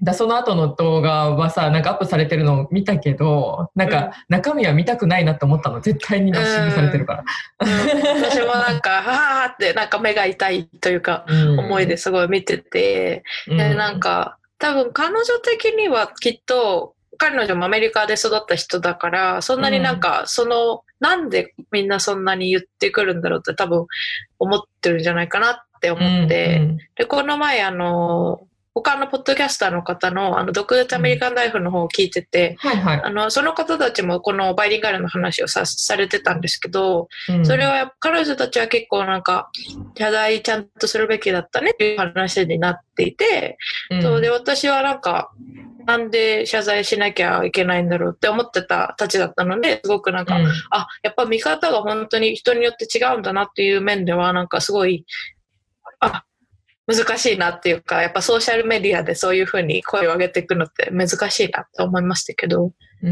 [0.02, 5.80] だその後の動画はさ、なんかアップされてるのを見たけど、なんか中身は見たくないなって思ったの。
[5.80, 7.24] 絶対にバッシングされてるから。
[7.60, 7.68] うん。
[8.22, 11.60] 私もなんか、はーって、なんか目が痛いというか、うん。
[11.60, 13.56] 思いですごい見てて、うん。
[13.56, 23.86] で、なんか、多分彼女的にはきっと、彼女もアメリカで育った人だから、そんなになんか、その、なんでみんなそんなに言ってくるんだろうって多分
[24.38, 26.78] 思ってるんじゃないかなって思って、うん。
[26.96, 28.45] で、この前、あの、
[28.82, 33.02] 他のポッドキャスターの方の、あの、独立アメリカンライフの方を聞いてて、はいはい。
[33.02, 37.46] あの、その方たちもこのバイリンガルの話をさ、されてたんですけど、うん。
[37.46, 39.50] それは彼女たちは結構なんか、
[39.96, 43.56] 謝罪ちゃんとするべきだったねっていう話になっていて、
[43.90, 44.02] うん。
[44.02, 45.32] そうで、私はなんか、
[45.86, 50.46] なんで謝罪しなきゃいけないんだろうって思ってたたちだったので、すごくなんか、うん。
[50.70, 55.06] あ、やっぱ見方が本当に人によって違うんだなっていう面では、なんかすごい、
[56.00, 56.24] あ、
[56.86, 62.72] 難しいなっていうか、やっぱソーシャルメディアでそういうふうに声を上げていくのって難しいなって思いましたけど。
[63.02, 63.10] うー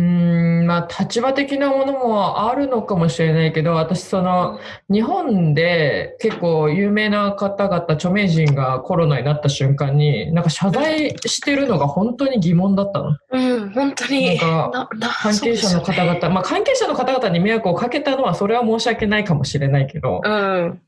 [0.62, 4.59] ん、まあ、立場的なものもあるのかもしれないけど、私、その、
[4.89, 13.16] 日本で結構有名な方々、著名人がコロナになった瞬間に、なんか謝罪してるのが本当に疑問だったの。
[13.31, 14.39] うん、本当に。
[14.39, 14.89] なんか
[15.22, 20.81] 関係者の方々、ねまあ、関係者の方々に迷惑をかけたのは、それは申し訳ないかもしれないけど、うん。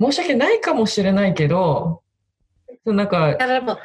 [0.00, 2.00] 申し訳ないかもしれないけど、
[2.84, 3.78] そのなんかい、やでも、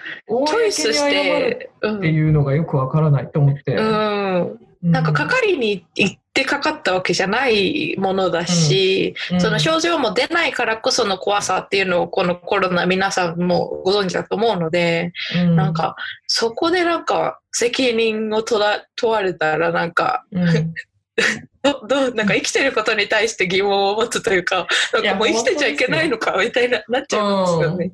[0.47, 3.75] チョイスして、うんっていうのがよくわからないと思って。
[3.75, 5.03] うん、なん。
[5.03, 9.41] かかかりに行ってかかったわけじゃないものだし、うん。
[9.41, 15.55] その症状も出ないからこその怖さっていうのをこのコロナ皆さんもご存知だと思うので、うん。
[15.57, 20.73] なんかそこでなんか責任を問われたらなんかうん。
[21.63, 27.91] どどうなんか生きてることに対して疑問を持つというかなんかもう生きてちゃいけないのかみたいななっちゃいますよね。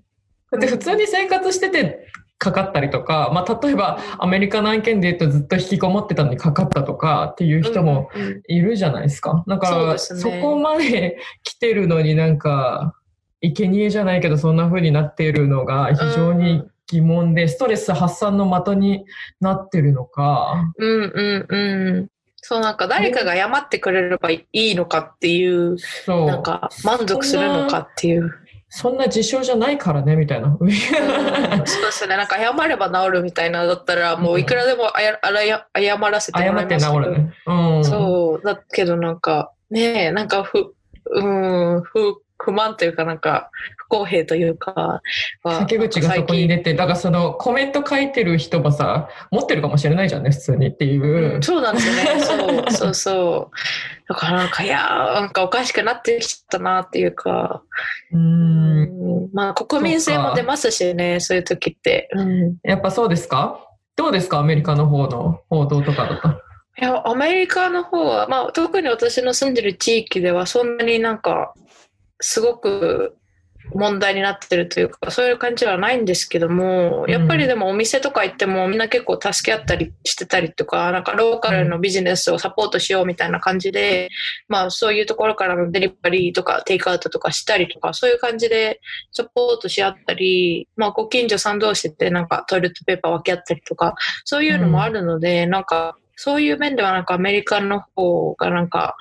[0.52, 8.10] だって普通に生活しててかかったりとか、まあ、例えばアメリカの案件で言うとずっと引きこもってたのにかかったとかっていう人も
[8.48, 9.44] いるじゃないですか。
[9.48, 12.96] だからそこまで来てるのになんか
[13.42, 19.06] 生贄じゃないけどそんな風になっているのが非常に疑問で、ストレス発散の的に
[19.40, 20.74] なってるのか。
[20.78, 22.08] うんうんうん。
[22.36, 25.78] そうなんか誰かが謝ってくれればいいのかっていう。
[26.08, 28.32] なんか満足するのかっていう。
[28.74, 30.48] そんな事象じゃないからね、みたいな。
[30.58, 32.16] うんそうですね。
[32.16, 37.04] なんか謝れば治るみたいなだったら、もういくらでもあやあらや謝らせても謝ってらいますけど。
[37.04, 37.34] 治るね。
[37.48, 37.86] うん。
[37.86, 38.46] そう。
[38.46, 40.74] だけどなんか、ねえ、なんかふ、
[41.06, 45.02] うん、不、不満というかなんか、不公平というか、
[45.44, 51.36] はけ口がそこに出て、だからそのコメント書いてる人もさ、持ってるかもしれないじゃんね、普通にっていう。
[51.36, 52.20] うん、そうなんですよね。
[52.22, 53.56] そう、そうそう。
[54.10, 57.62] だからなんか、いやー、なんかおかしくなってきちゃったなっていうか、
[58.12, 59.30] うーん。
[59.34, 62.10] まあ国民性も出ますしね、そういう時って。
[62.14, 63.60] うんやっぱそうですか？
[63.96, 64.40] どうですか？
[64.40, 66.30] アメリカの方の報道とかだと。
[66.78, 71.54] いや、アメリカの方は、まあ、特に私の住んでる地域では、そんなになんか、
[72.22, 73.18] すごく
[73.74, 84.10] 問題になってるというか、そういう感じはないんですけども、やっぱりでもお店とか行ってもみんな結構助け合ったりしてたりとか、なんかローカルのビジネスをサポートしようみたいな感じで、
[84.48, 93.96] まあそういうところからのデリバリーとかテイクアウトとかしたりとか、そういう感じでサポートし合ったり、まあご近所さん同士でなんかトイレットペーパー分け合ったりとか、
[94.26, 98.96] そういうのもあるので、なんかそういう面ではなんかアメリカの方がなんか、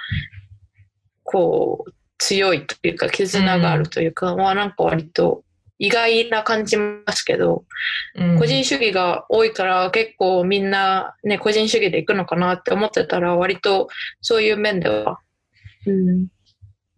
[1.25, 5.43] こう、強いというか、絆があるというか、まあなんか割と
[5.79, 7.65] 意外な感じますけど、
[8.15, 13.89] うん個人主義が多いから結構みんなね、個人主義で行くのかなって思ってたら、割と
[14.21, 15.19] そういう面では、
[15.87, 16.29] うん、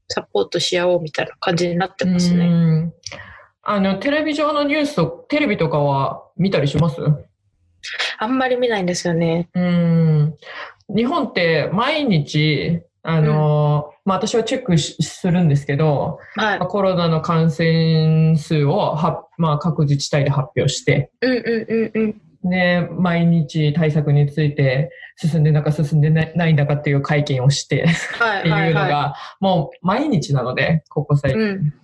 [0.09, 2.47] サポートし合おうみたいな感じになってますうね。
[2.49, 2.93] ん
[3.63, 7.01] あの、テレビ上のニュースと、テレビとかは見たりします？
[8.19, 9.49] あんまり見ないんですよね。
[9.55, 10.37] うん。
[10.89, 16.69] 日本って毎日あの、まあ、私はチェックしするんですけど、はいまあ。
[16.69, 22.07] コロナの感染数をは、まあ、各自治体で発表して、うんうんうんう
[22.49, 22.51] ん。
[22.51, 27.87] で、毎日対策について進んでんだか進んでないないんだかっていう会見をして
[28.19, 31.35] はいっていうのが、もう毎日なので、ここ最い。
[31.35, 31.43] 近。
[31.43, 31.75] うん。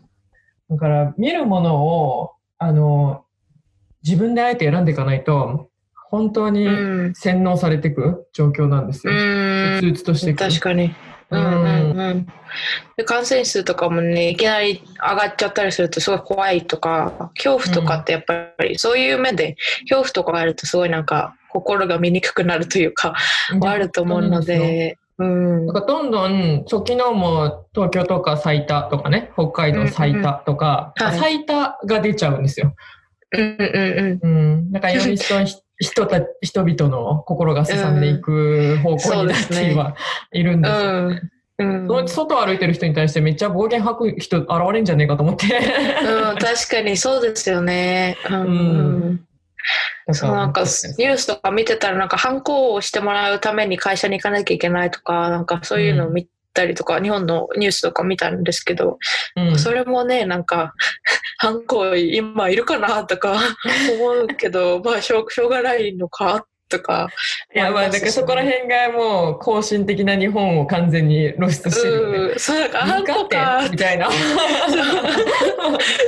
[0.70, 3.24] だから、見るものを、あの、
[4.04, 5.68] 自分であえて選んでいかないと、
[6.10, 7.14] 本当にうん。
[7.14, 9.16] 洗脳されていく状況なんですうよ。
[9.16, 10.38] んうつうつとしていく。
[10.38, 10.94] 確かに。
[11.30, 12.26] うんうんうん。
[12.96, 23.14] で感染数とかもね、いきなり上がっちゃったりするとすごい怖いとか、恐怖とかってやっぱりそういう面で恐怖とかがあるとすごいなんか心が見にくくなるというか、
[23.62, 25.66] あると思うので、うん。
[25.66, 32.74] なんかどんどん、そう、昨日も東京とか最多とかね、北海道最多とか、うんうんはい最多が出ちゃうんですよ。
[33.32, 34.30] うんうんうん。
[34.30, 34.72] うん。
[34.72, 35.18] だからより
[35.78, 39.96] 人た人々の心が進んでいく方向になっては
[40.32, 40.78] いるんですよ。
[40.80, 41.30] うん。
[41.60, 45.46] うん、そのうち外歩いてる人に対してめっちゃ暴言吐く人現れんじゃねえかと思って。
[45.46, 48.16] うん、確かにそうですよね。
[48.28, 48.40] うん。
[48.40, 49.24] うん
[50.12, 56.28] そうなんかニュースとか見てたらなんか反抗をしてもらうために会社に行かなきゃいけないとかなんかそういうのを見
[56.58, 58.98] たりとか、日本のニュースとか見たんですけど、
[59.36, 60.74] うんそれもねなんか
[61.38, 63.38] 反抗今いるかなとか
[63.94, 67.08] 思うけど まあしょうしょうがないのかとか
[67.54, 72.18] いや、まあ、だからそこら辺がもう、更新的な日本を完全に露出してるよね。
[72.18, 74.10] うんそうなんか反いいかみたいな。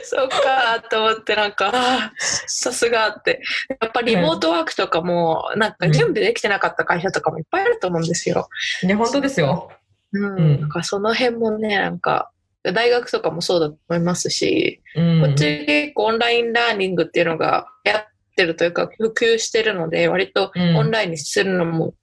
[0.05, 2.13] そうかと思ってなんか
[2.47, 3.41] さすがって
[3.81, 8.51] やっぱりリモートワークとかもなんか準備できてなかった会社とかもいっぱいあると思うんですよ。
[8.83, 9.71] いや、本当ですよ。
[10.13, 12.31] うんうんなんかその辺もねなんか
[12.63, 15.23] 大学とかもそうだと思いますし、うん。
[15.23, 18.05] こっち結構オンラインラーニングっていうのがやっ
[18.37, 21.95] てるというか普及してるので割とうんオンラインにするのも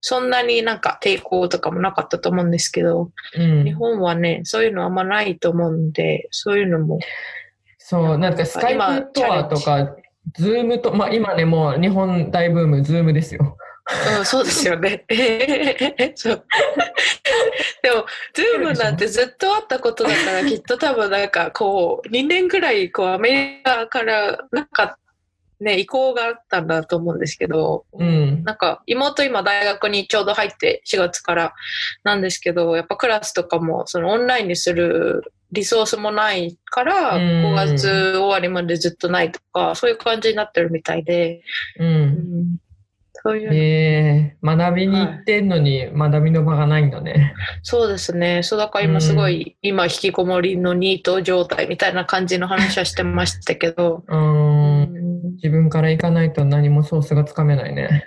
[0.00, 6.98] そんなになんか抵抗とかもなかったと思うんですけど、うん日本はねそういうのあんまないと思うんでそういうのも
[7.88, 9.12] そう、なんか Skype
[9.48, 9.94] とか、
[10.34, 13.56] Zoomと、まあ今ね、もう日本大ブーム、 Zoomですよ。
[14.18, 15.04] うん、そうですよね。
[16.16, 16.44] そう。
[17.82, 24.98] でも、 Zoomなんてずっとあったことだから、きっと多分なんかこう、2年ぐらいこうアメリカからなんか
[25.60, 28.44] ね、移行があったんだと思うんですけど、うん。
[28.44, 31.54] なんか妹今大学にちょうど入って4月から
[32.04, 41.40] なんですけど、やっぱクラスとかもそのオンラインにするリソースもないから、うん5月終わりまでずっとないとか、そういう感じになってるみたいで、
[41.78, 41.84] う。
[41.84, 42.56] うんん、
[43.26, 47.34] そういうのえー、学びに行ってんのに学びの場がないんだね。
[47.64, 48.44] そうですね。
[48.44, 54.16] そうだから今すごい、今引きこもりのニート状態みたいな感じの話はしてましたけど、う。
[54.16, 58.04] うんん、自分から行かないと何もソースがつかめないね。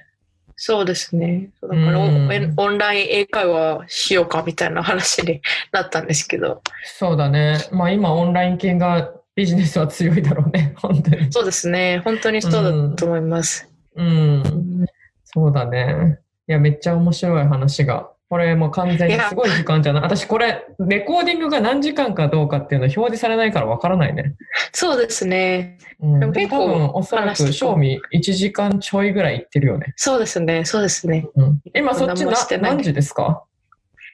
[0.55, 1.49] そうですね。
[1.61, 5.41] だからオうんンオンライン英会話しようかみたいな話に
[5.73, 6.61] なったんですけど、
[6.97, 7.57] そうだね。
[7.73, 10.75] まあ今オンライン系がビジネスは強いだろうね。
[10.77, 11.31] 本当に。
[11.31, 12.01] そうですね。
[12.05, 13.69] 本当にそうだと思います。
[13.95, 14.85] うん。
[15.33, 16.19] そうだね。
[16.47, 18.11] いや、めっちゃ面白い話が。
[18.29, 20.03] これもう完全にすごい時間じゃない？
[20.03, 24.35] 私これ、レコーディングが何時間かどうかっていうの表示されないからわからないね。
[24.71, 25.79] そうですね。
[25.99, 29.93] うん、でも結構多分おそらく賞味1時間ちょいぐらいいってるよね。
[29.95, 30.63] そうですね。
[30.63, 31.27] そうですね。
[31.35, 33.45] うん、今そっちな何時ですか？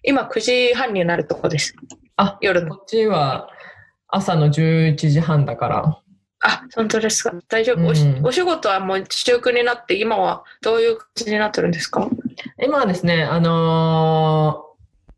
[0.04, 1.76] 今9時半になるとこです。
[2.16, 2.76] あ、夜の。
[2.76, 3.50] こっちは
[4.08, 6.02] 朝の11時半だから。
[6.48, 7.34] あ、本当ですか。
[7.50, 7.80] 大丈夫。
[7.80, 12.08] うんお仕事はもう中空になって、今はどういう感じになってるんですか？
[12.62, 14.66] 今はですね、あのー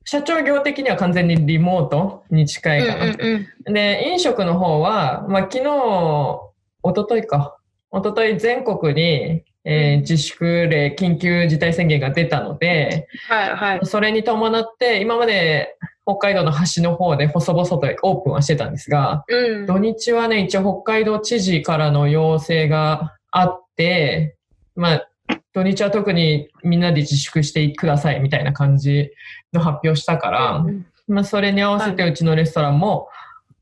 [0.10, 3.06] 社長業的には完全にリモートに近いかな。
[3.08, 7.58] うんで、飲食の方は、まあ、昨日、一昨日か。
[7.92, 13.80] 一昨日全国に、えー自粛令、緊急事態宣言が出たので、はいはい。
[13.84, 15.76] それに伴って、今まで
[16.08, 19.66] 北海道の端の方で細々とオープンはしてたんですが、うん。
[19.66, 24.38] 土日はね、一応北海道知事からの要請があって、
[24.76, 25.10] まあ、
[25.54, 29.12] 土日は特にみんなで自粛してくださいみたいな感じ
[29.52, 33.10] の発表したから、うんまあ、それに合わせてうちのレストランも、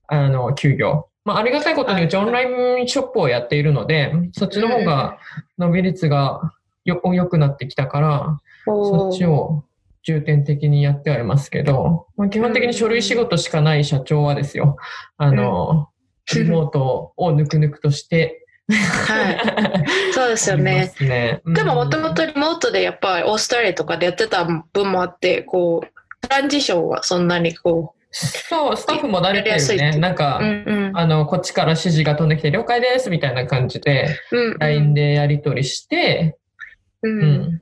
[0.07, 1.07] あの、休業。
[1.23, 5.17] まあ、ありがたいことにうちオンラインショップをやっているので、そっちの方が
[5.57, 6.53] 伸び率が
[6.83, 9.63] よ良くなってきたから、そっちを
[10.05, 14.77] 重点的にやってはいますけど、まあ、基本的に書類仕事しかない社長はですよ、
[15.17, 15.89] あの、
[16.33, 19.39] リモートをぬくぬくとして、はい。
[20.13, 20.91] そうですよね。
[20.95, 21.41] すね。
[21.45, 25.87] でももうんともとリモートでやっぱりオーストラリアとかでやってた分もあって、こう、
[26.21, 29.99] トランジションはそんなにこそう、スタッフも慣れてるよね。
[29.99, 30.97] なんか、う、うんうん。
[30.97, 36.37] あの、こっちから指示が飛んできて、了解ですみたいな感じで、うんうん LINE でやり取りして、
[37.03, 37.09] う。
[37.09, 37.61] うんん。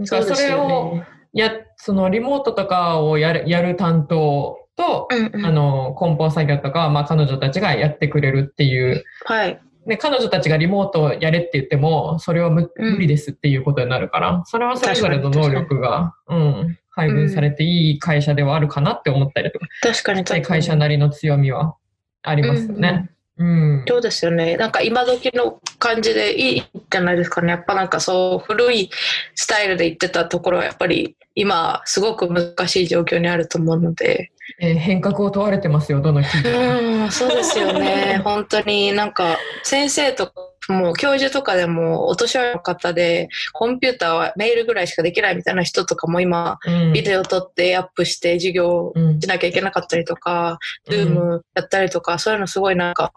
[0.00, 1.06] だからそれをね。
[1.32, 9.04] やっそのリモートとかをやるやる担当と、うんうんあの、梱包作業とかは、まあ彼女たちがやってくれるっていう。
[9.24, 9.60] はい。
[9.86, 20.44] で、彼女たちがリモートをやれって言っても、それは無,、理ですっていうことになるから、それはそれぞれの能力が、うん、配分されていい会社ではあるかなって思ったりとか、確かに確かに。
[20.44, 21.76] 会社なりの強みは
[22.22, 23.10] ありますよね。
[23.38, 23.84] うん。
[23.86, 24.56] そうですよね。
[24.56, 27.50] なんか今時の感じでいいんじゃないですかね。
[27.50, 28.90] やっぱなんかそう古い
[29.34, 34.32] スタイルで言ってたところはやっぱり今すごく難しい状況にあると思うので。
[34.60, 37.04] えー変革を問われてますよ、どの企業も。
[37.04, 38.20] うん、そうですよね。
[38.24, 40.32] 本当になんか先生とか
[40.72, 46.92] も教授とかでもお年寄りの方でコンピューターはメールぐらいしかできないみたいな人とかも今うん。
[46.92, 53.12] ビデオ撮ってアップして授業うんしなきゃいけなかったりとか、ズームやったりとか、そういうのすごいなんか、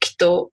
[0.00, 0.50] きっと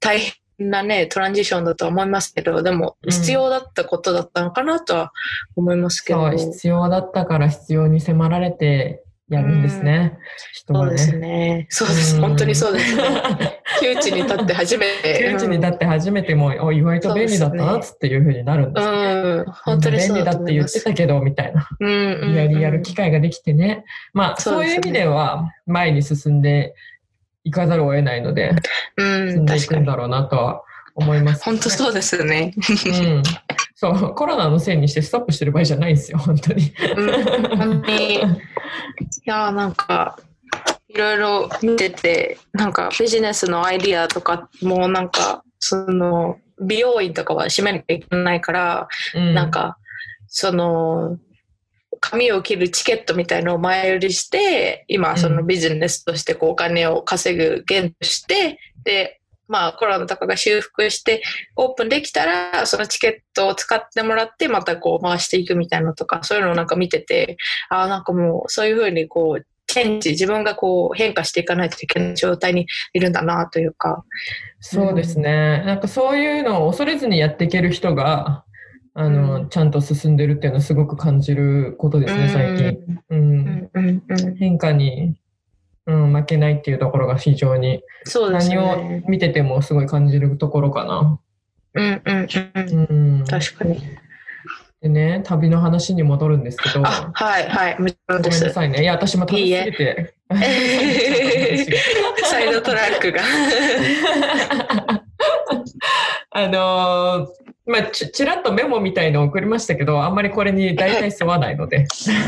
[0.00, 0.18] 大
[0.58, 3.10] 変なね、トランジションだとは思いますけど、でもうん。
[3.10, 5.12] 必要だったことだったのかなとは
[5.56, 6.20] 思いますけど。
[6.30, 9.01] そう、必要だったから必要に迫られて
[9.32, 10.18] やるんですね。
[10.52, 11.18] 人はそうですね。
[11.18, 11.66] ね。
[11.70, 12.20] そうです。
[12.20, 13.02] 本当にそうですね。
[13.80, 15.30] 窮地に立って初めて。
[15.32, 18.86] 窮地に立って初めても、お意外と便利だったなっつっていうふうになるんです。
[18.86, 21.66] うん、本当に便利だって言ってたけど、みたいな。
[21.80, 23.84] うんうんうんリアルやる機会ができてね。
[24.12, 26.74] まあ、そういう意味では、前に進んで
[27.44, 28.54] いかざるを得ないので、
[28.96, 29.60] うん、進んでい。
[29.62, 30.62] くんだろうなとは
[30.94, 32.52] 思います、本当そうですよね。
[32.56, 33.22] うん。
[33.82, 36.72] そう、コロナのせいにしてストップしてる場合じゃないんですよ、本当に。
[36.96, 38.14] うん、本当に。
[38.14, 38.20] い
[39.24, 40.20] やーなんか、
[40.88, 49.78] いろいろ見てて、なんかビジネスのアイディアとかもなんか、その、美容院とかは閉めなきゃいけないから、うんなん、か、
[50.28, 51.18] その、
[51.98, 61.22] 髪を切るチケットみたいのを前売りして、今そのビジネスとしてこうお金を稼ぐ源として、で、まあコロナとかが修復して
[61.56, 67.36] オープンできたら、そのチケットを使ってもらってまたこう回していくみたいなのとか、そういうのをなんか見てて、
[67.68, 74.04] ああ、なんかもうそういうふうにこう、チェンジ、自分がこう変化していかないといけない状態にいるんだなというか。
[74.60, 75.62] そうですね。
[75.64, 78.44] なんかそういうのを恐れずにやっていける人が、
[78.94, 82.78] あの、うんちゃんと進んでるっていうのはすごく感じることですね、最近。
[83.08, 83.20] うん。
[83.20, 84.36] うんうんうん。
[84.36, 85.16] 変化に、
[85.86, 89.04] うん、負けないっていうところが非常に、そうです何をね。
[89.08, 91.20] 見ててもすごい感じるところかな。
[91.74, 92.28] うんうん
[92.86, 93.18] うん。
[93.18, 93.24] うん。
[93.26, 93.80] 確かに。
[94.80, 97.80] でね、旅の話に戻るんですけど、あ、はいはい。
[97.80, 98.42] もちろんごめん。
[98.42, 98.82] なさいね。
[98.82, 100.14] いや、私も楽しすぎて。
[102.24, 103.20] サイドトラックが。
[106.34, 111.86] あのーまあ、ち、ちらっとメモみたいのを送りましたけど、あんまりこれに大体沿わないので。
[111.92, 112.22] そうで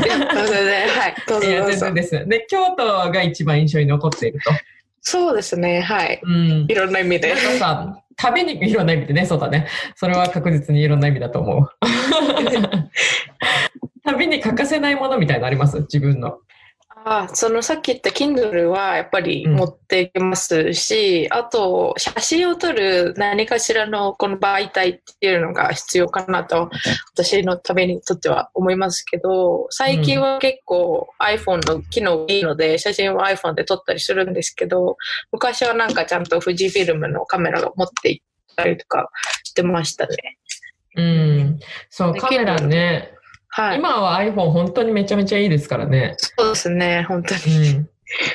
[0.47, 0.87] すね。
[0.97, 1.15] はい。
[1.27, 1.93] どうぞいや、どうぞ全然。
[1.95, 2.25] です。
[2.27, 4.51] で、京都が一番印象に残っていると。
[5.01, 5.81] そうですね。
[5.81, 6.19] はい。
[6.23, 6.65] うん。
[6.69, 7.37] いろんな意味でなん。
[7.37, 9.67] かさ、旅に、いろんな意味でね、そうだね。
[9.95, 11.69] それは確実にいろんな意味だと思う。
[14.05, 15.79] 旅に欠かせないものみたいなのあります？
[15.81, 16.39] 自分の。
[17.07, 26.71] あそのさっき言った Kindle はやっぱり持っていきますし、あと写真を撮る何かしらのこの媒体っていうのが必要かなと
[27.13, 34.97] 私のためにとっては思いますけど最近は結構 iPhone の機能がいいので写真は iPhone で撮ったりするんですけど
[35.31, 38.25] 昔はなんかちゃんと富士フィルムのカメラを持って行っ
[38.55, 39.11] たりとか
[39.43, 40.15] してましたね。
[40.97, 41.59] うん。
[41.89, 43.14] そう、でカメラね。
[43.57, 43.77] はい。
[43.77, 46.15] 今は iPhone 本当にめちゃめちゃいいですからね。
[46.17, 47.69] そうですね、本当に。
[47.69, 47.89] うん。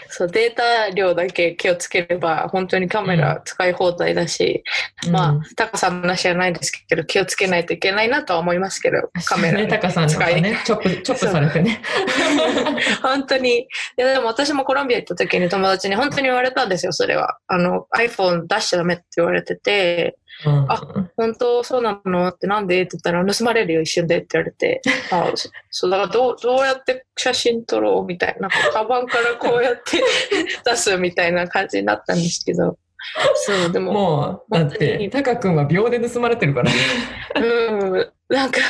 [0.08, 4.64] そう、データ量だけ気をつければ、本当にカメラ使い放題だし、
[5.10, 9.58] まうんあ、タカさんの話じゃないですけど、気をつけないといけないなとは思いますけど、カメラ。
[9.58, 11.82] ね、タカさんとか使いね、チョップ、チョップされてね。
[13.02, 13.58] 本当に。
[13.58, 13.66] い
[13.98, 17.36] や、でも私もコロンビア行った時に友達に本当に言われたんですよ、それは。
[17.46, 20.66] あの、iPhone 出しちゃダメって言われてて、うん。
[20.70, 20.76] あ
[21.16, 22.82] 本当そうなのってなんで？
[22.82, 24.80] って言ったら盗まれるよ一瞬でって言われて、
[25.12, 30.02] あそそうだからどうどうやって写真撮ろうみたいな、なんかカバンからこうやって
[30.64, 32.78] 出すみたいな感じになったんですけど、
[33.34, 36.76] そう、でも、もう、だって、にタカ君は秒で盗まれてるからね。
[37.36, 38.60] うん、なんか、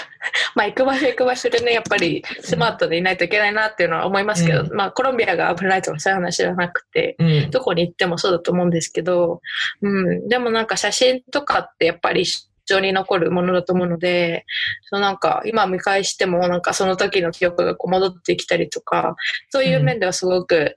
[0.54, 7.50] まあ行く場所行く場所でね、やっぱりスマートでいないといけないなっていうのは思いますけど、うまあコロンビアが危ないとかそういう話じゃなくて、うん。
[7.50, 9.40] どこに行ってもそうだと思うんですけど、
[9.82, 14.44] うん、でもなんか写真とかってやっぱり一生に残るものだと思うので、
[14.88, 19.16] そのなんか今見返してもなんかその時の記憶がこう戻ってきたりとか、
[19.50, 20.76] そういう面ではすごく、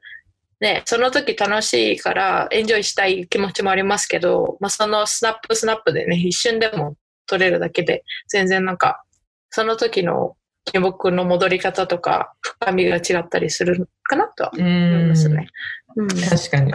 [0.64, 6.96] ね、その時楽しいからエンジョイしたい気持ちもありますけど、まあそのスナップスナップでね、一瞬でも
[7.28, 9.04] 撮れるだけで、全然なんか、
[9.50, 15.48] その時の記憶の戻り方とか、深みが違ったりするかなとはう思いますね。
[15.96, 16.74] うん、確かに。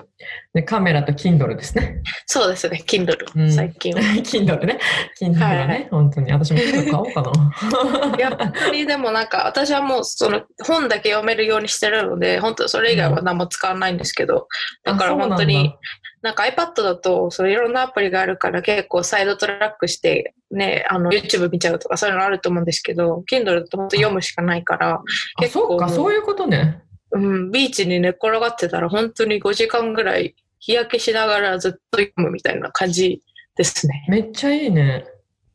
[0.55, 2.02] で、カメラと Kindle ですね。
[2.27, 4.01] そうですね、Kindle、うん最近は。
[4.23, 4.78] Kindle ね。
[5.20, 5.89] Kindle はいはね。
[5.90, 6.32] 本当に。
[6.32, 8.16] 私も Kindle 買おうかな。
[8.19, 14.47] やっぱりでもなんか私はもうその本だけ読めるようにしてるので本当それ以外は何も使わないんですけど、
[14.85, 15.74] だから本当に
[16.23, 25.03] なんか iPad だとそれいろんなアプリがあるから結構サイドトラックしてねあの YouTube 見ちゃうとかそういうのあると思うんですけど Kindle だと本当読むしかないから、あ、
[25.40, 26.82] 結構そうか、そういうことね。
[27.12, 33.23] うん、ビーチに寝っ転がってたら本当に5時間ぐらい日焼けしながらずっと読むみたいな感じ
[33.57, 34.05] ですね。
[34.09, 35.07] めっちゃいいね。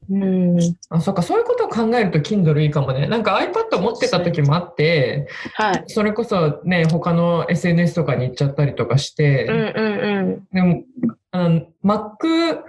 [0.09, 0.57] うん、
[0.89, 3.07] あ、そっか、そういうことを考えると Kindle いいかもね。
[3.07, 5.83] なんか iPad 持ってた時もあって、はい。
[5.87, 9.63] それこそね、他の SNS とかに行っちゃったりとかして、うんうん
[9.99, 10.47] うん。
[10.53, 10.83] でも、
[11.31, 12.63] あの、MacBook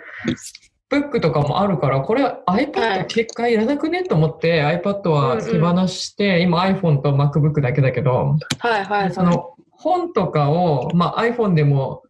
[1.20, 9.12] とかもあるから、これは iPad い結果いらなくねと思って、iPad は手放して、今 iPhone と MacBook だけだけど、はいはい、はい。
[9.12, 12.02] その本とかを、まあ、iPhone でも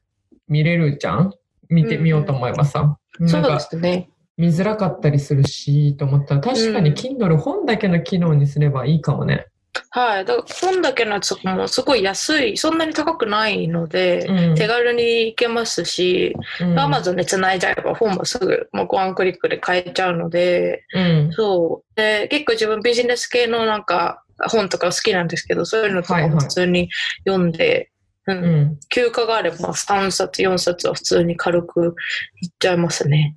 [0.48, 1.32] 見れるじゃん？
[1.70, 2.98] 見てみようと思えばさ。
[3.18, 4.10] そうでなんかすね。
[4.36, 9.46] 見づらかったりするし、と思ったら、確かにうん Kindle 本だけの機能にすればいいかもね。
[9.90, 10.24] はい。
[10.24, 21.32] だから本だけのやつもすごい安い、そんなに高くないので、うん手軽に行けますし、うんアマゾンで繋いじゃえば本もすぐもうワンクリックで買えちゃうので、うん。
[21.32, 21.96] そう。
[21.96, 26.88] で、結構自分ビジネス系のなんか本とか好きなんですけど、そういうのとかも普通に
[27.26, 27.90] 読んで、
[28.26, 28.80] うんうん。
[28.88, 31.94] 休暇があれば3冊、4冊は普通に軽く
[32.42, 33.36] いっちゃいますね。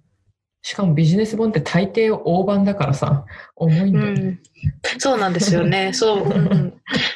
[0.68, 3.26] しかもビジネス本って大抵大判だからさ、
[3.56, 4.22] 重いんうだよね。
[4.32, 4.40] ん。
[4.98, 5.92] そうなんですよね。
[5.96, 6.24] そう。
[6.26, 6.74] うん、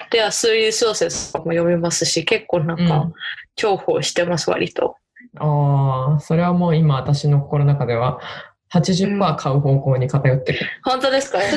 [0.10, 3.14] では、推理小説も読めますし、結構なんかうん、
[3.58, 4.96] 重宝してます、割と。
[5.38, 8.22] ああ、それはもう今私の心の中では
[8.74, 10.60] 80%買う方向に偏ってる。
[10.84, 11.40] 本当ですか？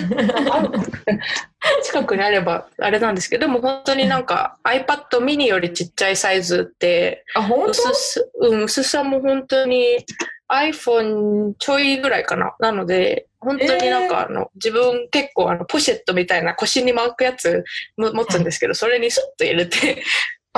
[1.82, 10.04] 近くにあればあれなんですけど、でも本当になんか iPad mini よりちっちゃいサイズって、あ、本薄す、うん、薄さも本当に
[10.52, 12.54] iPhone ちょいぐらいかな。
[12.58, 17.64] なので、本当になんかあの、自分結構あの、ポシェットみたいな腰に巻くやつ
[17.96, 20.02] も持つんですけど、それにスッと入れて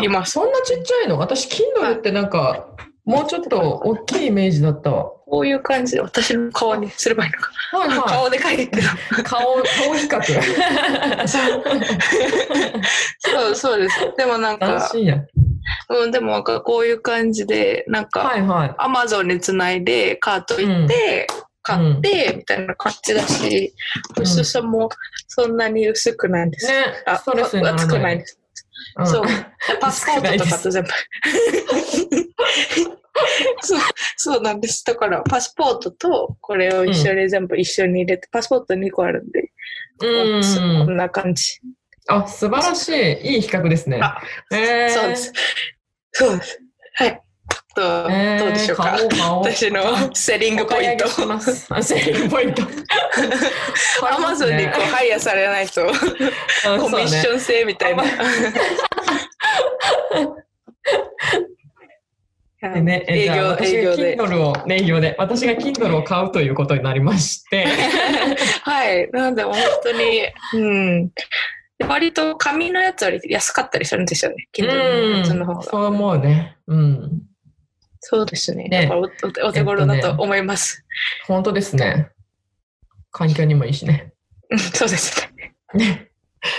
[0.03, 0.33] います。
[0.33, 1.19] そんなちっちゃいの？
[1.19, 2.67] 私、Kindle ってなんか、
[3.07, 5.05] もうちょっと大きいイメージだったわ。
[5.27, 7.53] こういう感じで私の顔にすればいいのか。
[7.79, 8.83] はいは顔でかいけど。
[8.83, 8.85] い。
[9.23, 10.23] 顔、顔比較。
[13.19, 14.13] そう、そうです。
[14.17, 15.27] でもなん楽か、しいやん。
[15.89, 18.75] うん、でもなんかこういう感じで、なんか、はいはい。
[18.79, 21.29] アマゾンにつないで、カート行って、
[21.63, 23.73] 買って、みたいな感じだし、
[24.17, 24.89] うん薄さも
[25.29, 26.67] そんなに薄くないんです。
[26.67, 26.73] ね、
[27.07, 27.85] あストレスにならない。
[27.85, 28.41] 厚くないです。
[28.99, 29.25] うんそう。
[29.81, 30.89] パスポートとかと全部。
[33.61, 33.81] そう、
[34.17, 34.85] そうなんです。
[34.85, 39.51] だから、パスポートとこれを一緒に全部一緒に入れて、パスポート2個あるんで、
[40.01, 41.61] うんこんな感じ。
[42.09, 43.35] あ、素晴らしい。
[43.35, 44.01] いい比較ですね。
[44.03, 44.21] あ
[44.53, 45.33] えーそうです。
[46.13, 46.61] そうです。
[46.95, 47.23] はい。
[47.77, 48.97] どうえーどうでしょうか？
[49.45, 51.07] 私のセリングポイント
[51.83, 52.63] セリングポイント。
[54.11, 55.91] アマゾンにこうハイヤーされないと、うん
[56.81, 58.05] コミッション制みたいな。
[62.75, 64.17] でね、え営業、営業で。
[64.17, 67.67] Kindle を、ね、営業で、私が Kindle を買うということになりまして、
[68.63, 69.09] はい。
[69.13, 70.59] なんでも本当に、う
[71.05, 71.11] ん。
[71.89, 74.49] 割と紙のやつより安かったりするんですよね。
[74.59, 74.67] う Kindle
[75.13, 75.63] のやつの方ん、が。
[75.63, 76.57] そう思うね。
[76.67, 77.23] うん。
[78.09, 78.69] そうですね。
[78.69, 80.85] ねおおお手頃だと思います。
[81.27, 82.09] 本当ですね。
[83.11, 84.13] 環境にもいいしね。
[84.51, 85.55] うんそうですね。
[85.75, 86.09] ね。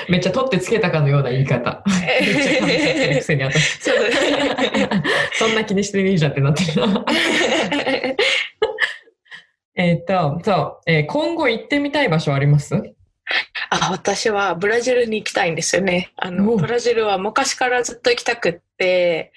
[0.10, 1.84] めっちゃ取ってつけたかのような言い方。
[1.88, 3.80] めっちゃ感謝してるくせに私。
[5.40, 7.06] そんな気にしていいじゃんってなってるな。
[9.76, 12.76] えっと、そう、えー今後行ってみたい場所あります？
[13.70, 16.12] あ、私はブラジルに行きたいんですよね。
[16.18, 18.62] あおの、ブラジルは昔からずっと行きたくって、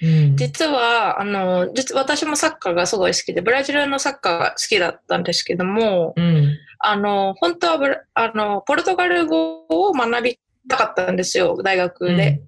[0.00, 0.36] うん。
[0.36, 6.56] 実は、あの、実私もサッカーがすごい好きで、ブラジルのサッカーが好きだったんですけども、うん。
[6.78, 10.38] あの、本当はブラあの、ポルトガル語を学び
[10.68, 12.40] たかったんですよ、大学で。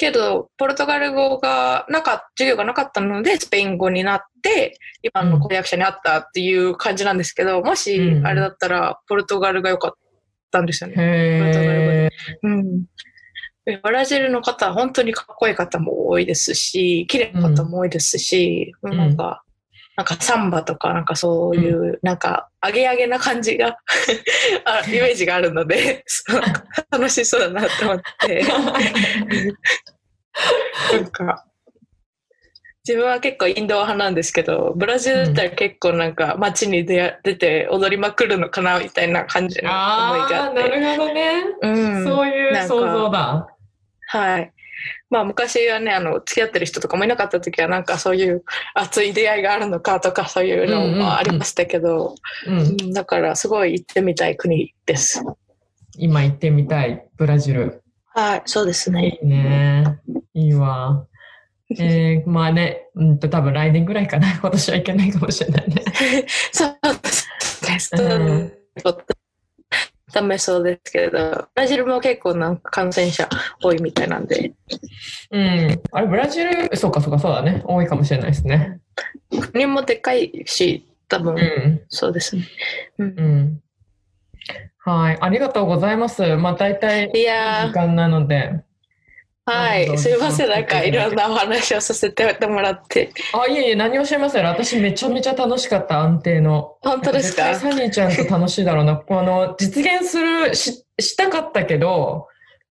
[0.00, 9.92] けど、ポルトガル語がなかっ授業がなかったので、スペイン語になって、今の婚約者に会ったっていう感じなんですけど、もしう、んあれだったら、ポルトガルが良かっ
[10.50, 10.96] たんですよね。
[10.96, 12.10] へえ。
[12.42, 12.84] うん。
[13.64, 18.96] でブラジルの方は本当にかっこいい方も多いですし、綺麗な方も多いですし、ん。
[18.96, 19.42] なんか、
[19.96, 23.76] なんかサンバとか、なんかそういう、なんか、アゲアゲな感じが
[24.64, 26.04] あ、イメージがあるので、
[26.90, 28.42] 楽しそうだなと思って、
[30.92, 31.44] なんか、
[32.86, 40.62] 自分は結構インドア派なんですけど、ブラジルだったら結構なんか街に出出て踊りまくるのかなみたいな感じの思いがあああ、って。
[40.62, 41.32] なるほどね。
[41.62, 43.48] うんそういう想像だ。
[44.06, 44.52] はい。
[45.10, 48.44] まあ昔はね、あの、付き合ってる人とかもいなかった時はなんかそういう
[48.74, 52.14] 熱い出会いがあるのかとかそういうのもありましたけど、
[52.46, 52.58] うん。
[52.60, 55.22] うんだからすごい行ってみたい国です。
[55.98, 57.82] 今行ってみたい、ブラジル。
[58.14, 59.18] はい、そうですね。
[59.22, 59.98] いいね。
[60.32, 61.06] いいわ。
[61.78, 64.32] えー、まあね、うんと多分来年ぐらいかな。
[64.38, 65.84] 今年は行けないかもしれないね。
[66.52, 66.76] そう
[67.66, 68.02] ですね。
[68.02, 68.52] うん
[70.12, 73.28] ダメそうですけど、ブラジルも結構なんか感染者
[73.62, 74.54] 多いみたいなんで、
[75.30, 75.80] うん。
[75.92, 77.62] あれ、ブラジル、そうかそうかそうだね。
[77.64, 78.80] 多いかもしれないですね。
[79.52, 81.82] 国もでかいし、多分、うん。
[81.88, 82.42] そうですね。
[82.98, 83.62] うんうん。
[84.78, 85.18] はい。
[85.20, 86.36] ありがとうございます。
[86.36, 88.64] まあ大体、時間なので。
[89.50, 93.12] ー、はい、すいません、なんかいろんなお話をさせてもらって。
[93.32, 94.44] あ、いえいえ、何をおっしゃいますよ。
[94.44, 96.76] 私めちゃめちゃ楽しかった、安定の。
[96.82, 97.54] 本当ですか？
[97.54, 99.02] サニーちゃんと楽しいだろうな。
[99.08, 102.26] あの、実現する、し、したかったけど、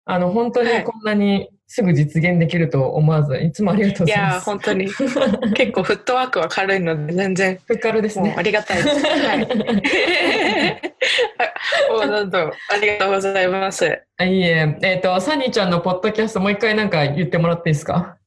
[0.06, 4.46] あの、本当にはいこんなにすぐ実現できると思わず、いつもありがとうごいやー、ざいます。
[4.46, 4.86] 本当に。
[5.54, 8.41] 結構フットワークは軽いので、全然、ふっかるですねあ。
[8.41, 9.06] りがたいです。
[9.06, 9.40] はい。
[11.91, 12.06] もうあ
[12.82, 14.02] りがとうございます。
[14.18, 18.18] あいいえ、えっ、と、サニーちゃんのポッドキャストもう一回なんか言ってもらっていいですか？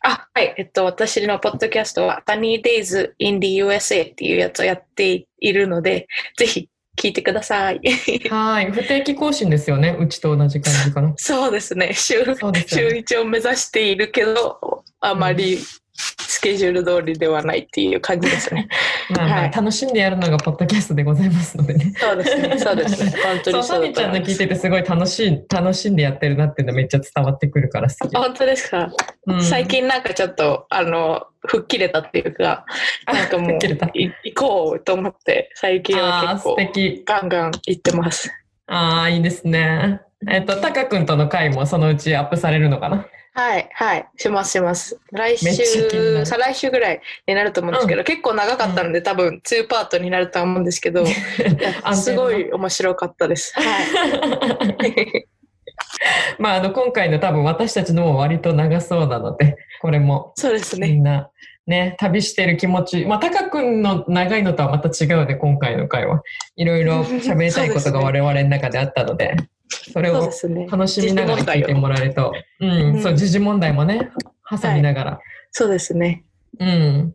[0.00, 0.54] あ、はい。
[0.56, 6.06] えっと、私のポッドキャストは Funny Days in the USA っていうやつをやっているので、
[6.38, 7.80] ぜひ聞いてください。
[8.28, 8.72] はい。
[8.72, 9.96] 不定期更新ですよね。
[9.98, 11.14] うちと同じ感じかな。
[11.16, 11.92] そうですね。
[11.94, 12.98] 週、すよ週ね。
[12.98, 15.58] 一を目指しているけど、あまり
[15.98, 18.68] スケジュール通りではないっていう感じですね。
[19.10, 21.92] まあまあ、はい楽しんでやるのがポッドキャストでございますのでね。
[21.96, 22.58] そうですね。
[22.58, 23.12] そうですね。
[23.22, 28.16] 本当にそうサニーちゃんの聞いててすごい楽しい、楽しんでやってるなっていうのめっちゃ伝わってくるから好き。
[28.16, 28.92] 本当ですか、
[29.26, 32.64] うん最近なんかちょっと、あの、吹っ切れたっていうか、
[33.12, 37.02] なんかもう、行こうと思って、最近は結構、敵。
[37.04, 38.30] ガンガン行ってます。
[38.66, 40.00] ああ、いいですね。
[40.26, 43.06] えっと、タカ君との回もそのうちアップされるのかな？
[43.38, 44.98] はい、はい、します、します。
[45.12, 51.06] 来週、再来週ぐらいになると思うんですけど、結構長かったので、多分2パートになるとは思うんですけど、
[51.94, 53.54] すごい面白かったです。
[53.54, 55.28] はい。
[56.40, 60.88] まあ、あの、今回の多分私たちのも割と長そうなので、これもそうですね。
[60.88, 61.30] みんな、
[61.68, 63.06] ね、旅してる気持ち。
[63.06, 66.22] まあ、タカ君の長いのとはまた違うね、今回の回は。
[66.56, 69.36] いろいろ喋りたいことが 我々の中であったので、
[69.68, 70.30] それを。
[70.70, 74.10] 楽しみながら聞いてもらえると、うん、うんそう、時事問題もね、
[74.48, 75.20] 挟みながら、
[75.50, 76.24] そうですね。
[76.58, 77.14] うん、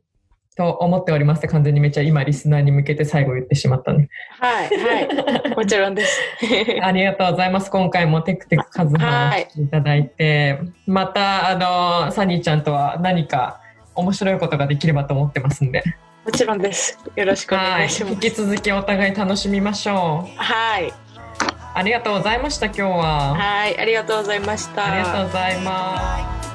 [0.56, 4.10] と思っております完全にめっちゃ今リスナーに向けて最後言ってしまったね。
[4.40, 5.50] はい、はい。
[5.56, 6.20] もちろんです。
[6.82, 7.72] ありがとうございます。
[7.72, 11.56] 今回もテクテクカズハはいいただいて、また、あ
[12.06, 13.60] の、サニーちゃんとは何か
[13.96, 15.84] 面白いことができればと思ってますんで、
[16.26, 17.00] もちろんです。
[17.16, 18.14] よろしくおはい願いします。
[18.14, 20.38] 引き続きお互い楽しみましょう。
[20.38, 20.94] はい。
[21.74, 23.34] ありがとうございました、今日は。
[23.36, 23.80] はい。
[23.80, 24.94] ありがとうございました。
[24.94, 26.53] ありがとうございます。